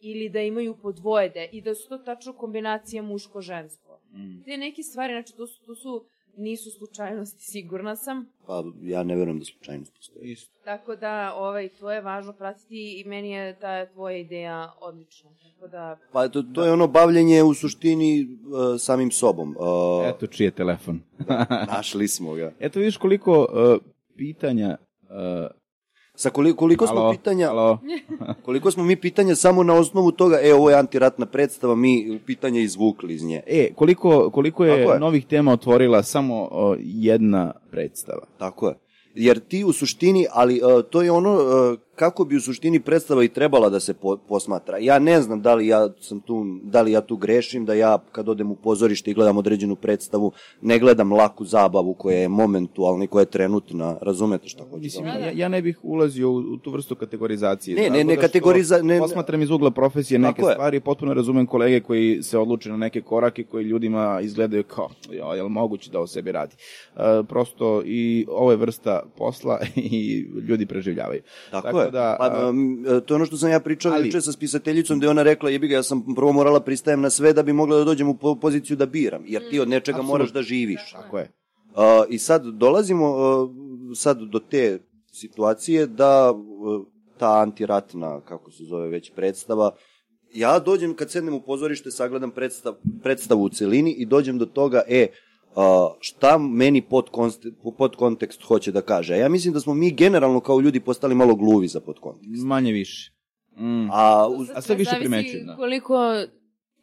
[0.02, 3.85] Ili da imaju po dvoje de, i da su to tačno kombinacije muško-žensko.
[4.16, 4.44] Mm.
[4.46, 6.06] Te neke stvari, znači, to su, to su
[6.38, 8.26] nisu slučajnosti, sigurna sam.
[8.48, 10.32] Pa ja ne verujem da slučajnost postoji.
[10.32, 10.52] Isto.
[10.64, 15.30] Tako da, ovaj, to je važno pratiti i meni je ta tvoja ideja odlična.
[15.44, 19.56] Tako da, Pa to, to je ono bavljenje u suštini uh, samim sobom.
[19.60, 21.02] Uh, Eto čiji je telefon.
[21.68, 22.54] Našli smo ga.
[22.60, 23.82] Eto vidiš koliko uh,
[24.18, 25.65] pitanja uh,
[26.16, 27.80] Sa koliko, koliko smo Alo, pitanja, alo.
[28.46, 32.62] koliko smo mi pitanja samo na osnovu toga, e, ovo je antiratna predstava, mi pitanja
[32.62, 33.42] izvukli iz nje.
[33.48, 35.00] E, koliko, koliko je, Tako je.
[35.00, 38.26] novih tema otvorila samo o, jedna predstava?
[38.38, 38.76] Tako je.
[39.16, 43.24] Jer ti u suštini, ali uh, to je ono uh, kako bi u suštini predstava
[43.24, 44.78] i trebala da se po, posmatra.
[44.78, 47.98] Ja ne znam da li ja sam tu, da li ja tu grešim, da ja
[48.12, 50.32] kad odem u pozorište i gledam određenu predstavu,
[50.62, 54.78] ne gledam laku zabavu koja je momentualna i koja je trenutna, razumete šta hoću da
[54.78, 57.76] Mislim, vam ja, ja ne bih ulazio u, u tu vrstu kategorizacije.
[57.76, 60.54] Ne, ne, ne da kategoriza- ne- Posmatram iz ugla profesije neke Tako je.
[60.54, 65.26] stvari, potpuno razumem kolege koji se odluče na neke korake koji ljudima izgledaju kao, jo,
[65.28, 66.56] je li moguće da o sebi radi?
[66.96, 71.22] Uh, prosto i ovo je vrsta posla i ljudi preživljavaju.
[71.52, 71.85] Tako, je.
[71.90, 75.00] Da, pa, a, um, to je ono što sam ja pričao ali- juče sa spisateljicom,
[75.00, 77.54] da je ona rekla, jebi ga, ja sam prvo morala pristajem na sve da bi
[77.54, 80.14] mogla da dođem u po- poziciju da biram, jer ti od nečega Apsolutno.
[80.14, 80.92] moraš da živiš.
[80.92, 81.32] tako je.
[81.70, 83.50] Uh, I sad dolazimo uh,
[83.96, 84.80] sad do te
[85.12, 86.86] situacije da uh,
[87.18, 89.72] ta antiratna, kako se zove već predstava,
[90.34, 92.74] ja dođem kad sednem u pozorište, sagledam predstav,
[93.04, 95.08] predstavu u celini i dođem do toga, e,
[96.00, 97.10] šta meni pod,
[97.78, 99.14] pod kontekst hoće da kaže.
[99.14, 102.44] A ja mislim da smo mi generalno kao ljudi postali malo gluvi za pod kontekst.
[102.44, 103.12] Manje više.
[103.58, 103.90] Mm.
[103.92, 105.56] A uz, A sve više primećujem, da.
[105.56, 106.16] koliko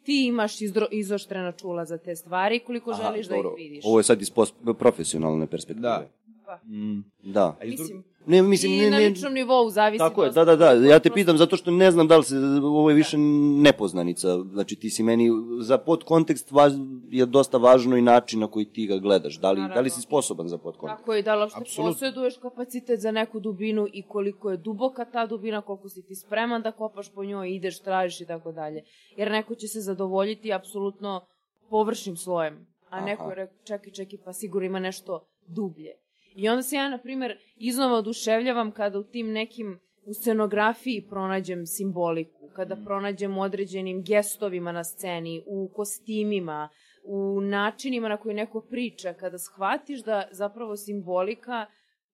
[0.03, 3.85] ti imaš izdro, izoštrena čula za te stvari, koliko aha, želiš da dobro, ih vidiš.
[3.85, 5.81] Ovo je sad iz pos- profesionalne perspektive.
[5.81, 6.07] Da.
[6.45, 7.03] Pa, Mm.
[7.23, 7.57] Da.
[7.61, 9.99] A iz mislim, Ne, mislim, I ne, na ne, ličnom nivou zavisi.
[9.99, 10.71] Tako je, da, da, da.
[10.71, 14.37] Ja te pitam zato što ne znam da li se, ovo je više nepoznanica.
[14.39, 16.73] Znači ti si meni, za podkontekst važ,
[17.09, 19.39] je dosta važno i način na koji ti ga gledaš.
[19.39, 19.89] Da li, da li Naravno.
[19.89, 21.01] si sposoban za podkontekst?
[21.01, 25.25] Tako je, da li uopšte posjeduješ kapacitet za neku dubinu i koliko je duboka ta
[25.25, 28.83] dubina, koliko si ti spreman da kopaš po njoj, ideš, tražiš i tako dalje.
[29.17, 31.25] Jer neko će se zadovoljiti apsolutno
[31.69, 33.05] površnim slojem, a Aha.
[33.05, 36.02] neko je rekao, čekaj, čekaj, pa sigurno ima nešto dublje.
[36.35, 41.65] I onda se ja, na primer, iznova oduševljavam kada u tim nekim u scenografiji pronađem
[41.65, 46.69] simboliku, kada pronađem u određenim gestovima na sceni, u kostimima,
[47.03, 51.65] u načinima na koji neko priča, kada shvatiš da zapravo simbolika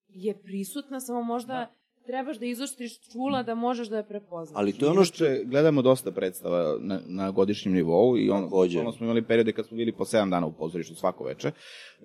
[0.07, 1.73] je prisutna, samo možda
[2.09, 4.57] trebaš da izoštriš čula da možeš da je prepoznaš.
[4.59, 5.25] Ali to je ono što...
[5.45, 8.79] Gledamo dosta predstava na, na godišnjem nivou i on, Takođe.
[8.79, 11.51] ono smo imali periode kad smo bili po 7 dana u pozorištu svako veče.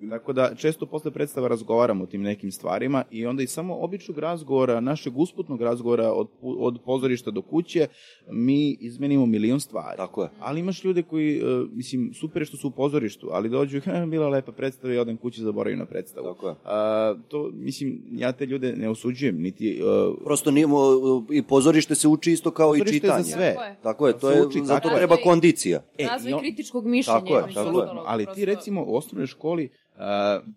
[0.09, 4.17] Tako da često posle predstava razgovaramo o tim nekim stvarima i onda i samo običnog
[4.17, 7.87] razgovora, našeg usputnog razgovora od, od pozorišta do kuće,
[8.29, 9.97] mi izmenimo milion stvari.
[9.97, 10.29] Tako je.
[10.39, 11.41] Ali imaš ljude koji, e,
[11.71, 15.41] mislim, super što su u pozorištu, ali dođu, "Ha, bila lepa predstava i odem kući
[15.41, 16.27] zaboravim na predstavu.
[16.27, 16.55] Tako je.
[16.65, 19.81] A, to, mislim, ja te ljude ne osuđujem, niti...
[20.23, 20.95] Prosto nije, mo-
[21.31, 23.33] i pozorište se uči isto kao i Pozorište je za čitanje.
[23.33, 23.53] sve.
[23.53, 23.75] Tako je.
[23.83, 24.97] Tako je, to Se je, uči, zato tako je.
[24.97, 25.81] treba kondicija.
[25.97, 27.19] E, Razvoj i on- kritičkog mišljenja.
[27.19, 27.87] Tako je, tako je.
[28.05, 29.99] Ali ti recimo u osnovnoj školi uh,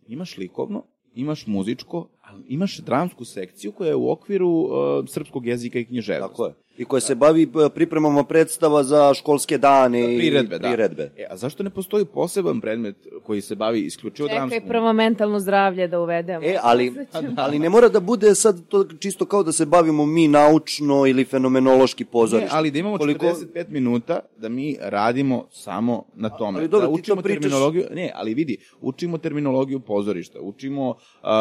[0.07, 0.83] imaš likovno,
[1.15, 4.71] imaš muzičko, ali imaš dramsku sekciju koja je u okviru uh,
[5.07, 6.33] srpskog jezika i književnosti.
[6.33, 6.55] Tako je.
[6.77, 10.69] I koja se bavi e, pripremama predstava za školske dane i Priredbe, da.
[10.69, 11.11] priredbe.
[11.17, 14.69] E, a zašto ne postoji poseban predmet koji se bavi isključivo Čekaj, dramskom?
[14.69, 16.45] prvo mentalno zdravlje da uvedemo.
[16.45, 16.93] E, ali,
[17.37, 21.25] ali ne mora da bude sad to čisto kao da se bavimo mi naučno ili
[21.25, 22.51] fenomenološki Ne, pozorište.
[22.53, 26.59] ali da imamo Koliko- 45 minuta da mi radimo samo na tome.
[26.59, 30.89] ali dobro, da ti to učimo pričaš- terminologiju, ne, ali vidi, učimo terminologiju pozorišta, učimo
[30.89, 30.97] uh,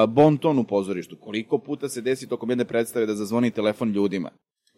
[0.07, 1.17] bon ton u pozorištu.
[1.19, 4.31] Koliko puta se desi tokom jedne predstave da zazvoni telefon ljudima?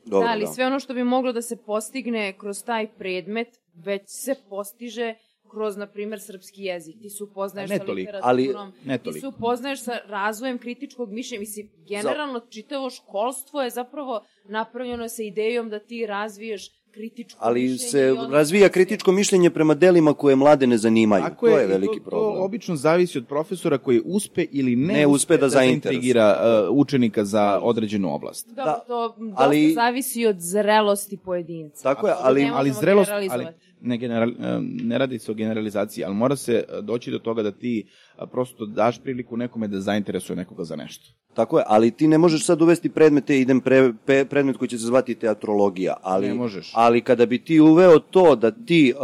[0.05, 3.47] Dobro, da, ali sve ono što bi moglo da se postigne kroz taj predmet,
[3.85, 5.15] već se postiže
[5.51, 6.95] kroz, na primjer, srpski jezik.
[7.01, 11.39] Ti se upoznaješ Ne sa toliko, literaturom, ne ti se upoznaješ sa razvojem kritičkog mišljenja.
[11.39, 17.77] Mislim, generalno čitavo školstvo je zapravo napravljeno sa idejom da ti razviješ kritičko Ali mišljenje.
[17.79, 21.23] se razvija kritičko mišljenje prema delima koje mlade ne zanimaju.
[21.23, 22.35] Tako to je veliki to, problem.
[22.35, 26.37] To obično zavisi od profesora koji uspe ili ne, Ne uspe da zaintrigira
[26.69, 28.47] uh, učenika za određenu oblast.
[28.47, 31.83] Dobro, Da, to dosta ali- zavisi od zrelosti pojedinca.
[31.83, 33.47] Tako je, ali- ne ali zrelost, ali
[33.81, 37.43] ne, general, e, ne radi se o generalizaciji, ali mora se e, doći do toga
[37.43, 41.05] da ti a, prosto daš priliku nekome da zainteresuje nekoga za nešto.
[41.33, 44.77] Tako je, ali ti ne možeš sad uvesti predmete, idem pre, pe, predmet koji će
[44.77, 46.71] se zvati teatrologija, ali, Ne možeš.
[46.75, 49.03] ali kada bi ti uveo to da ti uh,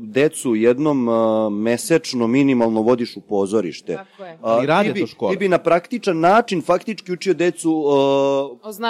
[0.00, 1.14] decu jednom uh,
[1.52, 4.34] mesečno minimalno vodiš u pozorište, Tako je.
[4.34, 5.32] uh, rade ti bi, to škole.
[5.32, 7.86] Ti bi na praktičan način faktički učio decu uh,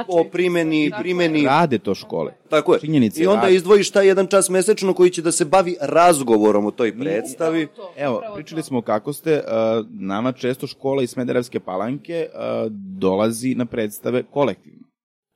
[0.08, 1.02] O primeni, Tako je.
[1.02, 2.32] primeni Rade to škole.
[2.48, 2.80] Tako je.
[2.80, 3.54] Činjenica I je, onda rade.
[3.54, 7.68] izdvojiš taj jedan čas mesečno koji će da se bavi razgovorom o toj predstavi.
[7.96, 9.55] Evo, pričali smo kako ste, uh,
[9.90, 14.86] nama često škola iz Smederevske palanke uh, dolazi na predstave kolektivno.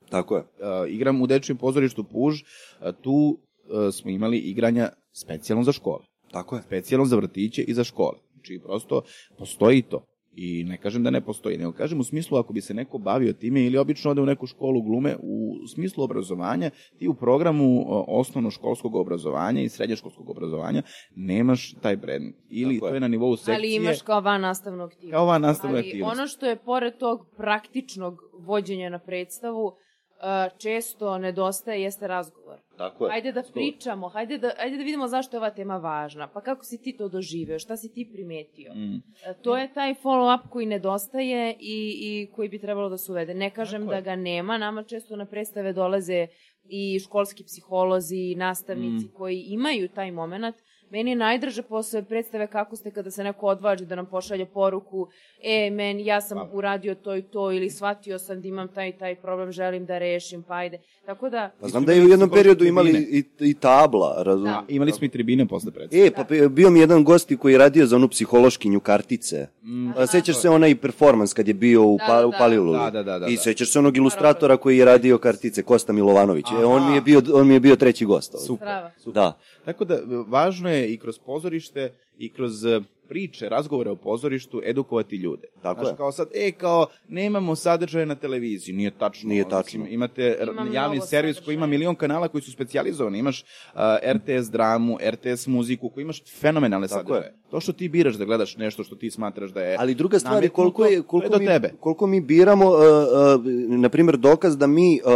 [0.09, 0.41] Tako je.
[0.41, 6.03] Uh, igram u dečijem pozorištu Puž, uh, tu uh, smo imali igranja specijalno za škole.
[6.31, 6.61] Tako je.
[6.61, 8.17] specijalno za vrtiće i za škole.
[8.33, 9.01] Znači, prosto
[9.37, 10.05] postoji to.
[10.35, 13.33] I ne kažem da ne postoji, nego kažem u smislu ako bi se neko bavio
[13.33, 18.95] time ili obično ode u neku školu glume, u smislu obrazovanja, ti u programu osnovnoškolskog
[18.95, 20.81] obrazovanja i srednjoškolskog obrazovanja
[21.15, 22.33] nemaš taj brand.
[22.49, 23.55] Ili Tako to je na nivou sekcije.
[23.55, 25.13] Ali imaš kao van nastavnu aktivnost.
[25.13, 26.17] Kao van nastavnu Ali aktivnost.
[26.17, 32.59] ono što je pored tog praktičnog vođenja na predstavu, uh, često nedostaje jeste razgovor.
[32.81, 33.11] Tako je.
[33.11, 36.27] Hajde da pričamo, hajde da, hajde da vidimo zašto je ova tema važna.
[36.27, 38.73] Pa kako si ti to doživeo, šta si ti primetio?
[38.73, 38.95] Mm.
[39.25, 43.33] E, To je taj follow-up koji nedostaje i, i koji bi trebalo da se uvede.
[43.35, 43.95] Ne kažem Tako je.
[43.95, 46.27] da ga nema, nama često na predstave dolaze
[46.65, 49.11] i školski psiholozi, i nastavnici Mm.
[49.13, 50.55] koji imaju taj moment.
[50.91, 55.07] Meni je najdrže posle predstave kako ste kada se neko odvaži da nam pošalje poruku
[55.43, 56.49] e, men, ja sam Hvala.
[56.53, 59.97] uradio to i to ili shvatio sam da imam taj i taj problem, želim da
[59.97, 60.79] rešim, pa ajde.
[61.05, 64.43] Tako da, Pa znam da je u jednom periodu imali i, i tabla, razum.
[64.43, 64.65] Da.
[64.67, 66.05] Imali smo i tribine posle predstave.
[66.05, 69.47] E, pa bio mi jedan gost koji je radio za onu psihološkinju kartice.
[69.63, 69.91] Mm.
[69.97, 72.37] A, sećaš se onaj performans kad je bio u, Da, pa, da, u da.
[72.37, 72.73] Palilu?
[72.73, 73.41] Da, da, da, da, I da.
[73.41, 76.45] sećaš se onog ilustratora koji je radio kartice, Kosta Milovanović.
[76.61, 78.35] E, on mi je bio, on mi je bio treći gost.
[78.35, 78.45] ovde.
[78.45, 78.65] Super.
[78.65, 78.91] Prava.
[79.05, 79.37] Da.
[79.65, 82.81] Tako da, važno je i kroz pozorište i kroz e,
[83.11, 85.47] priče, razgovore o pozorištu, edukovati ljude.
[85.61, 85.97] Tako Znaš, je.
[85.97, 88.75] kao sad, e, kao, nemamo sadržaje na televiziji.
[88.75, 89.29] Nije tačno.
[89.29, 89.85] Nije tačno.
[89.87, 93.19] imate r- Ima javni servis koji ima milion kanala koji su specijalizovani.
[93.19, 93.79] Imaš uh,
[94.13, 97.33] RTS dramu, RTS muziku, koji imaš fenomenalne Tako sadržaje.
[97.51, 100.43] To što ti biraš da gledaš nešto što ti smatraš da je Ali druga stvar
[100.43, 101.71] je koliko je koliko do mi tebe.
[101.79, 105.11] koliko mi biramo uh, uh, na primjer dokaz da mi uh,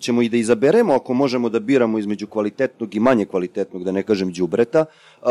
[0.00, 4.02] ćemo i da izaberemo ako možemo da biramo između kvalitetnog i manje kvalitetnog da ne
[4.02, 4.84] kažem đubreta.
[5.22, 5.28] Uh,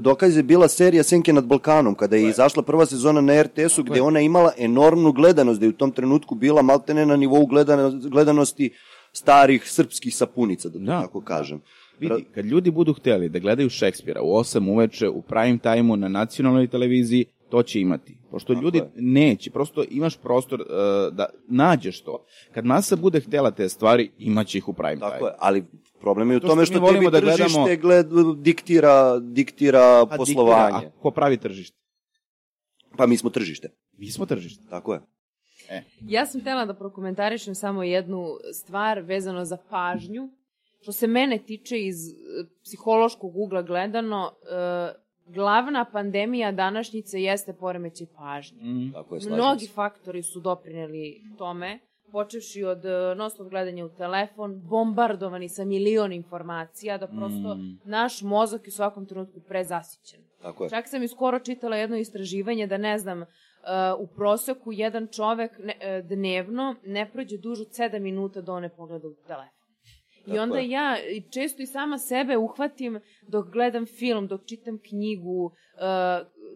[0.00, 4.02] dokaz je bila serija Senke nad Balkanom kada je izašla prva sezona na RTS-u gde
[4.02, 8.70] ona imala enormnu gledanost da je u tom trenutku bila maltene na nivou gledano, gledanosti
[9.12, 11.60] starih srpskih sapunica da Da, tako kažem.
[12.00, 16.08] Vidi, kad ljudi budu hteli da gledaju Šekspira u 8 uveče, u prime time-u, na
[16.08, 18.18] nacionalnoj televiziji, to će imati.
[18.30, 18.90] Pošto Tako ljudi je.
[18.96, 20.66] neće, prosto imaš prostor uh,
[21.14, 22.24] da nađeš to.
[22.54, 25.28] Kad masa bude htela te stvari, imaće ih u prime Tako time.
[25.28, 25.64] je, ali
[26.00, 28.06] problem je u To što tome što, volimo tebi da tržište gledamo- gled,
[28.36, 30.72] diktira, diktira A poslovanje.
[30.72, 31.76] diktira, a ko pravi tržište?
[32.96, 33.68] Pa mi smo tržište.
[33.92, 34.64] Mi smo tržište.
[34.70, 35.00] Tako je.
[36.00, 40.28] Ja sam htela da prokomentarišem samo jednu stvar vezano za pažnju.
[40.80, 42.14] Što se mene tiče iz e,
[42.64, 44.92] psihološkog ugla gledano, e,
[45.26, 48.62] glavna pandemija današnjice jeste poremećaj pažnje.
[48.62, 48.92] Mm.
[48.92, 51.78] Tako je, Mnogi faktori su doprineli tome,
[52.12, 57.78] počevši od e, non-stop gledanja u telefon, bombardovani sa milion informacija, da prosto Mm.
[57.84, 60.20] naš mozak je u svakom trenutku prezasićen.
[60.42, 60.70] Tako je.
[60.70, 63.26] Čak sam i skoro čitala jedno istraživanje da ne znam, uh,
[63.98, 68.62] u proseku jedan čovek ne, uh, dnevno ne prođe dužu od 7 minuta da on
[68.62, 69.58] ne pogleda u telefon.
[70.18, 70.70] I Tako onda je.
[70.70, 75.52] ja i često i sama sebe uhvatim dok gledam film, dok čitam knjigu,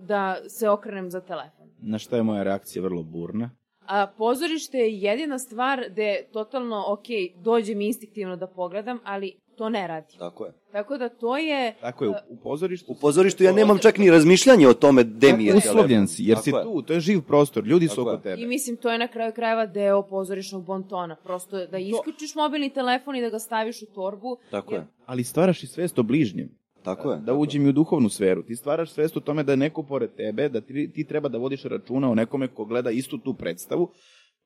[0.01, 1.69] da se okrenem za telefon.
[1.79, 3.51] Na šta je moja reakcija vrlo burna?
[3.93, 7.07] A pozorište je jedina stvar gde totalno, ok,
[7.37, 10.17] dođe mi instinktivno da pogledam, ali to ne radi.
[10.19, 10.53] Tako je.
[10.73, 11.75] Tako da to je...
[11.81, 12.93] Tako je, u, u pozorištu...
[12.93, 16.37] U pozorištu ja nemam čak ni razmišljanje o tome gde mi je Uslovljen si, jer
[16.37, 16.63] Tako si je.
[16.63, 18.23] tu, to je živ prostor, ljudi su Tako oko je.
[18.23, 18.43] tebe.
[18.43, 21.17] I mislim, to je na kraju krajeva deo pozorišnog bontona.
[21.17, 24.37] Prosto da isključiš mobilni telefon i da ga staviš u torbu.
[24.51, 24.87] Tako je.
[25.07, 26.62] Ali stvaraš i svest o bližnjem.
[26.83, 27.19] Tako je.
[27.19, 28.43] Da uđem i u duhovnu sferu.
[28.43, 31.39] Ti stvaraš svest o tome da je neko pored tebe, da ti, ti treba da
[31.39, 33.91] vodiš računa o nekome ko gleda istu tu predstavu.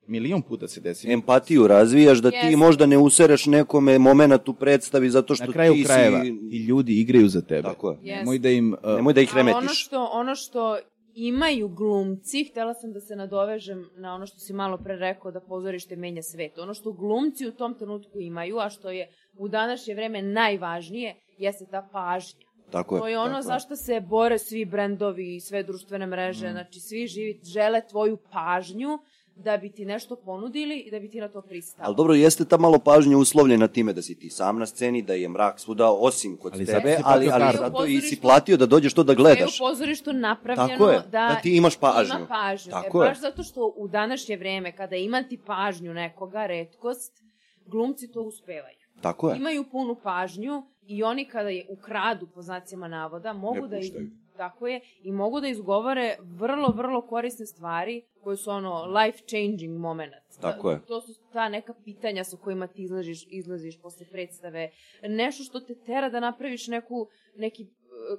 [0.07, 1.11] Milion puta se desi.
[1.11, 2.57] Empatiju razvijaš da ti Jeste.
[2.57, 6.27] možda ne usereš nekome moment u predstavi zato što Na kraju ti krajeva si...
[6.51, 7.61] i ljudi igraju za tebe.
[7.61, 7.97] Tako je.
[8.01, 8.19] Jeste.
[8.19, 8.73] Nemoj da im...
[8.83, 9.85] uh, Nemoj da ih Ali ono remetiš.
[9.85, 10.77] što, ono što
[11.15, 15.41] imaju glumci, htela sam da se nadovežem na ono što si malo pre rekao da
[15.41, 16.57] pozorište menja svet.
[16.57, 21.65] Ono što glumci u tom trenutku imaju, a što je u današnje vreme najvažnije, jeste
[21.71, 22.47] ta pažnja.
[22.71, 23.01] Tako je.
[23.01, 27.07] To je ono tako zašto se bore svi brendovi i sve društvene mreže, znači svi
[27.07, 28.99] živi žele tvoju pažnju
[29.43, 31.85] da bi ti nešto ponudili i da bi ti na to pristao.
[31.85, 35.13] Ali dobro, jeste ta malo pažnja uslovljena time da si ti sam na sceni, da
[35.13, 37.57] je mrak svuda, osim kod Ali zato tebe, si ali, ali kartu.
[37.57, 39.59] zato i si platio da dođeš to da Sve je gledaš.
[39.59, 42.15] u pozorištu napravljeno Tako je, da, da ti imaš pažnju.
[42.15, 42.71] Ima pažnju.
[42.71, 43.09] Tako e, je.
[43.09, 47.23] baš zato što u današnje vreme, kada imati pažnju nekoga, redkost,
[47.65, 48.77] glumci to uspevaju.
[49.01, 49.37] Tako je.
[49.37, 53.77] Imaju punu pažnju i oni kada je ukradu, po znacima navoda, mogu da...
[53.77, 54.09] puštaju.
[54.37, 60.13] Tako je, i mogu da izgovore vrlo, vrlo korisne stvari koje su ono life-changing moment.
[60.41, 60.79] Tako je.
[60.87, 64.69] To su ta neka pitanja sa kojima ti izlaziš, izlaziš posle predstave.
[65.03, 67.67] Nešto što te tera da napraviš neku, neki e,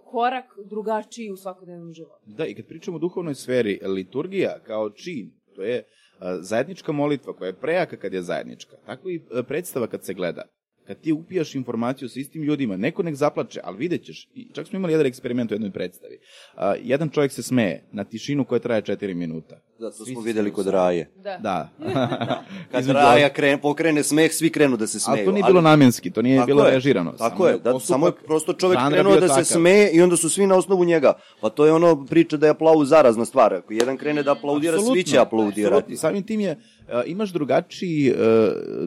[0.05, 2.23] korak drugačiji u svakodnevnom životu.
[2.27, 5.85] Da, i kad pričamo o duhovnoj sferi, liturgija kao čin, to je
[6.19, 8.77] a, zajednička molitva koja je prejaka kad je zajednička.
[8.86, 10.43] Tako i a, predstava kad se gleda.
[10.89, 14.66] Kad ti upijaš informaciju sa istim ljudima, neko nek zaplače, ali vidjet ćeš, i čak
[14.66, 16.19] smo imali jedan eksperiment u jednoj predstavi.
[16.56, 19.60] A, jedan čovjek se smeje na tišinu koja traje 4 minuta.
[19.78, 20.66] Da, to Svi smo videli kod.
[20.66, 21.10] Raje.
[21.16, 21.39] Da.
[21.43, 21.69] Da.
[22.73, 25.16] Kad Između Raja krene, pokrene smeh, svi krenu da se smeju.
[25.16, 26.74] Ali to nije bilo namenski, to nije Tako bilo je.
[26.74, 27.12] režirano.
[27.12, 29.44] Tako je, da, postupak samo je prosto čovjek krenuo da se takav.
[29.44, 31.12] smeje i onda su svi na osnovu njega.
[31.40, 33.55] Pa to je ono priča da je aplauz zarazna stvar.
[33.55, 35.74] Ako jedan krene da aplaudira, svi Apsolutno, će aplaudirati.
[35.77, 35.97] apsolutno.
[35.97, 38.15] Samim tim je, e, imaš drugačiji, e,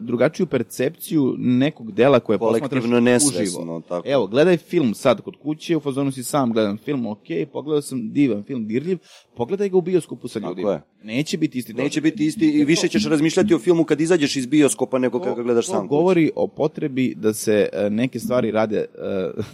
[0.00, 3.82] drugačiju percepciju nekog dela koje posmatraš uživo.
[3.88, 4.08] tako.
[4.08, 8.12] Evo, gledaj film sad kod kuće, u fazonu si sam, gledam film, ok, pogledao sam
[8.12, 8.98] divan film, dirljiv,
[9.36, 10.70] pogledaj ga u bioskopu sa Tako ljudima.
[10.72, 10.82] je.
[11.04, 12.10] Neće biti isti Neće doživljaj.
[12.10, 15.42] biti isti i više ćeš razmišljati o filmu kad izađeš iz bioskopa nego kad ga
[15.42, 15.80] gledaš to sam.
[15.80, 15.88] kući.
[15.88, 18.86] govori o potrebi da se e, neke stvari rade e,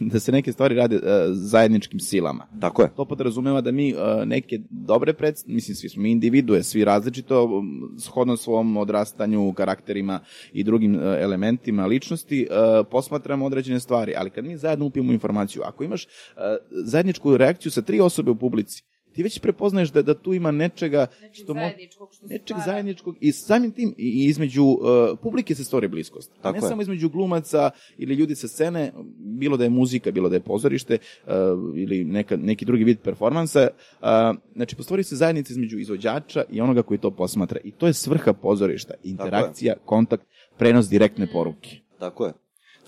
[0.12, 1.01] da se neke stvari rade e,
[1.31, 2.47] zajedničkim silama.
[2.60, 2.90] Tako je.
[2.97, 3.94] To podrazumeva da mi e,
[4.27, 7.62] neke dobre predstave, mislim svi smo mi individue, svi različito
[7.98, 10.20] shodno svom odrastanju, karakterima
[10.52, 12.46] i drugim e, elementima ličnosti e,
[12.90, 16.09] posmatramo određene stvari, ali kad mi zajedno upijemo informaciju, ako imaš e,
[16.70, 21.06] zajedničku reakciju sa tri osobe u publici, ti već prepoznaješ da, da tu ima nečega
[21.22, 22.62] Nečeg što mo- zajedničkog što nečeg stvara.
[22.64, 24.78] zajedničkog i samim tim i između uh,
[25.22, 26.30] publike se stvori bliskost.
[26.38, 26.68] A Tako ne je.
[26.68, 30.98] samo između glumaca ili ljudi sa scene, bilo da je muzika, bilo da je pozorište
[31.26, 31.32] uh,
[31.76, 33.68] ili neka, neki drugi vid performansa.
[34.00, 34.09] Uh,
[34.55, 37.60] znači, postvori se zajednica između izvođača i onoga koji to posmatra.
[37.64, 38.94] I to je svrha pozorišta.
[39.05, 40.26] Interakcija, kontakt,
[40.59, 41.88] prenos direktne poruke.
[41.98, 42.32] Tako je.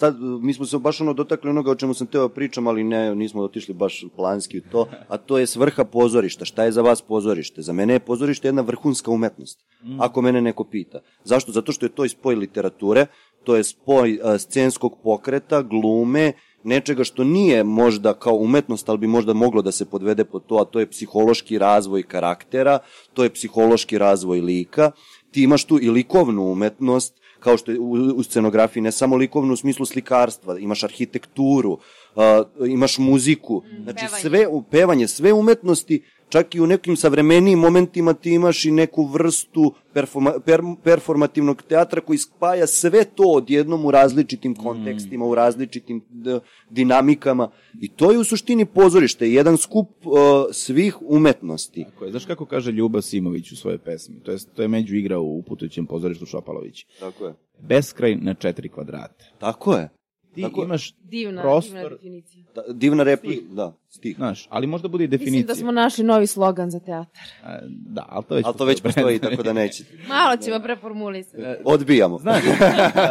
[0.01, 3.15] Sad, mi smo se baš ono dotakli onoga o čemu sam teo pričam, ali ne,
[3.15, 6.45] nismo otišli baš planski u to, a to je svrha pozorišta.
[6.45, 7.63] Šta je za vas pozorište?
[7.63, 9.61] Za mene je pozorište jedna vrhunska umetnost,
[9.99, 11.01] ako mene neko pita.
[11.25, 11.53] Zašto?
[11.53, 13.07] Zato što je to i spoj literature,
[13.45, 16.33] to je spoj a, scenskog pokreta, glume,
[16.65, 20.57] nečega što nije možda kao umetnost, ali bi možda moglo da se podvede pod to,
[20.57, 22.79] a to je psihološki razvoj karaktera,
[23.15, 24.91] to je psihološki razvoj lika.
[25.31, 29.53] Ti imaš tu i likovnu umetnost, kao što je u, u scenografiji, ne samo likovnu
[29.53, 31.79] u smislu slikarstva, imaš arhitekturu,
[32.17, 34.21] a, imaš muziku, znači pevanje.
[34.21, 39.75] sve, pevanje, sve umetnosti, čak i u nekim savremenijim momentima ti imaš i neku vrstu
[39.93, 46.41] performa, per, performativnog teatra koji spaja sve to odjednom u različitim kontekstima, u različitim d,
[46.71, 47.51] dinamikama
[47.81, 50.13] i to je u suštini pozorište, jedan skup uh,
[50.53, 51.85] svih umetnosti.
[51.85, 52.11] Tako je.
[52.11, 54.21] Znaš kako kaže Ljuba Simović u svojoj pesmi?
[54.23, 56.87] To je, to je među igra u putujućem pozorištu Šopalović.
[57.01, 57.35] Tako je.
[57.61, 59.25] Beskraj na četiri kvadrata.
[59.39, 60.00] Tako je.
[60.35, 62.45] Ti Tako imaš Divna, divna prostor, definicija.
[62.55, 64.17] Da, divna repli, da, stih.
[64.17, 65.33] znaš, ali možda bude i definicija.
[65.33, 67.23] Mislim da smo našli novi slogan za teatar.
[67.43, 69.05] A, Da, ali to već Ali to već postoji.
[69.05, 69.85] postoji, tako da neće.
[70.09, 71.43] Malo ćemo preformulisati.
[71.65, 72.19] Odbijamo.
[72.19, 72.43] Znaš,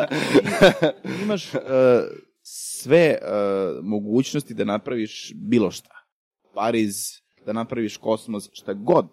[1.23, 1.59] imaš uh,
[2.41, 6.05] sve uh, mogućnosti da napraviš bilo šta.
[6.53, 6.95] Pariz,
[7.45, 9.07] da napraviš kosmos, šta god.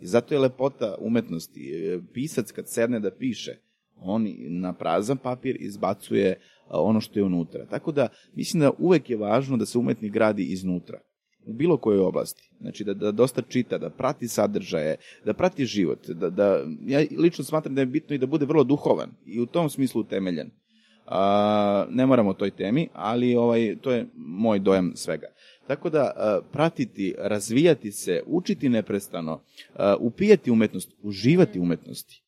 [0.00, 1.72] I zato je lepota umetnosti.
[1.74, 3.56] E, Pisac kad sedne da piše,
[3.96, 7.66] on na prazan papir izbacuje uh, ono što je unutra.
[7.66, 10.98] Tako da, mislim da uvek je važno da se umetnik gradi iznutra
[11.46, 12.50] u bilo kojoj oblasti.
[12.60, 16.08] Znači da, da dosta čita, da prati sadržaje, da prati život.
[16.08, 19.46] Da, da, ja lično smatram da je bitno i da bude vrlo duhovan i u
[19.46, 20.50] tom smislu utemeljen.
[21.06, 25.26] A, ne moramo o toj temi, ali ovaj to je moj dojam svega.
[25.66, 29.42] Tako da a, pratiti, razvijati se, učiti neprestano,
[29.74, 32.22] a, upijati umetnost, uživati umetnosti.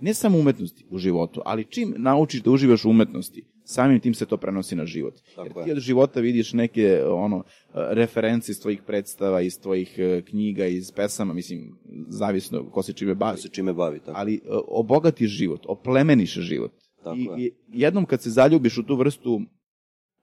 [0.00, 4.26] Ne samo umetnosti u životu, ali čim naučiš da uživaš u umetnosti, samim tim se
[4.26, 5.14] to prenosi na život.
[5.36, 5.64] Tako Jer je.
[5.64, 10.92] ti od života vidiš neke ono referencije iz tvojih predstava, iz tvojih e, knjiga, iz
[10.92, 11.78] pesama, mislim,
[12.08, 14.12] zavisno ko se čime bavi se čime bavi, tako.
[14.14, 14.38] ali e,
[14.68, 16.72] obogatiš život, oplemeniš život.
[16.98, 17.46] Tako I, je.
[17.46, 19.40] I jednom kad se zaljubiš u tu vrstu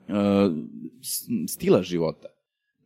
[0.01, 0.13] e,
[1.03, 2.27] s- stila života,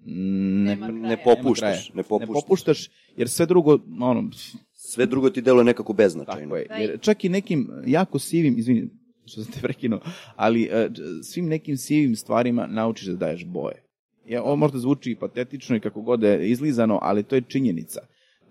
[0.01, 2.33] ne, Ne popuštaš, ne ne popuštaš.
[2.35, 4.29] popuštaš, jer sve drugo, ono,
[4.73, 6.41] Sve drugo ti deluje nekako beznačajno.
[6.41, 6.65] tako je.
[6.65, 8.89] Da, Jer čak i nekim jako sivim, izvini,
[9.29, 9.99] što sam te prekinuo,
[10.35, 10.89] ali e,
[11.23, 13.83] svim nekim sivim stvarima naučiš da daješ boje.
[14.25, 18.01] Ja, ovo možda zvuči patetično i kako god da je izlizano, ali to je činjenica.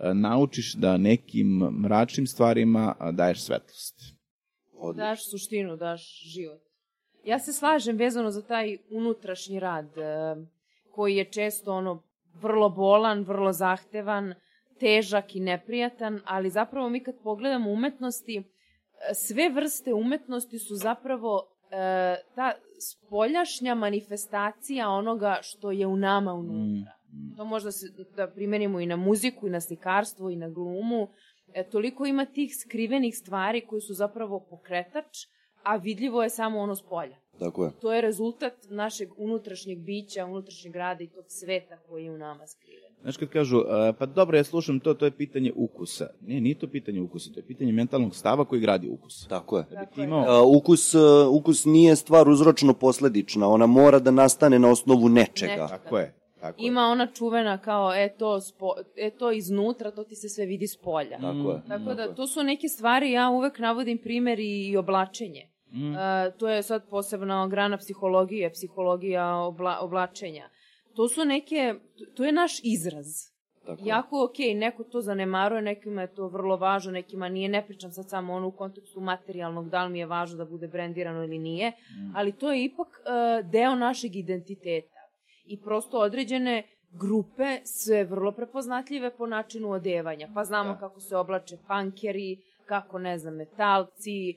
[0.01, 1.47] E, Naučiš da nekim
[1.83, 3.95] mračnim stvarima daješ svetlost.
[4.73, 5.05] Odlično.
[5.05, 6.61] Daš suštinu, daš život.
[7.25, 10.37] Ja se slažem vezano za taj unutrašnji rad, e,
[10.91, 12.03] koji je često ono
[12.41, 14.35] vrlo bolan, vrlo zahtevan,
[14.81, 18.43] težak i neprijatan, ali zapravo mi kad pogledamo umetnosti,
[19.15, 26.93] sve vrste umetnosti su zapravo e, ta spoljašnja manifestacija onoga što je u nama unutra.
[27.37, 31.09] To možda se, da primenimo i na muziku, i na slikarstvo, i na glumu.
[31.55, 35.27] E, toliko ima tih skrivenih stvari koji su zapravo pokretač,
[35.63, 37.17] a vidljivo je samo ono s polja.
[37.39, 37.71] Tako je.
[37.81, 42.47] To je rezultat našeg unutrašnjeg bića, unutrašnjeg rada i tog sveta koji je u nama
[42.47, 42.88] skriven.
[43.03, 43.63] Znaš kad kažu,
[43.99, 46.07] pa dobro, ja slušam to, to je pitanje ukusa.
[46.27, 49.27] Ne, nije to pitanje ukusa, to je pitanje mentalnog stava koji gradi ukus.
[49.29, 49.65] Tako je.
[49.71, 50.05] Da bi ti je.
[50.05, 55.09] imao, A, ukus, a, ukus nije stvar uzročno posledična, ona mora da nastane na osnovu
[55.09, 55.53] nečega.
[55.53, 55.69] Nečega.
[55.69, 56.67] tako je, tako je.
[56.67, 60.67] Ima ona čuvena kao, e to, spo, e to iznutra, to ti se sve vidi
[60.67, 61.19] s polja.
[61.21, 61.63] Tako je.
[61.69, 65.49] Tako da, to su neke stvari, ja uvek navodim primer i, i oblačenje.
[65.73, 65.95] Mm.
[65.95, 70.49] E, to je sad posebna grana psihologije, psihologija obla, oblačenja.
[70.99, 71.75] To su neke,
[72.17, 73.07] to je naš izraz.
[73.67, 73.83] Tako.
[73.85, 78.09] Jako okej, neko to zanemaruje, nekima je to vrlo važno, nekima nije, ne pričam sad
[78.11, 81.73] samo ono u kontekstu materijalnog, da li mi je važno da bude brendirano ili nije,
[82.15, 84.99] ali to je ipak e, deo našeg identiteta.
[85.45, 86.63] I prosto određene
[87.01, 90.29] grupe sve vrlo prepoznatljive po načinu odevanja.
[90.35, 90.79] Pa znamo Da.
[90.79, 92.37] kako se oblače pankeri,
[92.69, 94.35] kako, ne znam, metalci, e,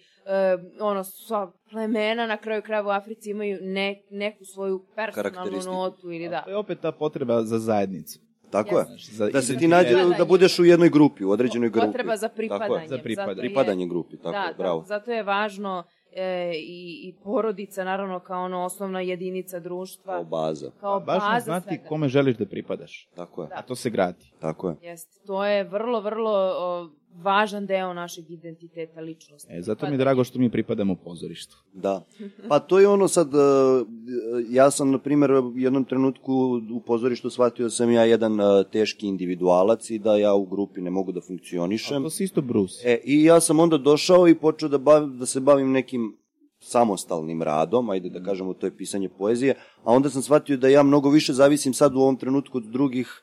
[0.80, 6.30] ono, sva plemena na kraju krajeva u Africi imaju ne, neku svoju personalnu notu ili
[6.30, 6.41] da.
[6.41, 8.20] To je opet ta potreba za zajednicu.
[8.52, 8.86] Tako je.
[9.12, 10.18] Za Da se ti nađe, Pripadanje.
[10.18, 11.88] da budeš u jednoj grupi, u određenoj grupi.
[11.88, 12.41] Potreba za Tako
[12.76, 12.88] je.
[12.88, 13.16] Za pripadanje.
[13.16, 14.80] zato je- Pripadanje grupi, tako da, je, bravo.
[14.80, 15.84] Da, zato je važno
[16.14, 20.14] e, i, i porodica, naravno, kao ono osnovna jedinica društva.
[20.14, 20.72] Kao baza.
[20.80, 21.88] Kao Važno baza znati svega.
[21.88, 23.10] kome želiš da pripadaš.
[23.16, 23.48] Tako je.
[23.48, 23.56] Da.
[23.56, 24.32] A to se gradi.
[24.40, 24.76] Tako je.
[24.82, 25.20] Jeste.
[25.26, 29.53] To je vrlo, vrlo o, važan deo našeg identiteta ličnosti.
[29.53, 29.97] E, zato mi je Pripadanje.
[29.97, 31.57] drago što mi pripadamo pozorištu.
[31.73, 32.05] Da.
[32.49, 33.41] Pa to je ono sad, uh,
[34.49, 36.33] ja sam, na primjer, u jednom trenutku
[36.73, 40.81] u pozorištu shvatio da sam ja jedan uh, teški individualac i da ja u grupi
[40.81, 42.03] ne mogu da A funkcionišem.
[42.03, 42.89] to si isto Bruce.
[42.89, 46.17] E, I ja sam onda došao i počeo da, bav, da se bavim nekim
[46.59, 50.83] samostalnim radom, ajde da kažemo to je pisanje poezije, a onda sam shvatio da ja
[50.83, 53.21] mnogo više zavisim sad u ovom trenutku od drugih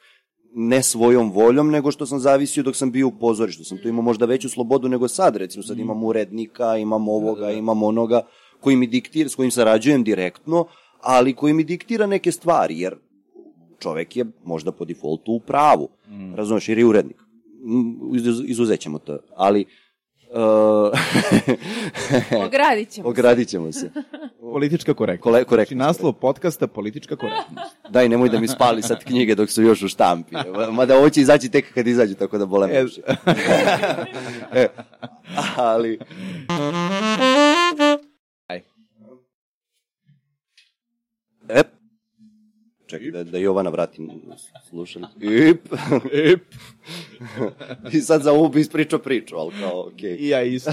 [0.54, 3.64] ne svojom voljom, nego što sam zavisio dok sam bio u pozorištu.
[3.64, 7.82] Sam tu imao možda veću slobodu nego sad, recimo sad imam urednika, imam ovoga, imam
[7.82, 8.22] onoga,
[8.60, 10.66] koji mi diktira, s kojim sarađujem direktno,
[11.00, 12.96] ali koji mi diktira neke stvari, jer
[13.78, 16.34] čovek je možda po defaultu u pravu, mm.
[16.34, 17.16] razumeš, jer je urednik.
[17.64, 19.87] Mm, izuz- Izuzet ćemo to, ali uh,
[22.46, 23.08] Ogradit ćemo.
[23.08, 23.90] ogradit ćemo se.
[24.40, 25.22] Politička korektnost.
[25.22, 25.76] Kole, korektno.
[25.76, 27.76] Znači, naslov podcasta Politička korektnost.
[27.94, 30.36] Daj, nemoj da mi spali sad knjige dok su još u štampi.
[30.72, 32.84] Mada ovo će izaći tek kad izađu, tako da bole me E,
[34.52, 34.66] e,
[35.56, 35.98] ali...
[38.46, 38.62] Aj.
[41.48, 41.62] E,
[42.88, 44.10] čekaj da, da Jovana vratim
[44.68, 45.06] slušali.
[45.50, 45.68] Ip.
[46.32, 46.42] Ip.
[47.96, 50.16] I sad za ovu bi ispričao priču, ali kao, okej.
[50.20, 50.70] I ja isto.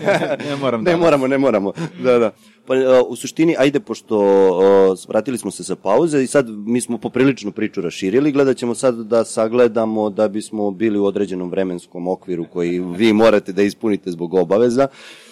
[0.48, 1.72] ne moram Ne moramo, ne moramo.
[2.02, 2.30] Da, da.
[2.66, 6.80] Pa, uh, u suštini, ajde, pošto uh, vratili smo se sa pauze i sad mi
[6.80, 12.08] smo poprilično priču raširili, gledat ćemo sad da sagledamo da bismo bili u određenom vremenskom
[12.08, 15.27] okviru koji vi morate da ispunite zbog obaveza, uh,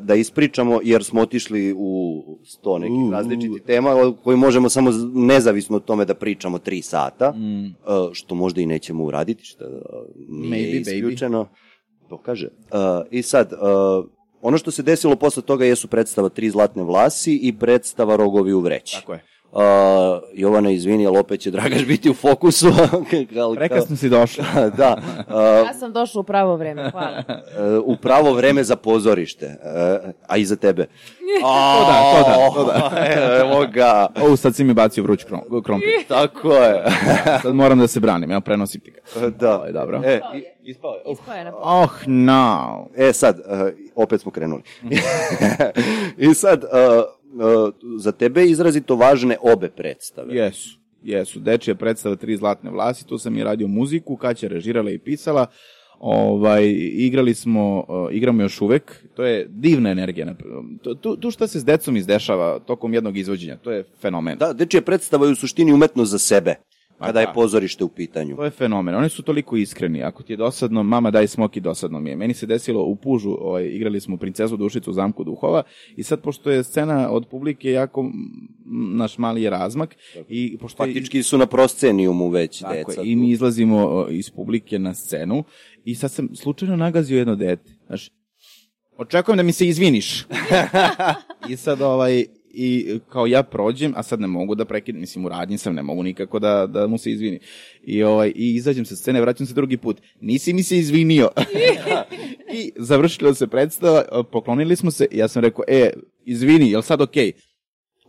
[0.00, 3.10] da ispričamo, jer smo otišli u sto nekih U, u.
[3.10, 7.64] različitih tema o koji možemo samo nezavisno od tome da pričamo tri sata, Mm.
[7.66, 7.72] uh,
[8.12, 9.72] što možda i nećemo uraditi, što uh,
[10.28, 10.94] nije Maybe, baby.
[10.94, 11.48] isključeno.
[12.08, 12.46] To kaže.
[12.46, 12.78] Uh,
[13.10, 14.04] I sad, uh,
[14.42, 18.60] ono što se desilo posle toga jesu predstava Tri zlatne vlasi i predstava Rogovi u
[18.60, 18.96] vreći.
[19.00, 19.24] Tako je.
[19.52, 19.60] Uh,
[20.34, 22.66] Jovana, izvini, ali opet će Dragaš biti u fokusu.
[22.92, 24.44] Ali kao- Prekasno si došla.
[24.76, 24.96] da,
[25.66, 27.22] Ja sam došla u pravo vreme, hvala.
[27.28, 27.34] uh,
[27.86, 29.46] u pravo vreme za pozorište,
[30.04, 30.86] uh, a i za tebe.
[31.40, 33.06] To da, to da, to da.
[33.36, 34.06] Evo ga.
[34.22, 35.88] O, sad si mi bacio vruć krom, krompir.
[36.08, 36.84] Tako je.
[37.42, 39.28] Sad moram da se branim, ja prenosim ti ga.
[39.28, 39.54] da.
[39.56, 40.00] Ovo je dobro.
[40.04, 40.20] E,
[40.62, 41.12] ispao je.
[41.12, 42.88] Ispao je na Oh, no.
[42.96, 43.44] E sad, uh,
[43.94, 44.62] opet smo krenuli.
[46.18, 47.04] I sad, uh, uh,
[47.98, 50.36] za tebe izrazito važne obe predstave.
[50.36, 51.40] Jesu, jesu.
[51.40, 55.46] Dečija predstava Tri zlatne vlasi, tu sam i radio muziku, Kaća režirala i pisala.
[56.00, 60.34] Ovaj, igrali smo, uh, igramo još uvek, to je divna energija.
[61.02, 64.38] Tu, tu, šta se s decom izdešava tokom jednog izvođenja, to je fenomen.
[64.38, 66.54] Da, dečija predstava je u suštini umetnost za sebe,
[66.98, 67.32] kada je da.
[67.32, 68.36] pozorište u pitanju.
[68.36, 68.94] To je fenomen.
[68.94, 70.02] Oni su toliko iskreni.
[70.02, 72.16] Ako ti je dosadno, mama daj smoki, dosadno mi je.
[72.16, 75.62] Meni se desilo u Pužu, ovaj, igrali smo princezu Dušicu u zamku duhova
[75.96, 78.10] i sad pošto je scena od publike jako
[78.94, 79.96] naš mali je razmak
[80.28, 83.02] i pošto Faktički su na proscenijumu već tako deca.
[83.02, 85.44] i mi izlazimo iz publike na scenu
[85.84, 87.72] i sad sam slučajno nagazio jedno dete.
[87.86, 88.10] Znaš,
[88.96, 90.26] očekujem da mi se izviniš.
[91.50, 92.24] I sad ovaj,
[92.60, 95.82] i kao ja prođem, a sad ne mogu da prekidem, mislim u radnji sam, ne
[95.82, 97.38] mogu nikako da, da mu se izvini.
[97.82, 100.00] I, ovaj, I izađem sa scene, vraćam se drugi put.
[100.20, 101.28] Nisi mi se izvinio.
[102.60, 105.90] I završila se predstava, poklonili smo se, i ja sam rekao, e,
[106.24, 107.32] izvini, jel sad okej?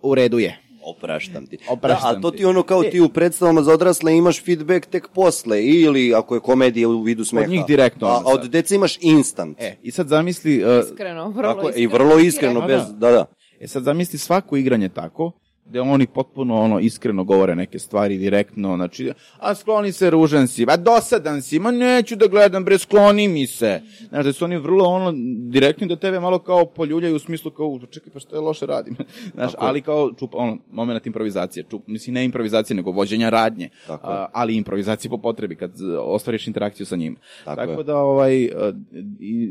[0.02, 0.60] U redu je.
[0.84, 1.58] Opraštam ti.
[1.70, 2.46] Opraštam da, a to ti.
[2.46, 2.90] ono kao E.
[2.90, 7.26] ti u predstavama za odrasle imaš feedback tek posle ili ako je komedija u vidu
[7.26, 7.48] smeha.
[7.48, 9.58] njih direktno A, a od deca imaš instant.
[9.62, 11.84] E, i sad zamisli, uh, iskreno, vrlo Tako, iskreno.
[11.84, 12.94] I vrlo iskreno, Da, bez, da.
[12.94, 13.26] da, da.
[13.60, 15.32] E sad zamisli svako igranje tako,
[15.70, 20.66] gde oni potpuno ono iskreno govore neke stvari direktno, znači, a skloni se ružan si,
[20.70, 23.82] a dosadan si, ma neću da gledam, bre, skloni mi se.
[24.10, 25.14] Znaš, da su oni vrlo ono
[25.50, 28.96] direktni da tebe malo kao poljuljaju u smislu kao, čekaj, pa što je loše radim.
[29.36, 33.70] Znaš, Tako ali kao čup, ono, moment improvizacije, čup, mislim, ne improvizacije, nego vođenja radnje,
[33.88, 37.16] Tako a, ali improvizacije po potrebi, kad z- ostvariš interakciju sa njim.
[37.46, 37.84] Tako Tako je.
[37.84, 38.50] da, ovaj, e,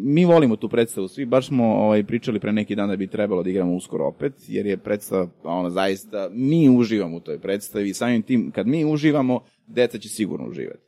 [0.02, 3.42] mi volimo tu predstavu, svi baš smo ovaj, pričali pre neki dan da bi trebalo
[3.42, 8.22] da igramo uskoro opet, jer je predstava, ono, zaista, mi uživamo u toj predstavi, samim
[8.22, 10.80] tim, kad mi uživamo, deca će sigurno uživati.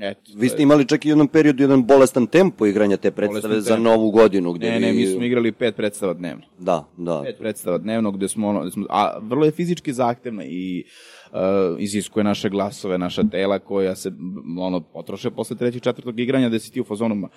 [0.00, 3.40] Eto, Vi ste imali čak i u jednom periodu jedan bolestan tempo igranja te predstave
[3.40, 3.90] Bolestan za tempo.
[3.90, 4.52] novu godinu.
[4.52, 6.42] Gde Ne, ne, mi smo igrali pet predstava dnevno.
[6.58, 7.22] Da, da.
[7.24, 10.84] Pet predstava dnevno gde smo, ono, gde smo a vrlo je fizički zahtevna i
[11.32, 11.38] uh,
[11.78, 14.12] iziskuje naše glasove, naša tela koja se
[14.58, 17.28] ono potroše posle trećeg, četvrtog igranja da si ti u fazonu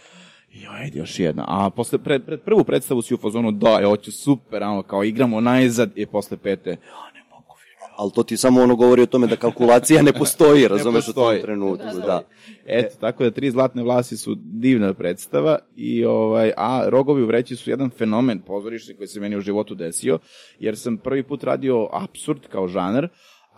[0.53, 1.45] Jo, ajde još jedna.
[1.47, 5.03] A posle, pred, pred prvu predstavu si u fazonu, da, je, hoću super, ono, kao
[5.03, 6.75] igramo najzad i posle pete, ja,
[7.13, 7.93] ne mogu više.
[7.97, 11.41] Ali to ti samo ono govori o tome da kalkulacija ne postoji, razumeš, u tom
[11.41, 11.85] trenutku.
[11.85, 12.21] Da, Da, da.
[12.65, 17.55] Eto, tako da tri zlatne vlasi su divna predstava i ovaj a Rogovi u vreći
[17.55, 20.19] su jedan fenomen pozorišni koji se meni u životu desio,
[20.59, 23.09] jer sam prvi put radio absurd kao žanar,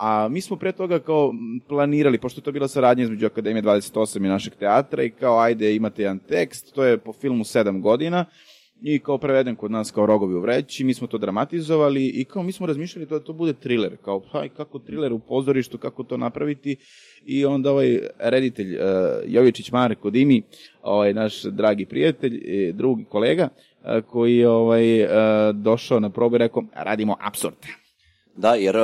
[0.01, 1.33] a mi smo pre toga kao
[1.67, 5.75] planirali, pošto je to bila saradnja između Akademije 28 i našeg teatra i kao ajde
[5.75, 8.25] imate jedan tekst, to je po filmu 7 godina,
[8.81, 12.43] i kao preveden kod nas kao rogovi u vreći, mi smo to dramatizovali i kao
[12.43, 16.03] mi smo razmišljali to da to bude thriller, kao haj, kako thriller u pozorištu, kako
[16.03, 16.75] to napraviti
[17.25, 18.81] i onda ovaj reditelj uh,
[19.25, 20.41] Jovičić Marko Dimi,
[20.81, 22.41] ovaj naš dragi prijatelj,
[22.73, 25.09] drugi kolega, uh, koji je ovaj, uh,
[25.53, 27.80] došao na probu i rekao, radimo absurd.
[28.37, 28.83] Da jer uh,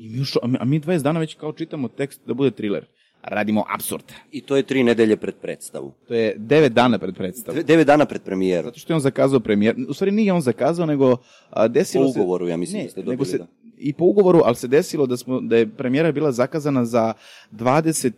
[0.00, 2.50] I mi ušao, a mi- a mi 20 dana već kao čitamo tekst da bude
[2.50, 2.84] thriller.
[3.24, 4.04] Radimo absurd.
[4.32, 5.92] i to je tri nedelje pred predstavu.
[6.08, 7.56] To je 9 dana pred predstavom.
[7.56, 8.64] Dve- Devet dana pred premijeru.
[8.64, 9.76] Zato što je on zakazao premijer.
[9.88, 11.16] U stvari nije on zakazao, nego
[11.50, 12.20] a, desilo Po se...
[12.20, 13.46] ugovoru, ja mislim ne, da ste nego dobili, se, da.
[13.78, 17.12] I po ugovoru, ali se desilo da, smo, da je premijera bila zakazana za
[17.52, 18.12] 20.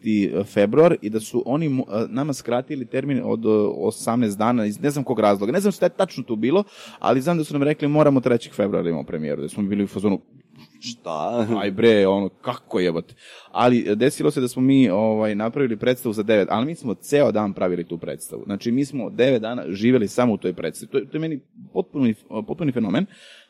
[0.45, 3.51] februar i da su oni a, nama skratili termin od o,
[3.91, 5.53] 18 dana iz ne znam kog razloga.
[5.53, 6.65] Ne znam šta je tačno tu bilo,
[6.99, 8.53] ali znam da su nam rekli moramo 3.
[8.53, 9.43] februara da imamo premijeru.
[9.43, 10.21] Da smo bili u fazonu,
[10.85, 11.47] Šta?
[11.63, 13.15] aj bre, ono, kako jebote.
[13.51, 17.33] Ali desilo se da smo mi ovaj, napravili predstavu za 9, ali mi smo ceo
[17.33, 18.43] dan pravili tu predstavu.
[18.45, 20.91] Znači, mi smo 9 dana živeli samo u toj predstavi.
[20.91, 21.41] To, je- to je meni
[21.73, 22.15] potpuni,
[22.47, 23.07] potpuni fenomen.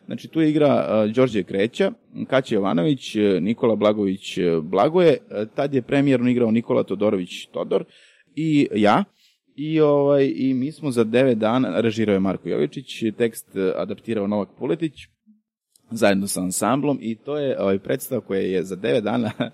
[0.07, 1.93] Znači, tu je igra uh, Đorđe Kreća,
[2.27, 7.85] Kaća Jovanović, e, Nikola Blagović e, Blagoje, e, tad je premijerno igrao Nikola Todorović Todor
[8.37, 9.05] i ja.
[9.57, 13.47] I, ovaj, I mi smo za 9 dana, režirao je Marko Jovičić, tekst
[13.77, 14.93] adaptirao Novak Puletić,
[15.97, 19.51] zajedno sa ansamblom i to je ovaj predstava koja je za 9 dana uh,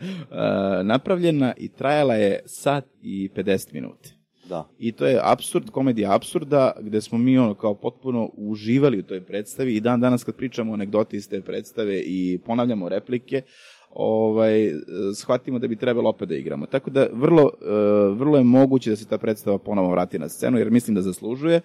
[0.93, 4.09] napravljena i trajala je sat i 50 minuta.
[4.49, 4.69] Da.
[4.79, 9.21] I to je absurd, komedija absurda, gde smo mi ono kao potpuno uživali u toj
[9.21, 13.43] predstavi i dan danas kad pričamo anegdote iz te predstave i ponavljamo replike,
[13.91, 14.75] ovaj, eh,
[15.15, 16.67] shvatimo da bi trebalo opet da igramo.
[16.67, 20.59] Tako da vrlo, eh, vrlo je moguće da se ta predstava ponovo vrati na scenu,
[20.59, 21.61] jer mislim da zaslužuje.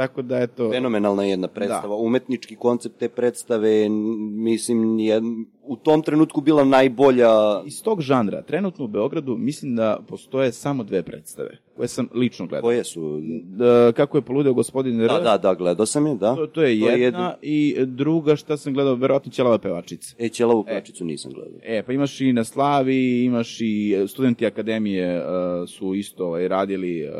[0.00, 0.70] Tako da, eto...
[0.70, 1.88] Fenomenalna jedna predstava.
[1.88, 1.94] Da.
[1.94, 3.88] Umetnički koncept te predstave,
[4.34, 5.20] mislim, je
[5.62, 7.28] u tom trenutku bila najbolja...
[7.66, 12.46] Iz tog žanra, trenutno u Beogradu, mislim da postoje samo dve predstave, koje sam lično
[12.46, 12.62] gledao.
[12.62, 13.20] Koje su?
[13.42, 16.34] Da, kako je poludeo gospodin R, Da, da, da, gledao sam je, da.
[16.34, 20.14] to, to je jedna, i druga šta sam gledao, verovatno Ćelava pevačica.
[20.18, 21.58] E, Ćelavu plačicu nisam gledao.
[21.62, 25.24] E, pa imaš i na Slavi, imaš i e, studenti akademije uh,
[25.68, 27.12] su isto ovaj, radili uh,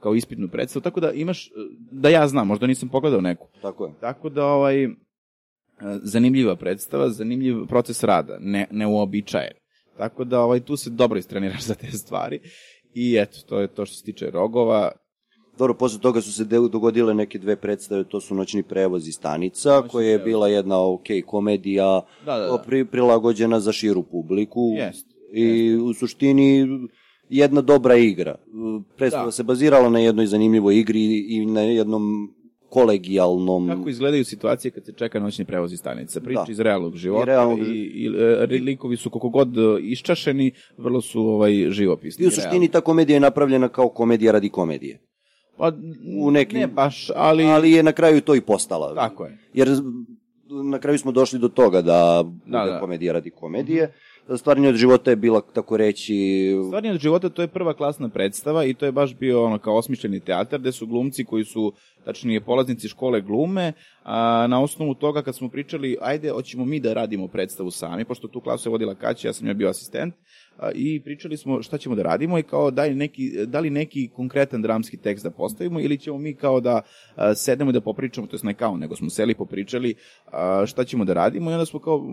[0.00, 1.52] kao ispitnu predstavu, tako da imaš, uh,
[1.92, 3.48] da ja znam, možda nisam pogledao neku.
[3.62, 3.92] Tako je.
[4.00, 4.92] Tako da, ovaj, uh,
[6.02, 9.52] zanimljiva predstava, zanimljiv proces rada, ne, neuobičajen.
[9.96, 12.40] Tako da, ovaj, tu se dobro istreniraš za te stvari.
[12.94, 14.92] I eto, to je to što se tiče rogova.
[15.58, 19.70] Dobro, posle toga su se dogodile neke dve predstave, to su Noćni prevoz i Stanica,
[19.70, 20.24] Noćni koja je prevoz.
[20.24, 22.62] bila jedna ok komedija, Da, da, da.
[22.66, 24.60] Pri, prilagođena za širu publiku.
[24.76, 26.66] Jest, I u suštini
[27.30, 28.34] jedna dobra igra.
[28.96, 29.30] Predstava Da.
[29.30, 32.34] se bazirala na jednoj zanimljivoj igri i na jednom
[32.70, 33.68] kolegijalnom...
[33.68, 36.20] Kako izgledaju situacije kad se čeka noćni prevoz iz stanica?
[36.20, 36.52] Priča Da.
[36.52, 38.06] iz realnog života I realnog- i, i,
[38.50, 42.24] e, likovi su koliko god e, iščašeni, vrlo su ovaj, živopisni.
[42.24, 44.98] I u suštini ta komedija je napravljena kao komedija radi komedije.
[45.56, 45.72] Pa,
[46.16, 47.44] u nekim- Ne baš, ali...
[47.44, 48.94] Ali je na kraju to i postala.
[48.94, 49.38] Tako je.
[49.54, 49.68] Jer
[50.64, 52.80] na kraju smo došli do toga da Da, da.
[52.80, 53.92] komedija radi komedije.
[54.36, 56.14] Stvarni od života je bila, tako reći...
[56.66, 59.76] Stvarni od života to je prva klasna predstava i to je baš bio ono kao
[59.76, 61.72] osmišljeni teatar gde su glumci koji su
[62.04, 66.92] tačnije polaznici škole glume, a na osnovu toga kad smo pričali, ajde, hoćemo mi da
[66.92, 70.14] radimo predstavu sami, pošto tu klasu je vodila Kaća, ja sam ja bio asistent,
[70.58, 74.08] a, i pričali smo šta ćemo da radimo i kao daj neki, da li neki
[74.08, 76.82] konkretan dramski tekst da postavimo ili ćemo mi kao da
[77.16, 79.94] a, sedemo i da popričamo, to je ne kao, nego smo seli popričali
[80.32, 82.06] a, šta ćemo da radimo i onda smo kao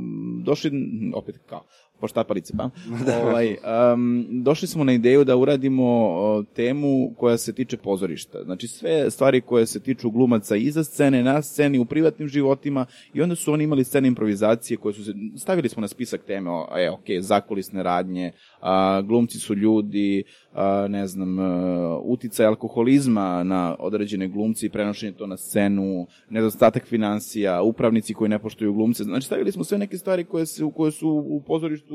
[0.44, 0.72] došli,
[1.14, 1.64] opet kao,
[1.99, 2.69] poštapalice, pa.
[3.24, 3.56] ovaj,
[3.94, 8.44] um, došli smo na ideju da uradimo o, temu koja se tiče pozorišta.
[8.44, 13.22] Znači sve stvari koje se tiču glumaca iza scene, na sceni, u privatnim životima i
[13.22, 16.68] onda su oni imali scene improvizacije koje su se, stavili smo na spisak teme, o,
[16.78, 23.76] e, ok, zakulisne radnje, a, glumci su ljudi, a, ne znam, a, uticaj alkoholizma na
[23.80, 29.03] određene glumci i prenošenje to na scenu, nedostatak financija, upravnici koji ne poštuju glumce.
[29.03, 31.87] Znači stavili smo sve neke stvari koje, se, koje su u pozorištu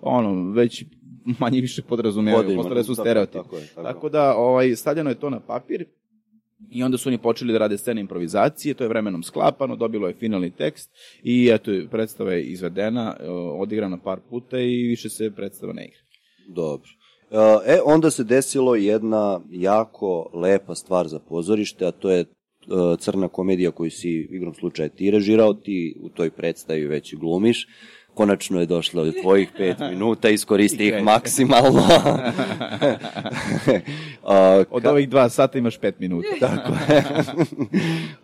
[0.00, 0.84] ono, već
[1.40, 3.44] manje više podrazumijevaju, postale su stereotipi.
[3.44, 3.82] Tako, je, tako.
[3.82, 5.84] Tako da, ovaj, stavljeno je to na papir
[6.70, 10.14] i onda su oni počeli da rade scene improvizacije, to je vremenom sklapano, dobilo je
[10.14, 10.90] finalni tekst
[11.22, 16.00] i eto, predstava je izvedena, e, odigrana par puta i više se predstava ne igra.
[16.48, 16.90] Dobro.
[17.66, 22.26] E, onda se desilo jedna jako lepa stvar za pozorište, a to je e,
[22.98, 27.66] crna komedija koju si igrom slučaja ti režirao, ti u toj predstavi već glumiš.
[28.14, 31.82] Konačno je došlo do tvojih pet minuta, iskoristi ih maksimalno.
[34.24, 36.28] A, Od ovih dva sata imaš pet minuta.
[36.40, 37.02] Tako je.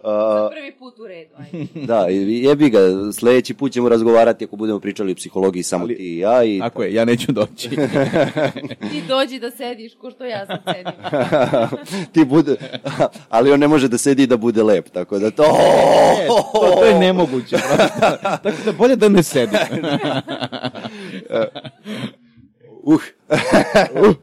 [0.04, 1.66] A, Prvi put u redu, ajde.
[1.76, 2.78] da, i jebi ga,
[3.12, 6.44] sledeći put ćemo razgovarati ako budemo pričali o psihologiji samo Ali- ti i ja.
[6.44, 7.68] I Tako je, ja neću doći.
[8.82, 10.92] Ti dođi da sediš ko što ja sad sedim.
[12.12, 12.56] ti bude,
[13.28, 15.42] ali on ne može da sedi i da bude lep, tako da to...
[15.42, 17.56] E, to, to je nemoguće.
[18.20, 19.58] Tako da bolje da ne sedim.
[22.86, 23.00] Uh,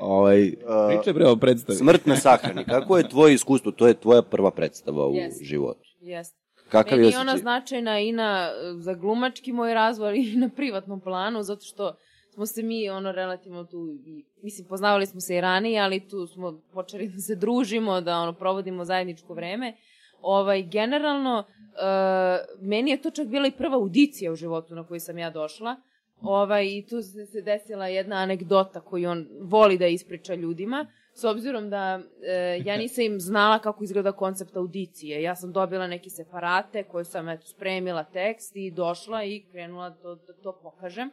[0.00, 0.52] ovaj,
[0.88, 1.78] pričaj bre o predstavi.
[1.78, 3.72] smrt na sahrani, kako je tvoje iskustvo?
[3.72, 5.44] To je tvoja prva predstava u Jeste.
[5.44, 5.80] životu.
[6.00, 6.44] Jeste.
[6.68, 11.42] Kakav Meni je ona značajna i na, za glumački moj razvoj, i na privatnom planu,
[11.42, 11.96] zato što
[12.34, 16.26] smo se mi ono relativno tu, i, mislim, poznavali smo se i ranije, ali tu
[16.26, 19.76] smo počeli da se družimo, da ono provodimo zajedničko vreme.
[20.26, 25.00] Ovaj, generalno, uh, meni je to čak bila i prva audicija u životu na koju
[25.00, 25.76] sam ja došla.
[26.22, 31.70] Ovaj, I tu se desila jedna anegdota koju on voli da ispriča ljudima, s obzirom
[31.70, 35.22] da e, ja nisam im znala kako izgleda koncept audicije.
[35.22, 40.14] Ja sam dobila neke separate koje sam eto, spremila tekst i došla i krenula da,
[40.14, 41.10] da to pokažem.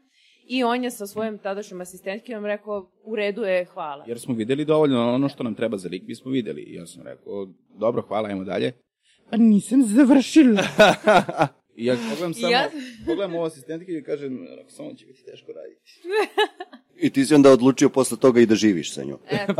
[0.48, 4.04] I on je sa svojim tadašnjim asistentkinom rekao, u redu je, hvala.
[4.08, 6.62] Jer smo videli dovoljno ono što nam treba za lik, mi smo videli.
[6.62, 7.48] I ja sam rekao,
[7.80, 8.74] dobro, hvala, ajmo dalje.
[9.32, 10.64] Pa nisam završila.
[11.76, 12.70] I ja pogledam samo, Ja-
[13.06, 15.82] pogledam ovo asistentke i kažem, samo će biti teško raditi.
[16.98, 19.20] I ti si onda odlučio posle toga i da živiš sa njom.
[19.30, 19.54] Eto,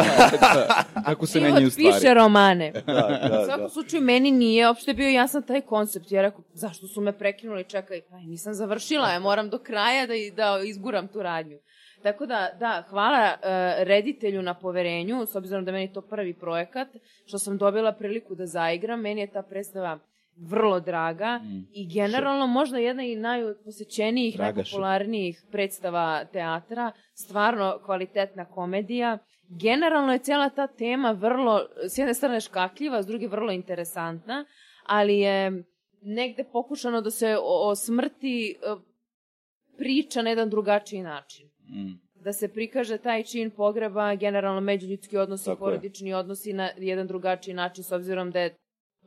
[1.06, 1.92] Kako se menjaju stvari.
[1.94, 2.72] piše romane.
[2.72, 2.82] Da,
[3.26, 3.70] U da, svakom da.
[3.70, 6.12] slučaju, meni nije uopšte bio jasan taj koncept.
[6.12, 10.14] Ja rekao, zašto su me prekinuli, čekaj, aj, nisam završila, ja moram do kraja da,
[10.36, 11.58] da izguram tu radnju.
[12.04, 13.48] Tako da, da, hvala uh,
[13.84, 16.88] reditelju na poverenju, s obzirom da meni to prvi projekat,
[17.26, 19.02] što sam dobila priliku da zaigram.
[19.02, 20.00] Meni je ta predstava
[20.38, 21.68] vrlo draga Mm.
[21.74, 29.18] i generalno možda jedna i najposećenijih, Draga najpopularnijih predstava teatra, stvarno kvalitetna komedija.
[29.50, 34.46] Generalno je cijela ta tema vrlo, s jedne strane škakljiva, s druge vrlo interesantna,
[34.86, 35.64] ali je
[36.02, 38.76] negde pokušano da se o, o smrti e,
[39.78, 42.00] priča na jedan drugačiji način Mm.
[42.16, 45.74] da se prikaže taj čin pogreba, generalno međuljudski odnosi, Tako je.
[45.74, 48.56] porodični odnosi na jedan drugačiji način, s obzirom da je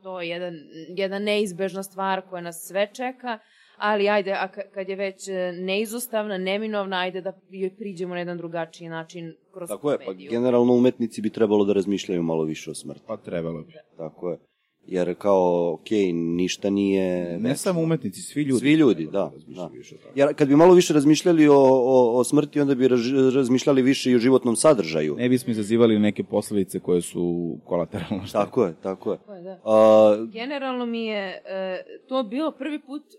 [0.03, 0.53] to jedan,
[0.97, 3.39] jedna neizbežna stvar koja nas sve čeka,
[3.77, 8.19] ali ajde, a ka- kad je već e, neizostavna, neminovna, ajde da joj priđemo na
[8.19, 12.71] jedan drugačiji način kroz Tako je, pa generalno umetnici bi trebalo da razmišljaju malo više
[12.71, 13.01] o smrti.
[13.07, 13.73] Pa trebalo bi.
[13.97, 14.37] Tako je.
[14.87, 17.37] Jer kao, okej, ništa nije...
[17.39, 18.59] Ne samo umetnici, svi ljudi.
[18.59, 19.77] Svi ljudi, da, razmišljati da.
[19.77, 19.95] više.
[20.15, 24.11] Jer kad bi malo više razmišljali o, o, o smrti, onda bi raž- razmišljali više
[24.11, 25.15] i o životnom sadržaju.
[25.15, 28.39] Ne bismo izazivali neke posledice koje su kolateralno šta.
[28.45, 29.17] Tako je, tako je.
[29.17, 29.59] Tako je, da.
[29.63, 33.15] A, Generalno mi je e, to bilo prvi put e,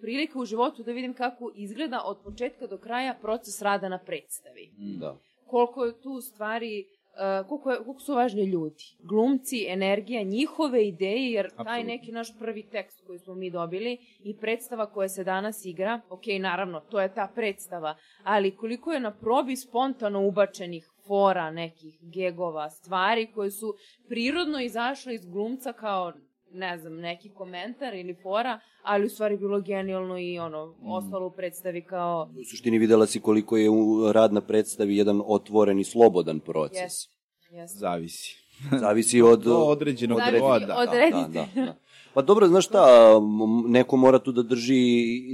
[0.00, 4.70] prilika u životu da vidim kako izgleda od početka do kraja proces rada na predstavi.
[4.98, 5.16] da.
[5.46, 6.84] koliko je tu stvari,
[7.16, 8.84] uh, koliko, je, koliko su važni ljudi.
[8.98, 11.92] Glumci, energija, njihove ideje, jer taj Apsolutno.
[11.92, 16.22] neki naš prvi tekst koji smo mi dobili i predstava koja se danas igra, ok,
[16.40, 22.70] naravno, to je ta predstava, ali koliko je na probi spontano ubačenih fora, nekih gegova,
[22.70, 23.74] stvari koje su
[24.08, 26.12] prirodno izašle iz glumca kao
[26.56, 30.90] ne znam, neki komentar ili fora, ali u stvari bilo genijalno i ono, mm.
[30.90, 32.30] ostalo u predstavi kao...
[32.40, 36.92] U suštini videla si koliko je u rad na predstavi jedan otvoren i slobodan proces.
[36.92, 37.16] Yes.
[37.52, 37.66] Yes.
[37.66, 38.36] Zavisi.
[38.80, 39.42] Zavisi od...
[39.44, 40.74] Do određenog Zavisi nivoa, od da.
[40.74, 41.74] Da, da, da.
[42.16, 42.86] Pa dobro, znaš šta,
[43.68, 44.76] neko mora tu da drži,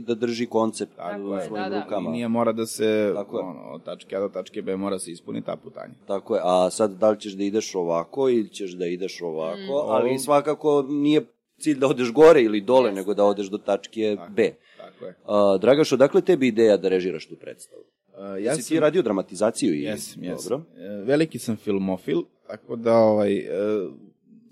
[0.06, 1.82] da drži koncept Tako u svojim da, da.
[1.82, 2.10] rukama.
[2.10, 5.46] Nije mora da se, Tako ono, od tačke A do tačke B mora se ispuniti
[5.46, 5.92] ta putanja.
[6.06, 9.58] Tako je, a sad da li ćeš da ideš ovako ili ćeš da ideš ovako,
[9.86, 9.90] Mm.
[9.90, 11.26] ali svakako nije
[11.58, 12.94] cilj da odeš gore ili dole, Jeste.
[12.94, 14.32] nego da odeš do tačke Tako.
[14.32, 14.50] B.
[14.78, 15.14] Tako je.
[15.26, 17.82] A, Dragaš, odakle tebi ideja da režiraš tu predstavu?
[17.82, 19.82] Uh, Ja si ti radio dramatizaciju i...
[19.82, 20.50] Jesam, jesam.
[20.50, 20.64] Dobro.
[20.78, 23.48] E, Veliki sam filmofil, tako da ovaj, e,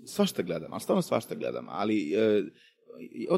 [0.05, 2.43] svašta gledam, ali stvarno svašta gledam, ali e,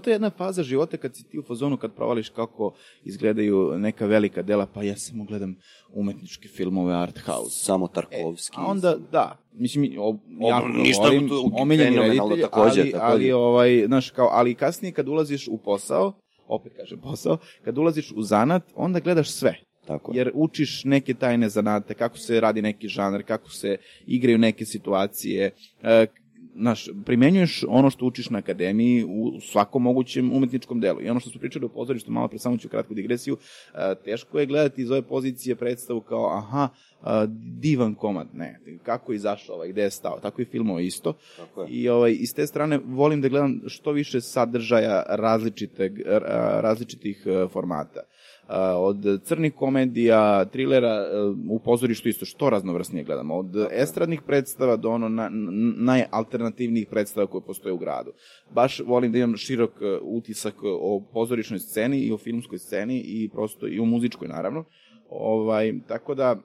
[0.04, 2.74] to je jedna faza života kad si ti u fazonu kad provališ kako
[3.04, 5.56] izgledaju neka velika dela, pa ja samo gledam
[5.94, 7.64] umetničke filmove art house.
[7.66, 8.58] Samo E, Tarkovski.
[8.60, 12.98] a onda, da, mislim, o, ga ništa, volim, to- omiljeni reditelj, takođe, ali, takođe.
[13.14, 16.14] ali, ovaj, znaš, kao, ali kasnije kad ulaziš u posao,
[16.48, 19.56] opet kažem posao, kad ulaziš u zanat, onda gledaš sve.
[19.88, 20.18] Tako je.
[20.18, 23.78] Jer učiš neke tajne zanate, kako se radi neki žanr, kako se
[24.08, 25.52] igraju neke situacije,
[25.84, 26.06] e,
[26.56, 31.02] znaš, primenjuješ ono što učiš na akademiji u svakom mogućem umetničkom delu.
[31.02, 33.38] I ono što smo pričali o pozorištu, malo pre samo ću kratku digresiju,
[33.74, 36.70] e, teško je gledati iz ove pozicije predstavu kao, aha,
[37.02, 37.26] a,
[37.60, 41.14] divan komad, ne, kako je izašao ovaj, gde je stao, tako i filmova isto.
[41.38, 41.68] Tako je.
[41.70, 47.48] I ovaj, iz te strane volim da gledam što više sadržaja različiteg, ra- različitih e,
[47.48, 48.02] formata.
[48.78, 51.08] Od crnih komedija, trilera, e,
[51.50, 53.36] u pozorištu isto što raznovrsnije gledamo.
[53.36, 55.30] Od estradnih predstava do ono na,
[55.78, 58.12] najalternativnijih predstava koje postoje u gradu.
[58.52, 63.30] Baš volim da imam širok e, utisak o pozorišnoj sceni i o filmskoj sceni i
[63.34, 64.64] prosto i o muzičkoj naravno.
[65.10, 66.42] Ovaj, tako da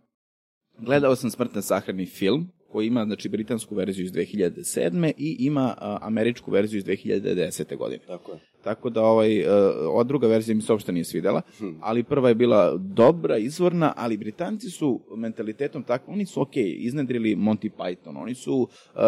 [0.81, 5.13] Gledao sam Smrtne sahrani film, koji ima znači britansku verziju iz 2007.
[5.19, 7.77] i ima a, američku verziju iz 2010.
[7.77, 8.01] godine.
[8.07, 8.39] Tako je.
[8.69, 9.47] Tako da ovaj, uh,
[9.89, 11.43] ova druga verzija mi se uopšte nije svidela,
[11.81, 17.37] ali prva je bila dobra, izvorna, ali Britanci su mentalitetom tako, oni su ok, iznedrili
[17.37, 19.01] Monty Python, oni su uh,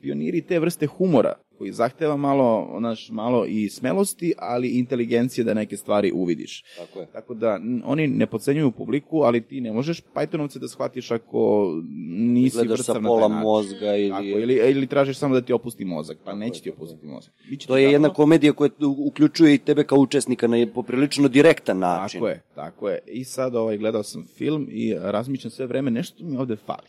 [0.00, 2.48] pioniri te vrste humora, koji zahteva malo,
[2.80, 6.64] naš, malo i smelosti, ali i inteligencije da neke stvari uvidiš.
[6.78, 7.06] Tako je.
[7.06, 7.50] Tako da
[7.84, 11.70] oni ne podcenjuju publiku, ali ti ne možeš Pythonovce da shvatiš ako
[12.08, 13.42] nisi Gledaš vrstav sa na pola način.
[13.42, 14.10] mozga ili...
[14.10, 17.32] Tako, ili, ili tražiš samo da ti opusti mozak, pa neće ti opustiti mozak.
[17.50, 17.92] Biće To je tako.
[17.92, 22.20] jedna komedija koja uključuje i tebe kao učesnika na je- poprilično direktan način.
[22.20, 22.98] Tako je, tako je.
[23.06, 26.88] I sad ovaj, gledao sam film i razmišljam sve vreme, nešto mi ovde fali.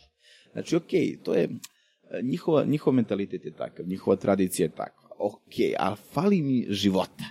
[0.52, 1.48] Znači, okej, to je,
[2.22, 5.08] njihova, njihov mentalitet je takav, njihova tradicija je takva.
[5.18, 7.24] Okej, a fali mi života.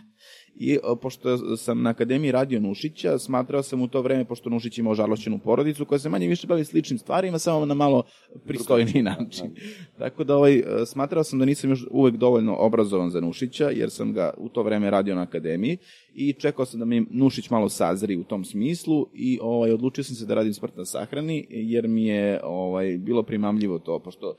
[0.56, 4.78] I o, pošto sam na Akademiji radio Nušića, smatrao sam u to vreme, pošto Nušić
[4.78, 8.04] ima ožalošćenu porodicu, koja se manje više bavi sličnim stvarima, samo na malo
[8.46, 9.56] pristojniji način.
[9.98, 13.92] Tako da ovaj, e, smatrao sam da nisam još uvek dovoljno obrazovan za Nušića, jer
[13.92, 15.78] sam ga u to vreme radio na Akademiji
[16.16, 20.16] i čekao sam da mi Nušić malo sazri u tom smislu i ovaj, odlučio sam
[20.16, 24.36] se da radim smrt na sahrani, jer mi je ovaj, bilo primamljivo to, pošto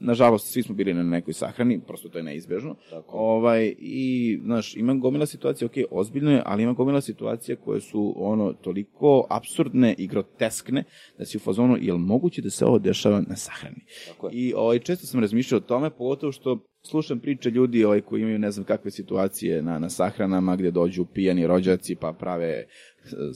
[0.00, 2.76] nažalost svi smo bili na nekoj sahrani, prosto to je neizbežno.
[2.90, 3.18] Tako.
[3.18, 8.14] Ovaj, I, znaš, ima gomila situacija, ok, ozbiljno je, ali ima gomila situacija koje su
[8.16, 10.84] ono toliko absurdne i groteskne
[11.18, 13.84] da si u fazonu, jel moguće da se ovo dešava na sahrani?
[14.08, 14.32] Tako je.
[14.34, 18.38] I ovaj, često sam razmišljao o tome, pogotovo što slušam priče ljudi ovaj, koji imaju
[18.38, 22.66] ne znam kakve situacije na, na sahranama gde dođu pijani rođaci pa prave e,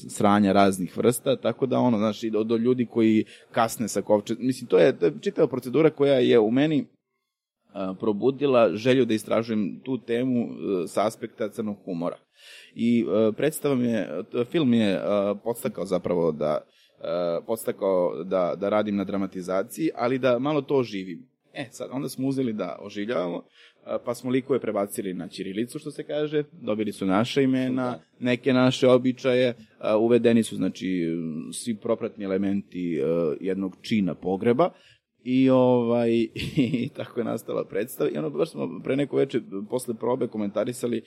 [0.08, 4.34] sranja raznih vrsta, tako da ono, znaš, i do, do ljudi koji kasne sa kovče,
[4.38, 6.86] mislim, to je, to je čitava procedura koja je u meni
[7.72, 12.16] a, probudila želju da istražujem tu temu e, sa aspekta crnog humora.
[12.74, 15.00] I e, predstava mi je, film je e,
[15.44, 16.60] podstakao zapravo da
[17.00, 21.29] e, podstakao da, da radim na dramatizaciji, ali da malo to oživim.
[21.54, 23.42] E, sad, onda smo uzeli da oživljavamo,
[24.04, 28.88] pa smo likove prebacili na Ćirilicu, što se kaže, dobili su naše imena, neke naše
[28.88, 29.54] običaje,
[30.00, 31.06] uvedeni su, znači,
[31.52, 33.02] svi propratni elementi e,
[33.40, 34.70] jednog čina pogreba,
[35.24, 36.10] I ovaj
[36.84, 38.10] i tako je nastala predstava.
[38.10, 39.40] I ono baš smo pre neko veče
[39.70, 41.02] posle probe komentarisali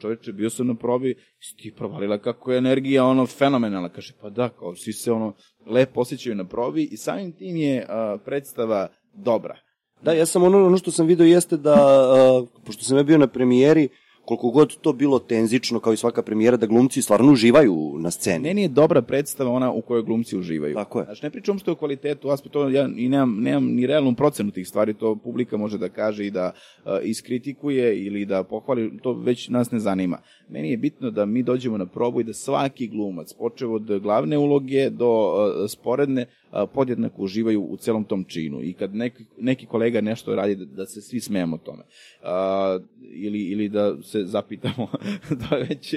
[0.00, 3.88] čoveče, bio sam na probi, si ti provalila kako je energija ono fenomenalna.
[3.88, 5.34] Kaže, pa da, kao svi se ono
[5.66, 9.58] lepo osjećaju na probi i samim tim je a, predstava dobra.
[10.04, 13.18] Da, ja sam ono, ono što sam video jeste da, a, pošto sam ja bio
[13.18, 13.88] na premijeri,
[14.24, 18.48] koliko god to bilo tenzično kao i svaka premijera, da glumci stvarno uživaju na sceni.
[18.48, 20.74] Meni je dobra predstava ona u kojoj glumci uživaju.
[20.74, 21.04] Tako je.
[21.04, 24.14] Znači, ne pričam što je u kvalitetu, aspekt, to ja i nemam, nemam ni realnu
[24.14, 28.98] procenu tih stvari, to publika može da kaže i da uh, iskritikuje ili da pohvali,
[29.02, 30.18] to već nas ne zanima.
[30.48, 34.38] Meni je bitno da mi dođemo na probu i da svaki glumac, počeo od glavne
[34.38, 36.43] uloge do uh, sporedne, uh,
[36.74, 38.62] podjednako uživaju u celom tom činu.
[38.62, 41.82] I kad neki, neki kolega nešto radi, da, da se svi smejemo tome.
[41.82, 44.88] Uh, ili, ili da se zapitamo,
[45.56, 45.94] je već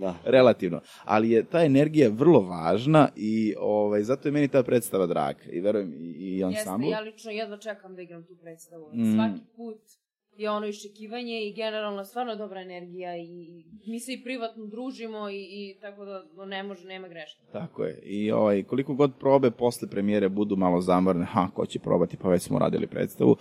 [0.00, 0.14] da.
[0.24, 0.80] relativno.
[1.04, 5.40] Ali je ta energija vrlo važna i ovaj, zato je meni ta predstava draga.
[5.52, 6.84] I verujem i, i ansambl.
[6.84, 8.90] Jeste, ja lično jedva čekam da igram tu predstavu.
[8.94, 9.14] Mm.
[9.14, 9.80] Svaki put
[10.36, 15.34] je ono iščekivanje i generalno stvarno dobra energija i mi se i privatno družimo i,
[15.34, 17.40] i tako da ne može, nema greške.
[17.52, 17.98] Tako je.
[18.02, 22.28] I ovaj, koliko god probe posle premijere budu malo zamorne, ha, ko će probati, pa
[22.28, 23.36] već smo radili predstavu, uh,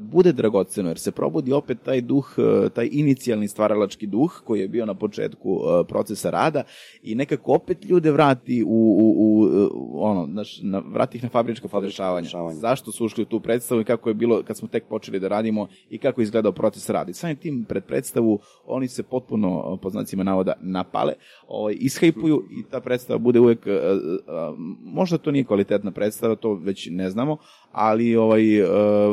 [0.00, 4.68] bude dragoceno, jer se probudi opet taj duh, uh, taj inicijalni stvaralački duh koji je
[4.68, 6.62] bio na početku uh, procesa rada
[7.02, 11.28] i nekako opet ljude vrati u, u, u, u ono, znaš, na, vrati ih na
[11.28, 12.28] fabričko podešavanje.
[12.52, 15.28] Zašto su ušli u tu predstavu i kako je bilo kad smo tek počeli da
[15.28, 17.12] radimo i kako izgledao proces radi.
[17.12, 21.12] Samim tim pred predstavu oni se potpuno, po znacima navoda, napale,
[21.48, 26.54] ovaj, ishajpuju i ta predstava bude uvek, uh, uh, možda to nije kvalitetna predstava, to
[26.54, 27.36] već ne znamo,
[27.72, 28.68] ali ovaj, uh,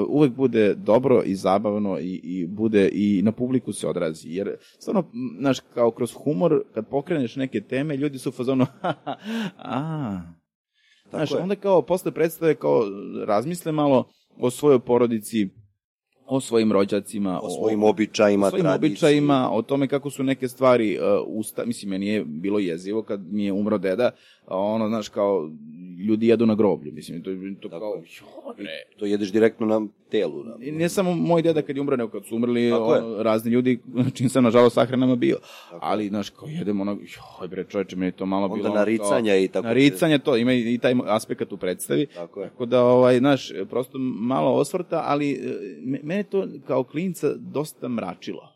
[0.10, 4.30] uvek bude dobro i zabavno i, i bude i na publiku se odrazi.
[4.30, 5.04] Jer, stvarno,
[5.40, 8.66] znaš, kao kroz humor, kad pokreneš neke teme, ljudi su u fazonu,
[9.58, 10.22] a,
[11.10, 12.82] Znaš, onda kao posle predstave kao
[13.26, 14.08] razmisle malo
[14.38, 15.50] o svojoj porodici,
[16.28, 18.92] o svojim rođacima, o svojim običajima, o svojim tradiciji.
[18.92, 23.22] običajima, o tome kako su neke stvari uh, usta, mislim meni je bilo jezivo kad
[23.32, 24.12] mi je umro deda,
[24.48, 25.50] ono znaš kao
[26.08, 27.32] ljudi jedu na groblju, mislim to
[27.62, 28.84] to Tako, kao ne.
[28.98, 29.82] To jedeš direktno na
[30.12, 30.56] telu, na.
[30.62, 33.80] I ne samo moj deda kad je umro, nego kad su umrli ono, razni ljudi,
[34.14, 35.38] čim sam nažalost sahranama bio.
[35.70, 35.80] Tako.
[35.82, 36.98] Ali znaš kao jedemo ono,
[37.40, 38.68] joj bre čoveče, meni to malo Onda bilo.
[38.68, 39.68] Onda naricanja kao, i tako.
[39.68, 42.06] Naricanja to, ima i taj aspekt u predstavi.
[42.06, 42.50] Tako je.
[42.50, 45.38] Tako da ovaj znaš, prosto malo osvrta, ali e,
[46.04, 48.55] mene to kao klinca dosta mračilo.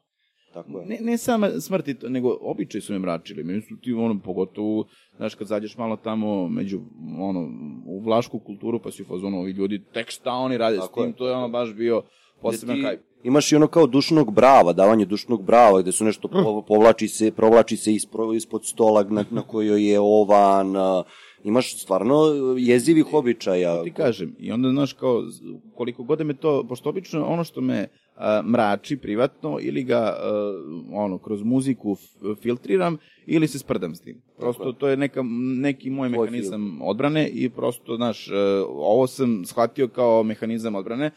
[0.64, 0.86] Tako je.
[0.86, 3.44] Ne, ne sama smrti, nego običaj su me mračili.
[3.44, 4.86] Meni su ti, ono, pogotovo,
[5.18, 6.80] znaš, kad zađeš malo tamo među,
[7.20, 7.50] ono,
[7.86, 11.04] u vlašku kulturu, pa si u fazonu, ovi ljudi, tek šta oni rade Tako s
[11.04, 11.16] tim, je.
[11.16, 12.02] to je ono baš bio
[12.42, 12.82] poseban ti...
[12.82, 16.30] hajp imaš i ono kao dušnog brava, davanje dušnog brava, gde su nešto
[16.68, 20.74] povlači se, provlači se ispod, ispod stola na, na kojoj je ovan,
[21.44, 22.16] imaš stvarno
[22.58, 23.84] jezivih običaja.
[23.84, 25.24] Ti kažem, i onda, znaš, kao,
[25.76, 27.88] koliko god me to, pošto obično ono što me
[28.44, 30.54] mrači privatno, ili ga, a,
[30.92, 31.98] ono, kroz muziku
[32.42, 34.22] filtriram, ili se sprdam s tim.
[34.40, 35.24] Prosto to je neka,
[35.62, 36.82] neki moj mehanizam film.
[36.82, 38.30] odbrane i prosto, znaš,
[38.68, 41.12] ovo sam shvatio kao mehanizam odbrane,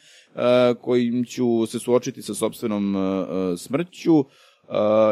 [0.80, 2.96] kojim ću se suočiti sa sobstvenom
[3.56, 4.24] smrću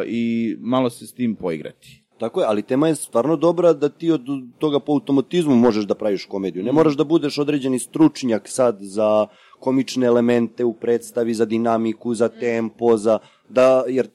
[0.07, 2.05] i malo se s tim poigrati.
[2.21, 4.21] Tako je, ali tema je stvarno dobra da ti od
[4.59, 6.65] toga po automatizmu možeš da praviš komediju.
[6.65, 6.75] Ne mm.
[6.75, 9.27] moraš da budeš određeni stručnjak sad za
[9.61, 13.19] komične elemente u predstavi, za dinamiku, za tempo, za
[13.49, 14.09] da jer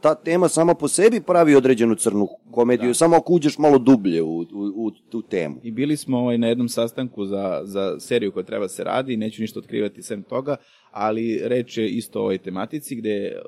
[0.00, 2.94] ta tema sama po sebi pravi određenu crnu komediju, da.
[2.94, 5.56] samo ako uđeš malo dublje u, u, u tu temu.
[5.62, 9.42] I bili smo ovaj, na jednom sastanku za, za seriju koja treba se radi, neću
[9.42, 10.56] ništa otkrivati sem toga,
[10.90, 13.40] ali reč je isto o ovoj tematici gde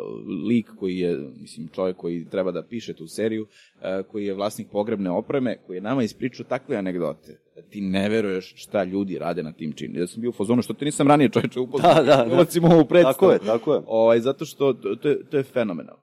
[0.49, 3.47] lik koji je, mislim, čovjek koji treba da piše tu seriju,
[3.83, 8.09] e, koji je vlasnik pogrebne opreme, koji je nama ispričao takve anegdote da ti ne
[8.09, 9.99] veruješ šta ljudi rade na tim činima.
[9.99, 11.95] Ja sam bio u fazonu što te nisam ranije čoveče upoznao.
[11.95, 12.35] Da, da, da.
[12.35, 13.15] Ulacimo ovu predstavu.
[13.15, 13.81] Tako je, tako je.
[13.87, 15.97] Ovaj, zato što to, to, je, to je fenomenal.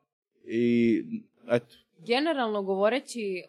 [0.46, 1.04] I,
[1.52, 1.76] eto,
[2.08, 3.44] generalno govoreći,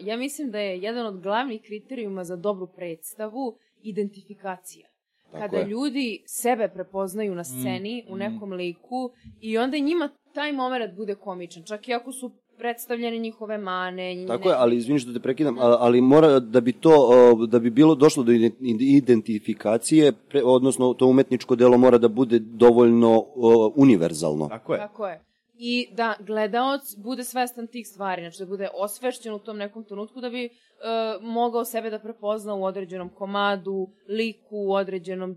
[0.00, 4.88] uh, ja mislim da je jedan od glavnih kriterijuma za dobru predstavu identifikacija.
[5.32, 5.66] Tako Kada je.
[5.66, 8.52] ljudi sebe prepoznaju na sceni mm, u nekom mm.
[8.52, 11.62] liku i onda njima taj moment bude komičan.
[11.62, 14.24] Čak i ako su predstavljene njihove mane.
[14.26, 14.50] Tako ne...
[14.50, 18.22] je, ali izvini što te prekidam, ali mora da bi to, da bi bilo došlo
[18.22, 18.32] do
[18.80, 20.12] identifikacije,
[20.44, 23.24] odnosno to umetničko delo mora da bude dovoljno
[23.76, 24.48] univerzalno.
[24.48, 24.78] Tako je.
[24.78, 25.26] Tako je
[25.58, 30.20] i da gledaoc bude svestan tih stvari, znači da bude osvešćen u tom nekom trenutku
[30.20, 35.36] da bi uh, mogao sebe da prepozna u određenom komadu, liku, u određenom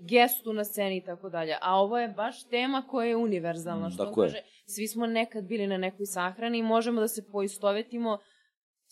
[0.00, 1.56] gestu na sceni i tako dalje.
[1.62, 5.44] A ovo je baš tema koja je univerzalna, mm, što on kaže, svi smo nekad
[5.44, 8.18] bili na nekoj sahrani i možemo da se poistovetimo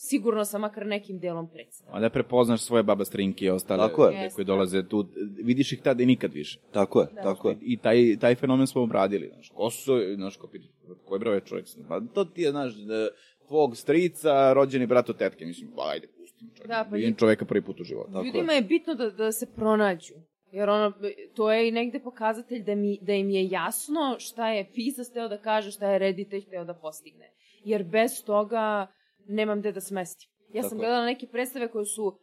[0.01, 1.97] sigurno sa makar nekim delom predstava.
[1.97, 4.31] A da prepoznaš svoje baba strinke i ostale tako je.
[4.35, 5.09] koji dolaze tu,
[5.45, 6.59] vidiš ih tada i nikad više.
[6.73, 7.23] Tako je, da.
[7.23, 7.57] tako je.
[7.61, 10.37] I taj, taj fenomen smo obradili, znaš, ko su, znaš,
[11.07, 13.09] ko je čovjek, pa to ti je, znaš, da,
[13.49, 17.45] tvog strica, rođeni brat od tetke, mislim, pa ajde, pustim čovjek, da, pa vidim čoveka
[17.45, 18.25] prvi put u životu.
[18.25, 20.15] Ljudima je bitno da, da se pronađu.
[20.53, 20.93] Jer ono,
[21.37, 25.29] to je i negde pokazatelj da, mi, da im je jasno šta je pisac teo
[25.29, 27.31] da kaže, šta je reditelj teo da postigne.
[27.65, 28.87] Jer bez toga
[29.27, 30.31] nemam gde da smestim.
[30.49, 32.19] Ja Tako sam gledala neke predstave koje su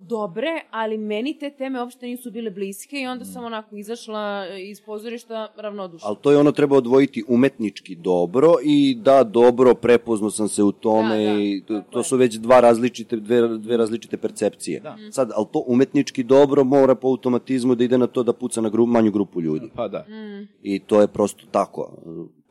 [0.00, 4.80] dobre, ali meni te teme uopšte nisu bile bliske i onda sam onako izašla iz
[4.80, 6.08] pozorišta ravnodušna.
[6.08, 10.72] Ali to je ono treba odvojiti umetnički dobro i da dobro prepoznao sam se u
[10.72, 14.80] tome Da, da, i to, to su već dva različite, dve, dve različite percepcije.
[14.80, 14.96] Da.
[15.10, 18.68] Sad, ali to umetnički dobro mora po automatizmu da ide na to da puca na
[18.68, 19.70] gru, manju grupu ljudi.
[19.74, 19.98] Pa da.
[20.08, 20.48] Mm.
[20.62, 21.92] I to je prosto tako.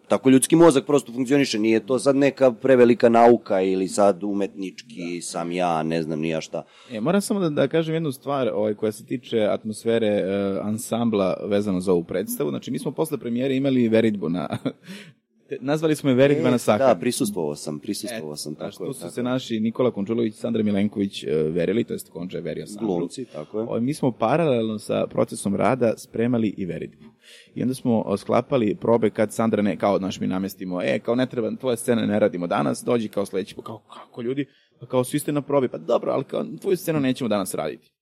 [0.07, 1.59] Tako ljudski mozak prosto funkcioniše.
[1.59, 6.41] Nije to sad neka prevelika nauka ili sad umetnički sam ja, ne znam ni ja
[6.41, 6.63] šta.
[6.91, 11.37] E, moram samo da, da kažem jednu stvar ovaj, koja se tiče atmosfere e, ansambla
[11.43, 12.49] vezano za ovu predstavu.
[12.49, 14.57] Znači, mi smo posle premijere imali veritbu na...
[15.59, 16.93] Nazvali smo je na sahrani.
[16.93, 18.55] Da, prisustvovao sam, prisustvovao sam.
[18.55, 22.09] Tako što su tako se naši Nikola Končulović i Sandra Milenković e, verili, to jest
[22.09, 22.97] Konča je verio ansamblu.
[22.97, 23.63] Glumci, tako je.
[23.63, 27.05] Ovaj, mi smo paralelno sa procesom rada spremali i veritbu.
[27.55, 31.15] I onda smo o, sklapali probe kad Sandra ne, kao, naš mi namestimo, e, kao
[31.15, 34.45] ne treba, tvoje scene ne radimo danas, dođi kao sledeći, pa kao, kako ljudi,
[34.79, 37.96] pa kao svi ste na probi, pa dobro, ali kao tvoju scenu nećemo danas raditi.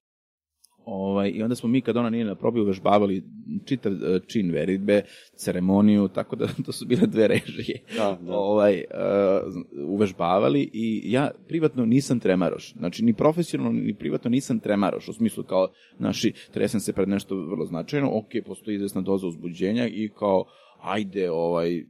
[0.86, 3.24] Ovaj, I onda smo mi, kad ona nije na probi, uvežbavali
[3.66, 5.02] čitav e, čin veritbe,
[5.36, 7.82] ceremoniju, tako da to su bile dve režije.
[7.98, 8.38] Da, da.
[8.38, 12.74] Ovaj, uh, uvežbavali i ja privatno nisam tremaroš.
[12.74, 15.68] Znači, ni profesionalno, ni privatno nisam tremaroš, u smislu kao,
[16.00, 20.46] naši, tresem se pred nešto vrlo značajno, ok, postoji izvesna doza uzbuđenja i kao,
[20.82, 21.86] ajde, ovaj,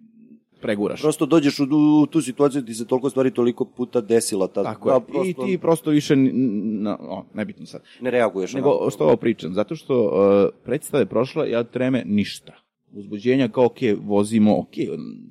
[0.61, 1.01] preguraš.
[1.01, 1.63] Prosto dođeš u,
[2.01, 4.47] u tu situaciju da ti se toliko stvari toliko puta desila.
[4.47, 5.01] Ta, Tako da, je.
[5.01, 6.31] prosto I ti prosto više, n-
[6.81, 7.81] n- o, nebitno sad.
[8.01, 8.53] ne reaguješ.
[8.53, 8.89] Nego, onako.
[8.89, 9.53] što ovo pričam?
[9.53, 12.53] Zato što uh, predstava je prošla, ja treme ništa.
[12.93, 14.73] Uzbuđenja kao, ok, vozimo, ok,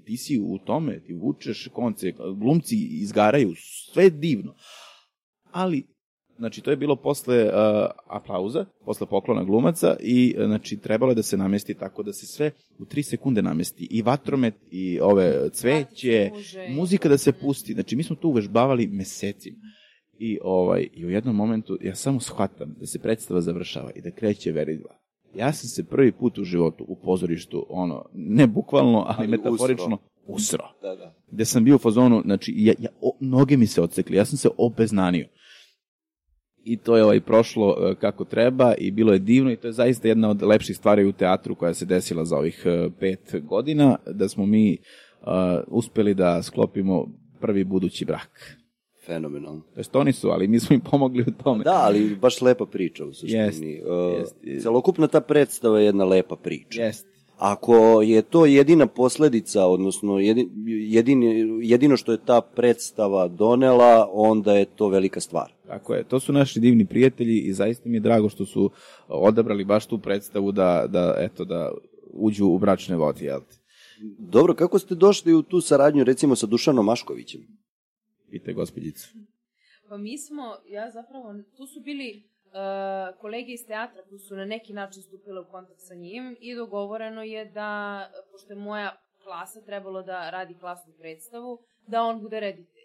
[0.05, 3.53] ti si u tome, ti vučeš konce, glumci izgaraju,
[3.93, 4.55] sve divno.
[5.53, 5.83] Ali,
[6.39, 7.51] znači, to je bilo posle uh,
[8.07, 12.27] aplauza, posle poklona glumaca i, uh, znači, trebalo je da se namesti tako da se
[12.27, 13.89] sve u tri sekunde namesti.
[13.91, 16.31] I vatromet, i ove cveće,
[16.71, 17.73] muzika da se pusti.
[17.73, 19.57] Znači, mi smo to uvežbavali mesecima.
[20.19, 24.11] I, ovaj, I u jednom momentu ja samo shvatam da se predstava završava i da
[24.11, 25.05] kreće veridba.
[25.37, 29.99] Ja sam se prvi put u životu u pozorištu, ono, ne bukvalno, ali, Ali metaforično,
[30.27, 30.65] usro.
[30.83, 31.15] Da, da.
[31.31, 34.39] Gde sam bio u fazonu, znači, ja, ja, o, noge mi se odsekli, ja sam
[34.39, 35.29] se obeznanio.
[36.65, 39.73] I to je ovaj prošlo e, kako treba i bilo je divno i to je
[39.73, 43.97] zaista jedna od lepših stvari u teatru koja se desila za ovih e, pet godina,
[44.07, 44.79] da smo mi e,
[45.67, 47.09] uspeli da sklopimo
[47.41, 48.57] prvi budući brak.
[49.07, 49.61] Fenomenalno.
[49.75, 51.65] To jest oni su, ali mi smo im pomogli u tome.
[51.65, 53.43] Da, ali baš lepa priča u suštini.
[53.43, 54.63] Jest, Uh, jest.
[54.63, 56.83] Celokupna ta predstava je jedna lepa priča.
[56.83, 57.14] Jest.
[57.39, 64.53] Ako je to jedina posledica, odnosno jedin, jedini, jedino što je ta predstava donela, onda
[64.53, 65.53] je to velika stvar.
[65.67, 68.71] Tako je, to su naši divni prijatelji i zaista mi je drago što su
[69.09, 71.71] odabrali baš tu predstavu da, da eto, da
[72.13, 73.57] uđu u bračne vode, jel te?
[74.19, 77.41] Dobro, kako ste došli u tu saradnju recimo sa Dušanom Maškovićem?
[78.31, 79.09] Pite gospođicu.
[79.89, 82.23] Pa mi smo, ja zapravo, tu su bili
[82.55, 86.55] uh, kolege iz teatra koji su na neki način stupile u kontakt sa njim i
[86.55, 88.01] dogovoreno je da,
[88.33, 92.85] pošto je moja klasa trebalo da radi klasnu predstavu, da on bude reditelj.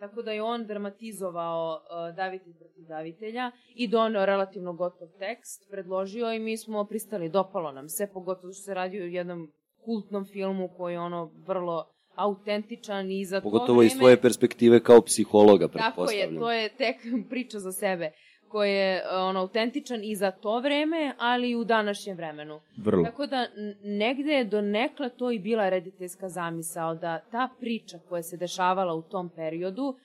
[0.00, 6.32] Tako da je on dramatizovao uh, davitelj protiv davitelja i doneo relativno gotov tekst, predložio
[6.32, 9.52] i mi smo pristali, dopalo nam se, pogotovo što se radi o jednom
[9.84, 13.86] kultnom filmu koji je ono vrlo autentičan i za to Pogotovo vreme...
[13.86, 16.34] iz svoje perspektive kao psihologa, Tako pretpostavljam.
[16.34, 16.96] je, to je tek
[17.30, 18.12] priča za sebe
[18.48, 22.60] koji je on autentičan i za to vreme, ali i u današnjem vremenu.
[22.76, 23.04] Vrlo.
[23.04, 23.46] Tako da
[23.82, 28.94] negde je do nekla to i bila rediteljska zamisao da ta priča koja se dešavala
[28.94, 29.96] u tom periodu uh,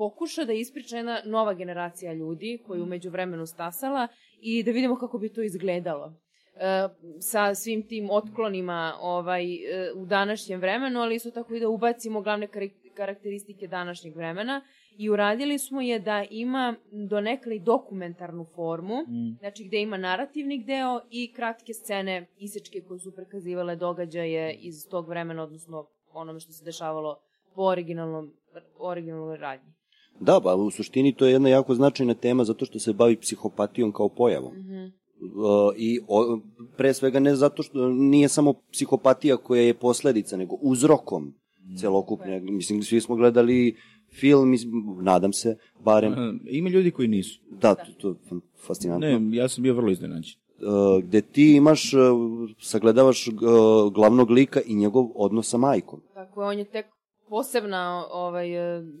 [0.00, 4.08] pokuša da ispriča jedna nova generacija ljudi koja je umeđu vremenu stasala
[4.40, 6.14] i da vidimo kako bi to izgledalo
[6.56, 6.88] e,
[7.20, 12.22] sa svim tim otklonima ovaj, e, u današnjem vremenu, ali isto tako i da ubacimo
[12.22, 14.62] glavne kar- karakteristike današnjeg vremena
[14.98, 19.36] i uradili smo je da ima donekle i dokumentarnu formu, Mm.
[19.38, 25.08] znači gde ima narativni deo i kratke scene isečke koje su prekazivale događaje iz tog
[25.08, 27.16] vremena, odnosno onome što se dešavalo
[27.54, 28.32] po originalnom,
[28.78, 29.72] originalnoj radnji.
[30.20, 33.92] Da, pa u suštini to je jedna jako značajna tema zato što se bavi psihopatijom
[33.92, 34.52] kao pojavom.
[34.58, 34.84] Mhm.
[35.20, 36.40] Uh, I o,
[36.76, 41.34] pre svega ne zato što nije samo psihopatija koja je posledica, nego uzrokom
[41.80, 42.40] celokupne.
[42.40, 43.76] Mislim, svi smo gledali
[44.12, 46.40] film, mislim, nadam se, barem.
[46.44, 47.40] Ima ljudi koji nisu.
[47.50, 49.18] Da, to, to je fascinantno.
[49.18, 50.40] Ne, ja sam bio vrlo iznenađen.
[50.60, 52.00] Uh, gde ti imaš, uh,
[52.60, 53.34] sagledavaš uh,
[53.92, 56.00] glavnog lika i njegov odnos sa majkom.
[56.14, 56.86] Tako je, on je tek
[57.28, 58.48] posebna ovaj,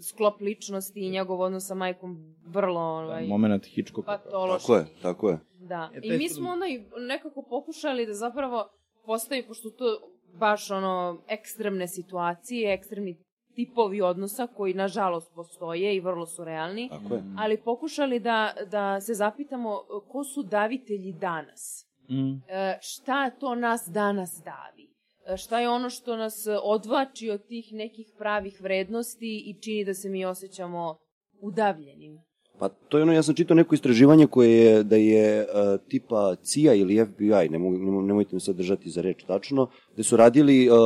[0.02, 4.06] sklop ličnosti i njegov odnos sa majkom vrlo ovaj, Moment Hitchcock.
[4.06, 4.66] patološki.
[4.66, 5.38] Tako je, tako je.
[5.60, 8.68] Da, E, i mi smo onda i nekako pokušali da zapravo
[9.06, 9.84] postavi, pošto to
[10.38, 13.16] baš ono ekstremne situacije, ekstremni
[13.54, 17.22] tipovi odnosa koji nažalost postoje i vrlo su realni, Tako je.
[17.38, 21.86] ali pokušali da, da se zapitamo ko su davitelji danas.
[22.10, 22.42] Mm.
[22.48, 24.90] E, šta to nas danas davi?
[25.26, 29.94] E, šta je ono što nas odvlači od tih nekih pravih vrednosti i čini da
[29.94, 30.96] se mi osjećamo
[31.40, 32.29] udavljenim?
[32.60, 36.34] Pa to je ono, ja sam čitao neko istraživanje koje je da je uh, tipa
[36.42, 40.16] CIA ili FBI, ne mogu, nemo- nemojte me sad držati za reč tačno, gde su
[40.16, 40.76] radili uh,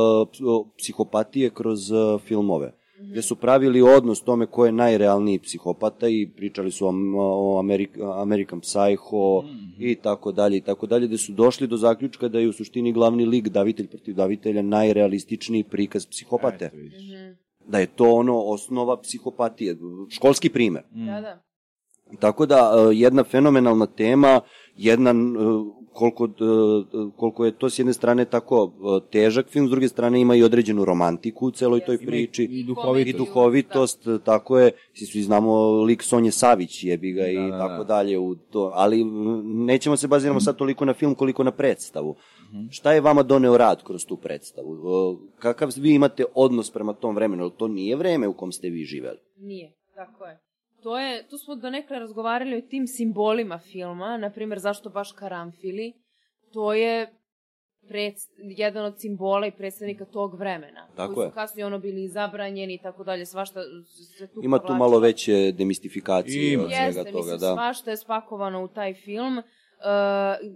[0.77, 2.71] psihopatije kroz uh, filmove.
[3.11, 8.21] Gde su pravili odnos tome ko je najrealniji psihopata i pričali su o, o Amerika,
[8.21, 9.43] American Psycho
[9.79, 12.93] i tako dalje i tako dalje, gde su došli do zaključka da je u suštini
[12.93, 16.65] glavni lik davitelj protiv davitelja najrealističniji prikaz psihopate.
[16.65, 16.77] Eto.
[17.67, 19.77] Da je to ono osnova psihopatije,
[20.09, 20.83] školski primer.
[20.91, 21.41] Da, da.
[22.19, 24.41] Tako da e, jedna fenomenalna tema,
[24.77, 25.13] jedna e,
[25.93, 26.29] koliko, e,
[27.17, 28.71] koliko je to s jedne strane tako
[29.11, 32.43] težak film, s druge strane ima i određenu romantiku u celoj toj priči.
[32.43, 33.17] I I duhovitost.
[33.17, 37.83] duhovitost, tako je, svi svi znamo lik Sonje Savić jebi ga i Da, da, tako
[37.83, 37.83] da.
[37.83, 39.03] dalje u to, ali
[39.43, 42.15] nećemo se baziramo sad toliko na film koliko na predstavu.
[42.53, 42.65] Mhm.
[42.69, 44.77] Šta je vama doneo rad kroz tu predstavu?
[45.39, 47.49] Kakav vi imate odnos prema tom vremenu?
[47.49, 49.17] To nije vreme u kom ste vi živeli.
[49.37, 50.44] Nije, tako je.
[50.85, 55.93] To je, tu smo donekle razgovarali o tim simbolima filma, na primjer zašto baš karamfili.
[56.53, 57.07] To je
[57.87, 60.87] pred, jedan od simbola i predstavnika tog vremena.
[60.95, 61.29] Tako koji je.
[61.29, 63.61] su kasnije ono bili zabranjeni i tako dalje, svašta
[64.17, 64.77] se tu Ima tu povlačilo.
[64.77, 66.63] malo veće demistifikacije Ima.
[66.63, 67.53] od svega Jeste, toga, mislim, da.
[67.53, 69.37] svašta je spakovano u taj film.
[69.37, 69.43] Uh,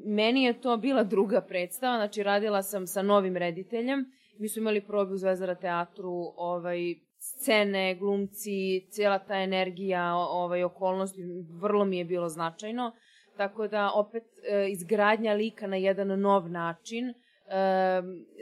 [0.06, 4.06] meni je to bila druga predstava, znači radila sam sa novim rediteljem.
[4.39, 6.95] Mi smo imali probu u Zvezdara teatru, ovaj,
[7.38, 11.23] scene, glumci, cijela ta energija, ovaj, okolnosti,
[11.61, 12.91] vrlo mi je bilo značajno.
[13.38, 17.14] Tako da, opet, e, izgradnja lika na jedan nov način, e,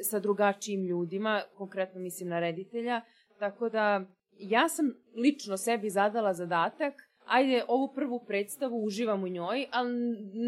[0.03, 3.01] sa drugačijim ljudima, konkretno mislim na reditelja.
[3.39, 4.05] Tako da,
[4.39, 6.93] ja sam lično sebi zadala zadatak
[7.27, 9.91] ajde, ovu prvu predstavu uživam u njoj, ali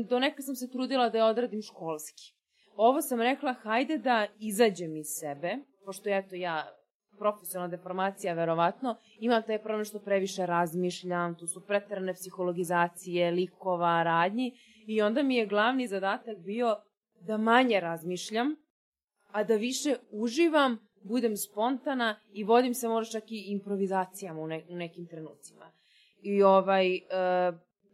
[0.10, 2.34] do neka sam se trudila da je odradim školski.
[2.76, 6.79] Ovo sam rekla, hajde da izađem iz sebe, pošto eto ja
[7.20, 14.54] profesionalna deformacija, verovatno, imam taj problem što previše razmišljam, tu su preterane psihologizacije, likova, radnji,
[14.88, 16.76] i onda mi je glavni zadatak bio
[17.22, 18.56] da manje razmišljam,
[19.32, 24.66] a da više uživam, budem spontana i vodim se možda čak i improvizacijama u, ne,
[24.70, 25.72] u nekim trenucima.
[26.22, 27.02] I ovaj, e,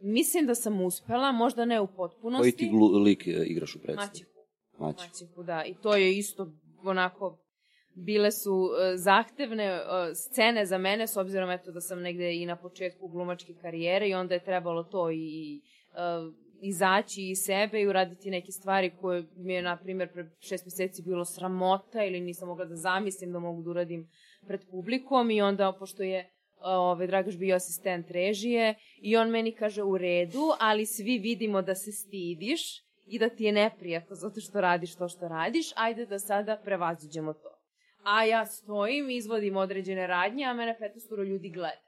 [0.00, 2.42] mislim da sam uspela, možda ne u potpunosti.
[2.42, 4.08] Koji ti glu, lik e, igraš u predstavi?
[4.08, 4.30] Maćehu.
[4.78, 5.08] Maćehu.
[5.08, 5.64] Maćehu, da.
[5.64, 6.52] I to je isto
[6.84, 7.38] onako
[7.96, 9.80] bile su e, zahtevne e,
[10.14, 14.14] scene za mene, s obzirom eto da sam negde i na početku glumačke karijere i
[14.14, 15.60] onda je trebalo to i, i
[15.94, 20.64] e, izaći iz sebe i uraditi neke stvari koje mi je, na primjer, pre šest
[20.64, 24.08] meseci bilo sramota ili nisam mogla da zamislim da mogu da uradim
[24.46, 29.82] pred publikom i onda, pošto je ove, Dragoš bio asistent režije i on meni kaže
[29.82, 32.62] u redu, ali svi vidimo da se stidiš
[33.06, 37.32] i da ti je neprijatno zato što radiš to što radiš, ajde da sada prevaziđemo
[37.32, 37.55] to.
[38.06, 41.86] A ja stojim, izvodim određene radnje, a mene 15 ljudi gleda.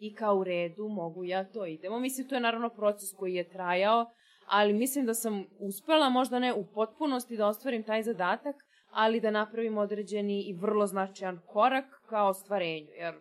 [0.00, 1.98] I kao u redu, mogu ja to, idemo.
[1.98, 4.06] Mislim, to je naravno proces koji je trajao,
[4.46, 8.56] ali mislim da sam uspela, možda ne u potpunosti da ostvarim taj zadatak,
[8.90, 13.14] ali da napravim određeni i vrlo značajan korak kao ostvarenju, jer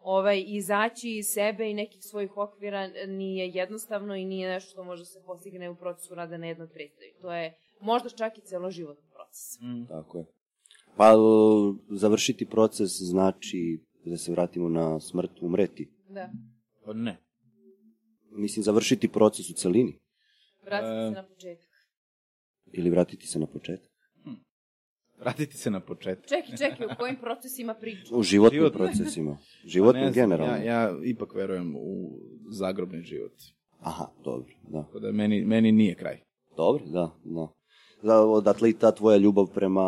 [0.00, 5.04] ovaj, izaći iz sebe i nekih svojih okvira nije jednostavno i nije nešto što može
[5.04, 7.14] se postigne u procesu rada na jednoj predstavi.
[7.20, 9.60] To je možda čak i celoživotni proces.
[9.60, 9.86] Mm.
[9.88, 10.37] Tako je.
[10.98, 11.14] Pa,
[11.90, 15.88] završiti proces znači, da se vratimo na smrt, umreti.
[16.08, 16.30] Da.
[16.84, 17.16] Pa ne.
[18.30, 19.98] Mislim, završiti proces u celini.
[20.64, 21.08] Vratiti E.
[21.08, 21.68] se na početak.
[22.72, 23.90] Ili vratiti se na početak.
[25.20, 26.26] Vratiti se na početak.
[26.28, 28.18] Čekaj, čekaj, u kojim procesima pričam?
[28.18, 28.78] U životnim Životnim.
[28.78, 29.32] procesima.
[29.62, 30.54] Pa Životnim znam, generalno.
[30.56, 32.18] Ja, ja ipak verujem u
[32.50, 33.32] zagrobni život.
[33.80, 34.82] Aha, dobro, da.
[34.82, 36.20] Tako da meni, meni nije kraj.
[36.56, 37.48] Dobro, da, da.
[38.02, 39.84] Da, odatle i ta tvoja ljubav prema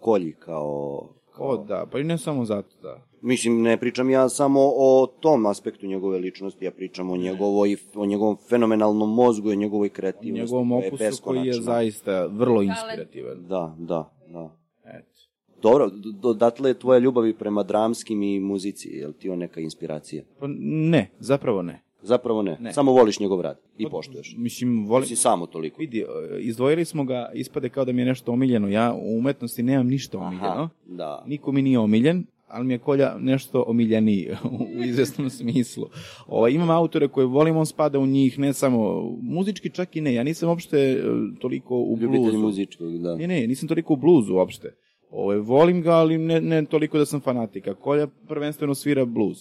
[0.00, 1.08] kolji kao...
[1.36, 1.46] kao...
[1.46, 3.02] O, da, pa i ne samo zato, da.
[3.22, 8.06] Mislim, ne pričam ja samo o tom aspektu njegove ličnosti, ja pričam o, njegovoj, o
[8.06, 10.40] njegovom fenomenalnom mozgu i o njegovoj kreativnosti.
[10.40, 13.46] njegovom koja je opusu koji je zaista vrlo inspirativan.
[13.48, 14.56] Da, da, da.
[14.84, 15.16] Eto.
[15.62, 19.38] Dobro, do- odatle je tvoja ljubav i prema dramskim i muzici, je li ti on
[19.38, 20.24] neka inspiracija?
[20.40, 21.85] Pa ne, zapravo ne.
[22.06, 22.72] Zapravo ne, Ne.
[22.72, 24.34] samo voliš njegov rad i poštuješ.
[24.38, 25.08] Mislim, volim...
[25.08, 25.80] Si samo toliko.
[25.80, 26.04] Vidi, e,
[26.40, 28.68] izdvojili smo ga, ispade kao da mi je nešto omiljeno.
[28.68, 30.68] Ja u umetnosti nemam ništa omiljeno.
[30.86, 31.24] da.
[31.26, 34.30] Niko mi nije omiljen, ali mi je Kolja nešto omiljeniji
[34.78, 35.86] u izvesnom smislu.
[36.26, 40.14] Ovaj, imam autore koje volim, on spada u njih, ne samo muzički, čak i ne.
[40.14, 41.02] Ja nisam uopšte e,
[41.40, 42.38] toliko u Ljubitelj bluzu.
[42.38, 43.16] muzičkog, da.
[43.16, 44.74] Ne, ne, nisam toliko u bluzu uopšte.
[45.10, 47.74] Ovaj, volim ga, ali ne, ne toliko da sam fanatika.
[47.74, 49.38] Kolja prvenstveno svira bluz.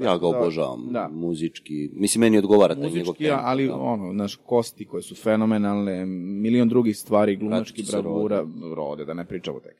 [0.00, 1.08] Ja ga obožavam, Da.
[1.12, 1.90] muzički.
[1.92, 3.74] Mislim, meni odgovara taj njegov Muzički, tempo, ali da.
[3.76, 8.46] ono, naš kosti koje su fenomenalne, milion drugih stvari, glumački bravura,
[8.76, 9.76] rode, da ne pričamo tek.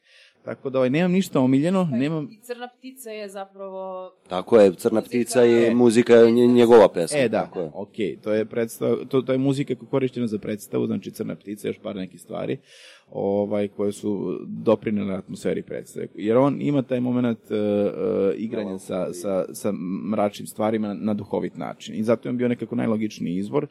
[0.47, 2.29] Tako da ovaj, nemam ništa omiljeno, nemam...
[2.31, 4.13] I Crna ptica je zapravo...
[4.29, 7.19] Tako je, Crna Muzika ptica je je- muzika nje- njegova pesma.
[7.19, 7.71] E, da, Tako je.
[7.75, 11.35] ok, to je, predstav, to, to je muzika koja je korišćena za predstavu, znači Crna
[11.35, 12.59] ptica, još par nekih stvari,
[13.11, 16.07] ovaj, koje su doprinele atmosferi predstave.
[16.15, 17.95] Jer on ima taj moment uh, uh,
[18.37, 19.73] igranja sa, sa, sa
[20.05, 21.95] mračnim stvarima na, na duhovit način.
[21.95, 23.67] I zato je on bio nekako najlogičniji izvor.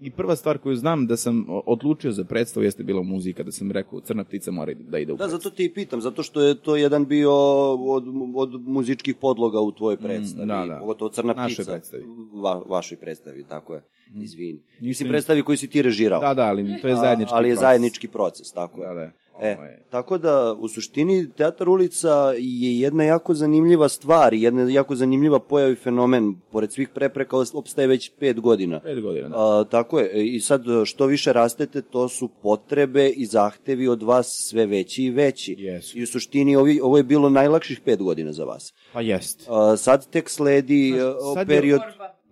[0.00, 3.70] I prva stvar koju znam da sam odlučio za predstavu jeste bila muzika, da sam
[3.70, 5.40] rekao Crna ptica mora da ide u Da, predstavu.
[5.40, 7.32] zato ti i pitam, zato što je to jedan bio
[7.74, 8.04] od,
[8.34, 10.46] od muzičkih podloga u tvojoj predstavi.
[10.46, 10.78] da, da.
[10.78, 11.70] Pogotovo Crna Našoj ptica.
[11.70, 12.04] predstavi.
[12.34, 13.82] Va, vašoj predstavi, tako je.
[14.16, 14.52] Izvini.
[14.52, 16.20] Nisam- Mislim, predstavi koju si ti režirao.
[16.20, 17.60] Da, da, ali to je zajednički A, ali je proces.
[17.60, 18.88] zajednički proces, tako je.
[18.88, 19.10] Da, da.
[19.40, 24.94] E, Ovaj, tako da, u suštini, Teatar ulica je jedna jako zanimljiva stvar, jedna jako
[24.94, 26.34] zanimljiva pojava i fenomen.
[26.52, 28.80] Pored svih prepreka, opstaje već pet godina.
[28.80, 29.34] Pet godina, da.
[29.36, 34.26] A, tako je, i sad što više rastete, to su potrebe i zahtevi od vas
[34.48, 35.54] sve veći i veći.
[35.58, 35.98] Jesu.
[35.98, 38.74] I u suštini ovi, ovo je bilo najlakših pet godina za vas.
[38.92, 39.46] Pa jest.
[39.48, 41.80] A, sad tek sledi Znaš, a, sad je- period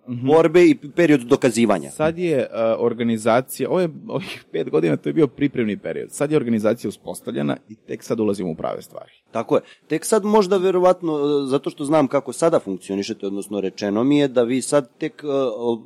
[0.06, 0.32] Borba.
[0.32, 1.90] borbe i period dokazivanja.
[1.90, 2.46] Sad je uh,
[2.78, 6.12] organizacija, ovo je, ovih pet godina to je bio pripremni period.
[6.12, 9.12] Sad je organizacija uspostavljena i tek sad ulazimo u prave stvari.
[9.30, 9.62] Tako je.
[9.86, 14.28] Tek sad možda verovatno, e, zato što znam kako sada funkcionišete, odnosno rečeno mi je
[14.28, 15.82] da vi sad tek o,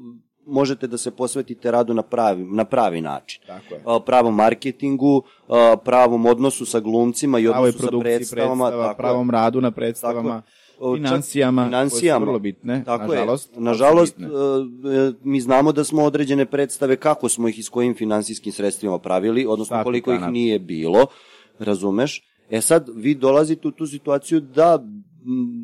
[0.47, 3.43] možete da se posvetite radu na pravi, na pravi način.
[3.47, 3.83] Tako je.
[3.87, 8.65] A, pravom marketingu, a, pravom odnosu sa glumcima i odnosu sa predstavama.
[8.65, 8.97] predstava, tako je.
[8.97, 10.60] pravom radu na predstavama, O, čak
[10.97, 11.91] financijama, financijama.
[12.17, 13.55] koje su vrlo bitne, Tako nažalost.
[13.55, 13.61] je.
[13.61, 14.35] Nažalost, bitne.
[14.91, 18.53] e, e, mi znamo da smo određene predstave, kako smo ih i s kojim finansijskim
[18.53, 21.07] sredstvima pravili, odnosno Stati koliko ih nije bilo,
[21.59, 22.23] razumeš?
[22.51, 24.79] E sad, vi dolazite u tu situaciju da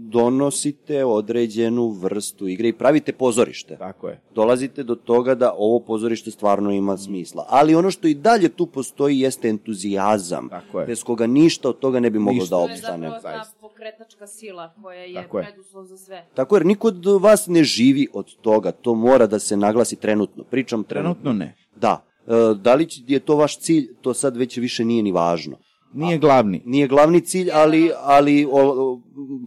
[0.09, 3.77] donosite određenu vrstu igre i pravite pozorište.
[3.77, 4.21] Tako je.
[4.35, 7.47] Dolazite do toga da ovo pozorište stvarno ima smisla.
[7.49, 10.87] Ali ono što i dalje tu postoji jeste entuzijazam, Tako je.
[10.87, 12.57] bez koga ništa od toga ne bi moglo Ništa.
[12.57, 13.09] da To je opstane.
[13.09, 13.56] zapravo ta zaista.
[13.87, 15.45] Pokretačka sila koja je Tako je.
[15.45, 16.27] preduslov za sve.
[16.35, 20.45] Tako jer niko od vas ne živi od toga, to mora da se naglasi trenutno.
[20.45, 21.23] Pričam trenutno.
[21.23, 21.55] Trenutno ne.
[21.77, 22.05] Da.
[22.27, 25.57] E, da li je to vaš cilj, to sad već više nije ni važno.
[25.93, 26.63] Nije glavni.
[26.65, 29.01] Nije glavni cilj, ali, ali o,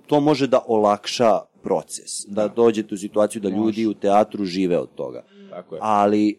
[0.07, 4.89] to može da olakša proces, da dođete u situaciju da ljudi u teatru žive od
[4.95, 5.23] toga.
[5.49, 5.81] Tako je.
[5.83, 6.35] Ali e,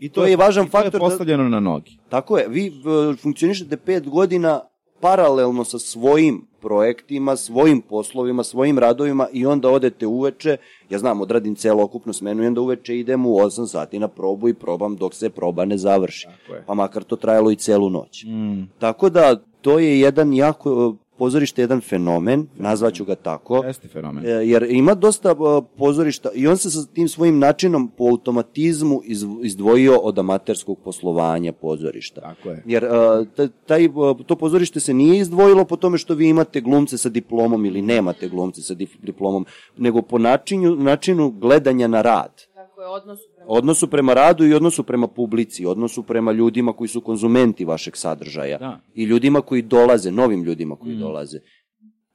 [0.00, 1.98] I to, je važan i to je faktor da, postavljeno na nogi.
[2.08, 4.60] tako je, vi e, funkcionišete pet godina
[5.02, 10.56] paralelno sa svojim projektima, svojim poslovima, svojim radovima i onda odete uveče,
[10.90, 14.54] ja znam, odradim celokupnu smenu i onda uveče idem u 8 sati na probu i
[14.54, 16.28] probam dok se proba ne završi.
[16.66, 18.24] Pa makar to trajalo i celu noć.
[18.24, 18.62] Mm.
[18.78, 23.64] Tako da, to je jedan jako, pozorište je jedan fenomen, nazvaću ga tako.
[23.64, 24.26] Jeste fenomen.
[24.26, 25.34] E, jer ima dosta e,
[25.76, 29.00] pozorišta i on se sa tim svojim načinom po automatizmu
[29.42, 32.20] izdvojio od amaterskog poslovanja pozorišta.
[32.20, 32.62] Tako je.
[32.66, 32.88] Jer e,
[33.36, 33.88] ta- taj,
[34.26, 38.28] to pozorište se nije izdvojilo po tome što vi imate glumce sa diplomom ili nemate
[38.28, 43.88] glumce sa dip- diplomom, nego po načinu, načinu gledanja na rad Tako je odnos odnosu
[43.88, 48.80] prema radu i odnosu prema publici, odnosu prema ljudima koji su konzumenti vašeg sadržaja Da.
[48.94, 51.38] i ljudima koji dolaze, novim ljudima koji dolaze.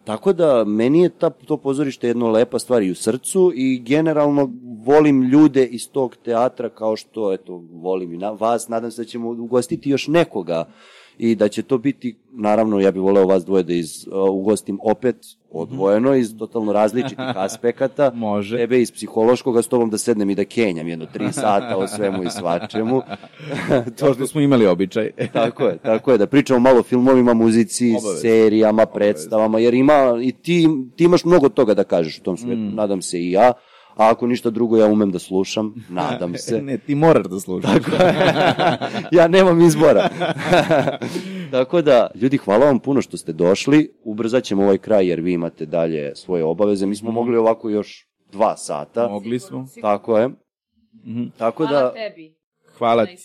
[0.03, 4.49] Tako da meni je ta, to pozorište jedno lepa stvar i u srcu i generalno
[4.85, 9.05] volim ljude iz tog teatra kao što eto volim i na vas, nadam se da
[9.05, 10.65] ćemo ugostiti još nekoga
[11.17, 14.79] i da će to biti, naravno ja bih voleo vas dvoje da iz, uh, ugostim
[14.83, 15.15] opet
[15.51, 18.11] odvojeno iz totalno različitih aspekata.
[18.11, 18.57] Može.
[18.57, 21.87] Tebe iz psihološkog, a s tobom da sednem i da kenjam jedno tri sata o
[21.87, 23.01] svemu i svačemu.
[23.99, 25.11] To što smo imali običaj.
[25.33, 28.21] Tako je, tako je, da pričamo malo o filmovima, muzici, Obavezno.
[28.21, 32.57] serijama, predstavama, jer ima, i ti, ti imaš mnogo toga da kažeš u tom svetu,
[32.57, 32.75] Mm.
[32.75, 33.51] nadam se i ja,
[33.97, 36.61] a ako ništa drugo ja umem da slušam, nadam se.
[36.61, 37.71] ne, ti moraš da slušaš.
[39.11, 40.09] ja nemam izbora.
[41.51, 45.33] Tako da, ljudi, hvala vam puno što ste došli, ubrzat ćemo ovaj kraj jer vi
[45.33, 46.95] imate dalje svoje obaveze, mi Mhm.
[46.95, 49.67] smo mogli ovako još dva sata, Mogli smo.
[49.81, 50.27] tako je.
[51.05, 51.23] Mhm.
[51.37, 52.37] Tako Hvala da, tebi.
[52.77, 53.15] Hvala ti.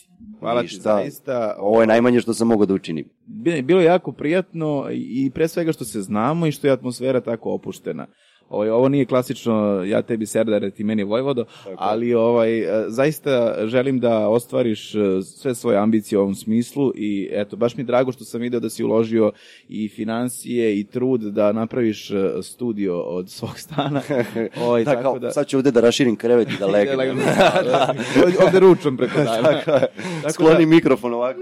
[0.40, 1.56] Hvala ti zaista.
[1.58, 3.08] ovo je najmanje što sam mogao da učinim.
[3.26, 7.20] Bi- Bilo je jako prijatno i pre svega što se znamo i što je atmosfera
[7.20, 8.06] tako opuštena.
[8.48, 9.52] Ovaj, ovo nije klasično
[9.84, 11.44] ja tebi serdare, ti meni vojvodo,
[11.76, 13.32] ali ovaj, e, zaista
[13.64, 17.86] želim da ostvariš e, sve svoje ambicije u ovom smislu i eto, baš mi je
[17.86, 19.32] drago što sam video da si uložio
[19.68, 24.02] i financije i trud da napraviš e, studio od svog stana.
[24.64, 26.66] Ovaj, Da, kao, sad ću ovde da raširim krevet i da
[26.96, 27.16] legnem.
[27.36, 27.94] da, da.
[28.40, 29.42] Ovde ručam preko dana.
[29.42, 29.86] Tako je.
[30.22, 31.40] da- Skloni mikrofon ovako.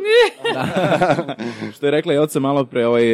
[1.75, 3.05] Što je rekla i oca malo pre, ovaj,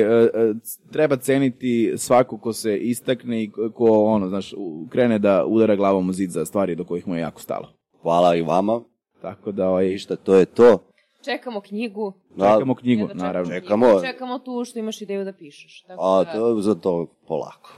[0.92, 4.54] treba ceniti svako ko se istakne i ko, ono, znaš,
[4.88, 7.68] krene da udara glavom u zid za stvari do kojih mu je jako stalo.
[8.02, 8.80] Hvala i vama.
[9.22, 10.78] Tako da, ovaj, Ništa, to je to.
[11.26, 12.12] Čekamo knjigu.
[12.36, 13.50] Da, čekamo knjigu, Jedva čekamo naravno.
[13.50, 13.64] knjigu.
[13.64, 14.00] Čekamo.
[14.00, 15.82] Čekamo tu što imaš ideju da pišeš.
[15.82, 17.74] Tako A, da, to, za to polako.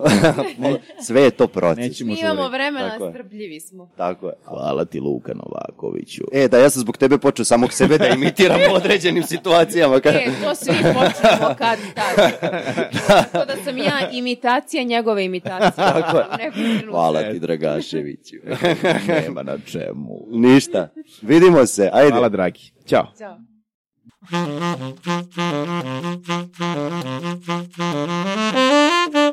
[1.07, 1.85] Sve je to proces.
[1.85, 3.11] Nećemo Mi imamo vremena, Tako je.
[3.13, 3.91] strpljivi smo.
[3.97, 4.35] Tako je.
[4.45, 6.25] Hvala ti, Luka Novakoviću.
[6.33, 10.01] E, da, ja sam zbog tebe počeo samog sebe da imitiram u određenim situacijama.
[10.01, 10.15] Kad...
[10.15, 12.33] E, to svi počnemo kad tad.
[13.07, 15.73] Tako da sam ja imitacija njegove imitacije.
[15.77, 16.51] Tako je.
[16.91, 18.37] Hvala ti, Dragaševiću.
[19.23, 20.27] Nema na čemu.
[20.31, 20.89] Ništa.
[21.23, 21.91] Vidimo se.
[21.93, 22.11] Ajde.
[22.11, 22.78] Hvala, dragi.
[22.89, 23.13] 叫。
[23.15, 23.39] 叫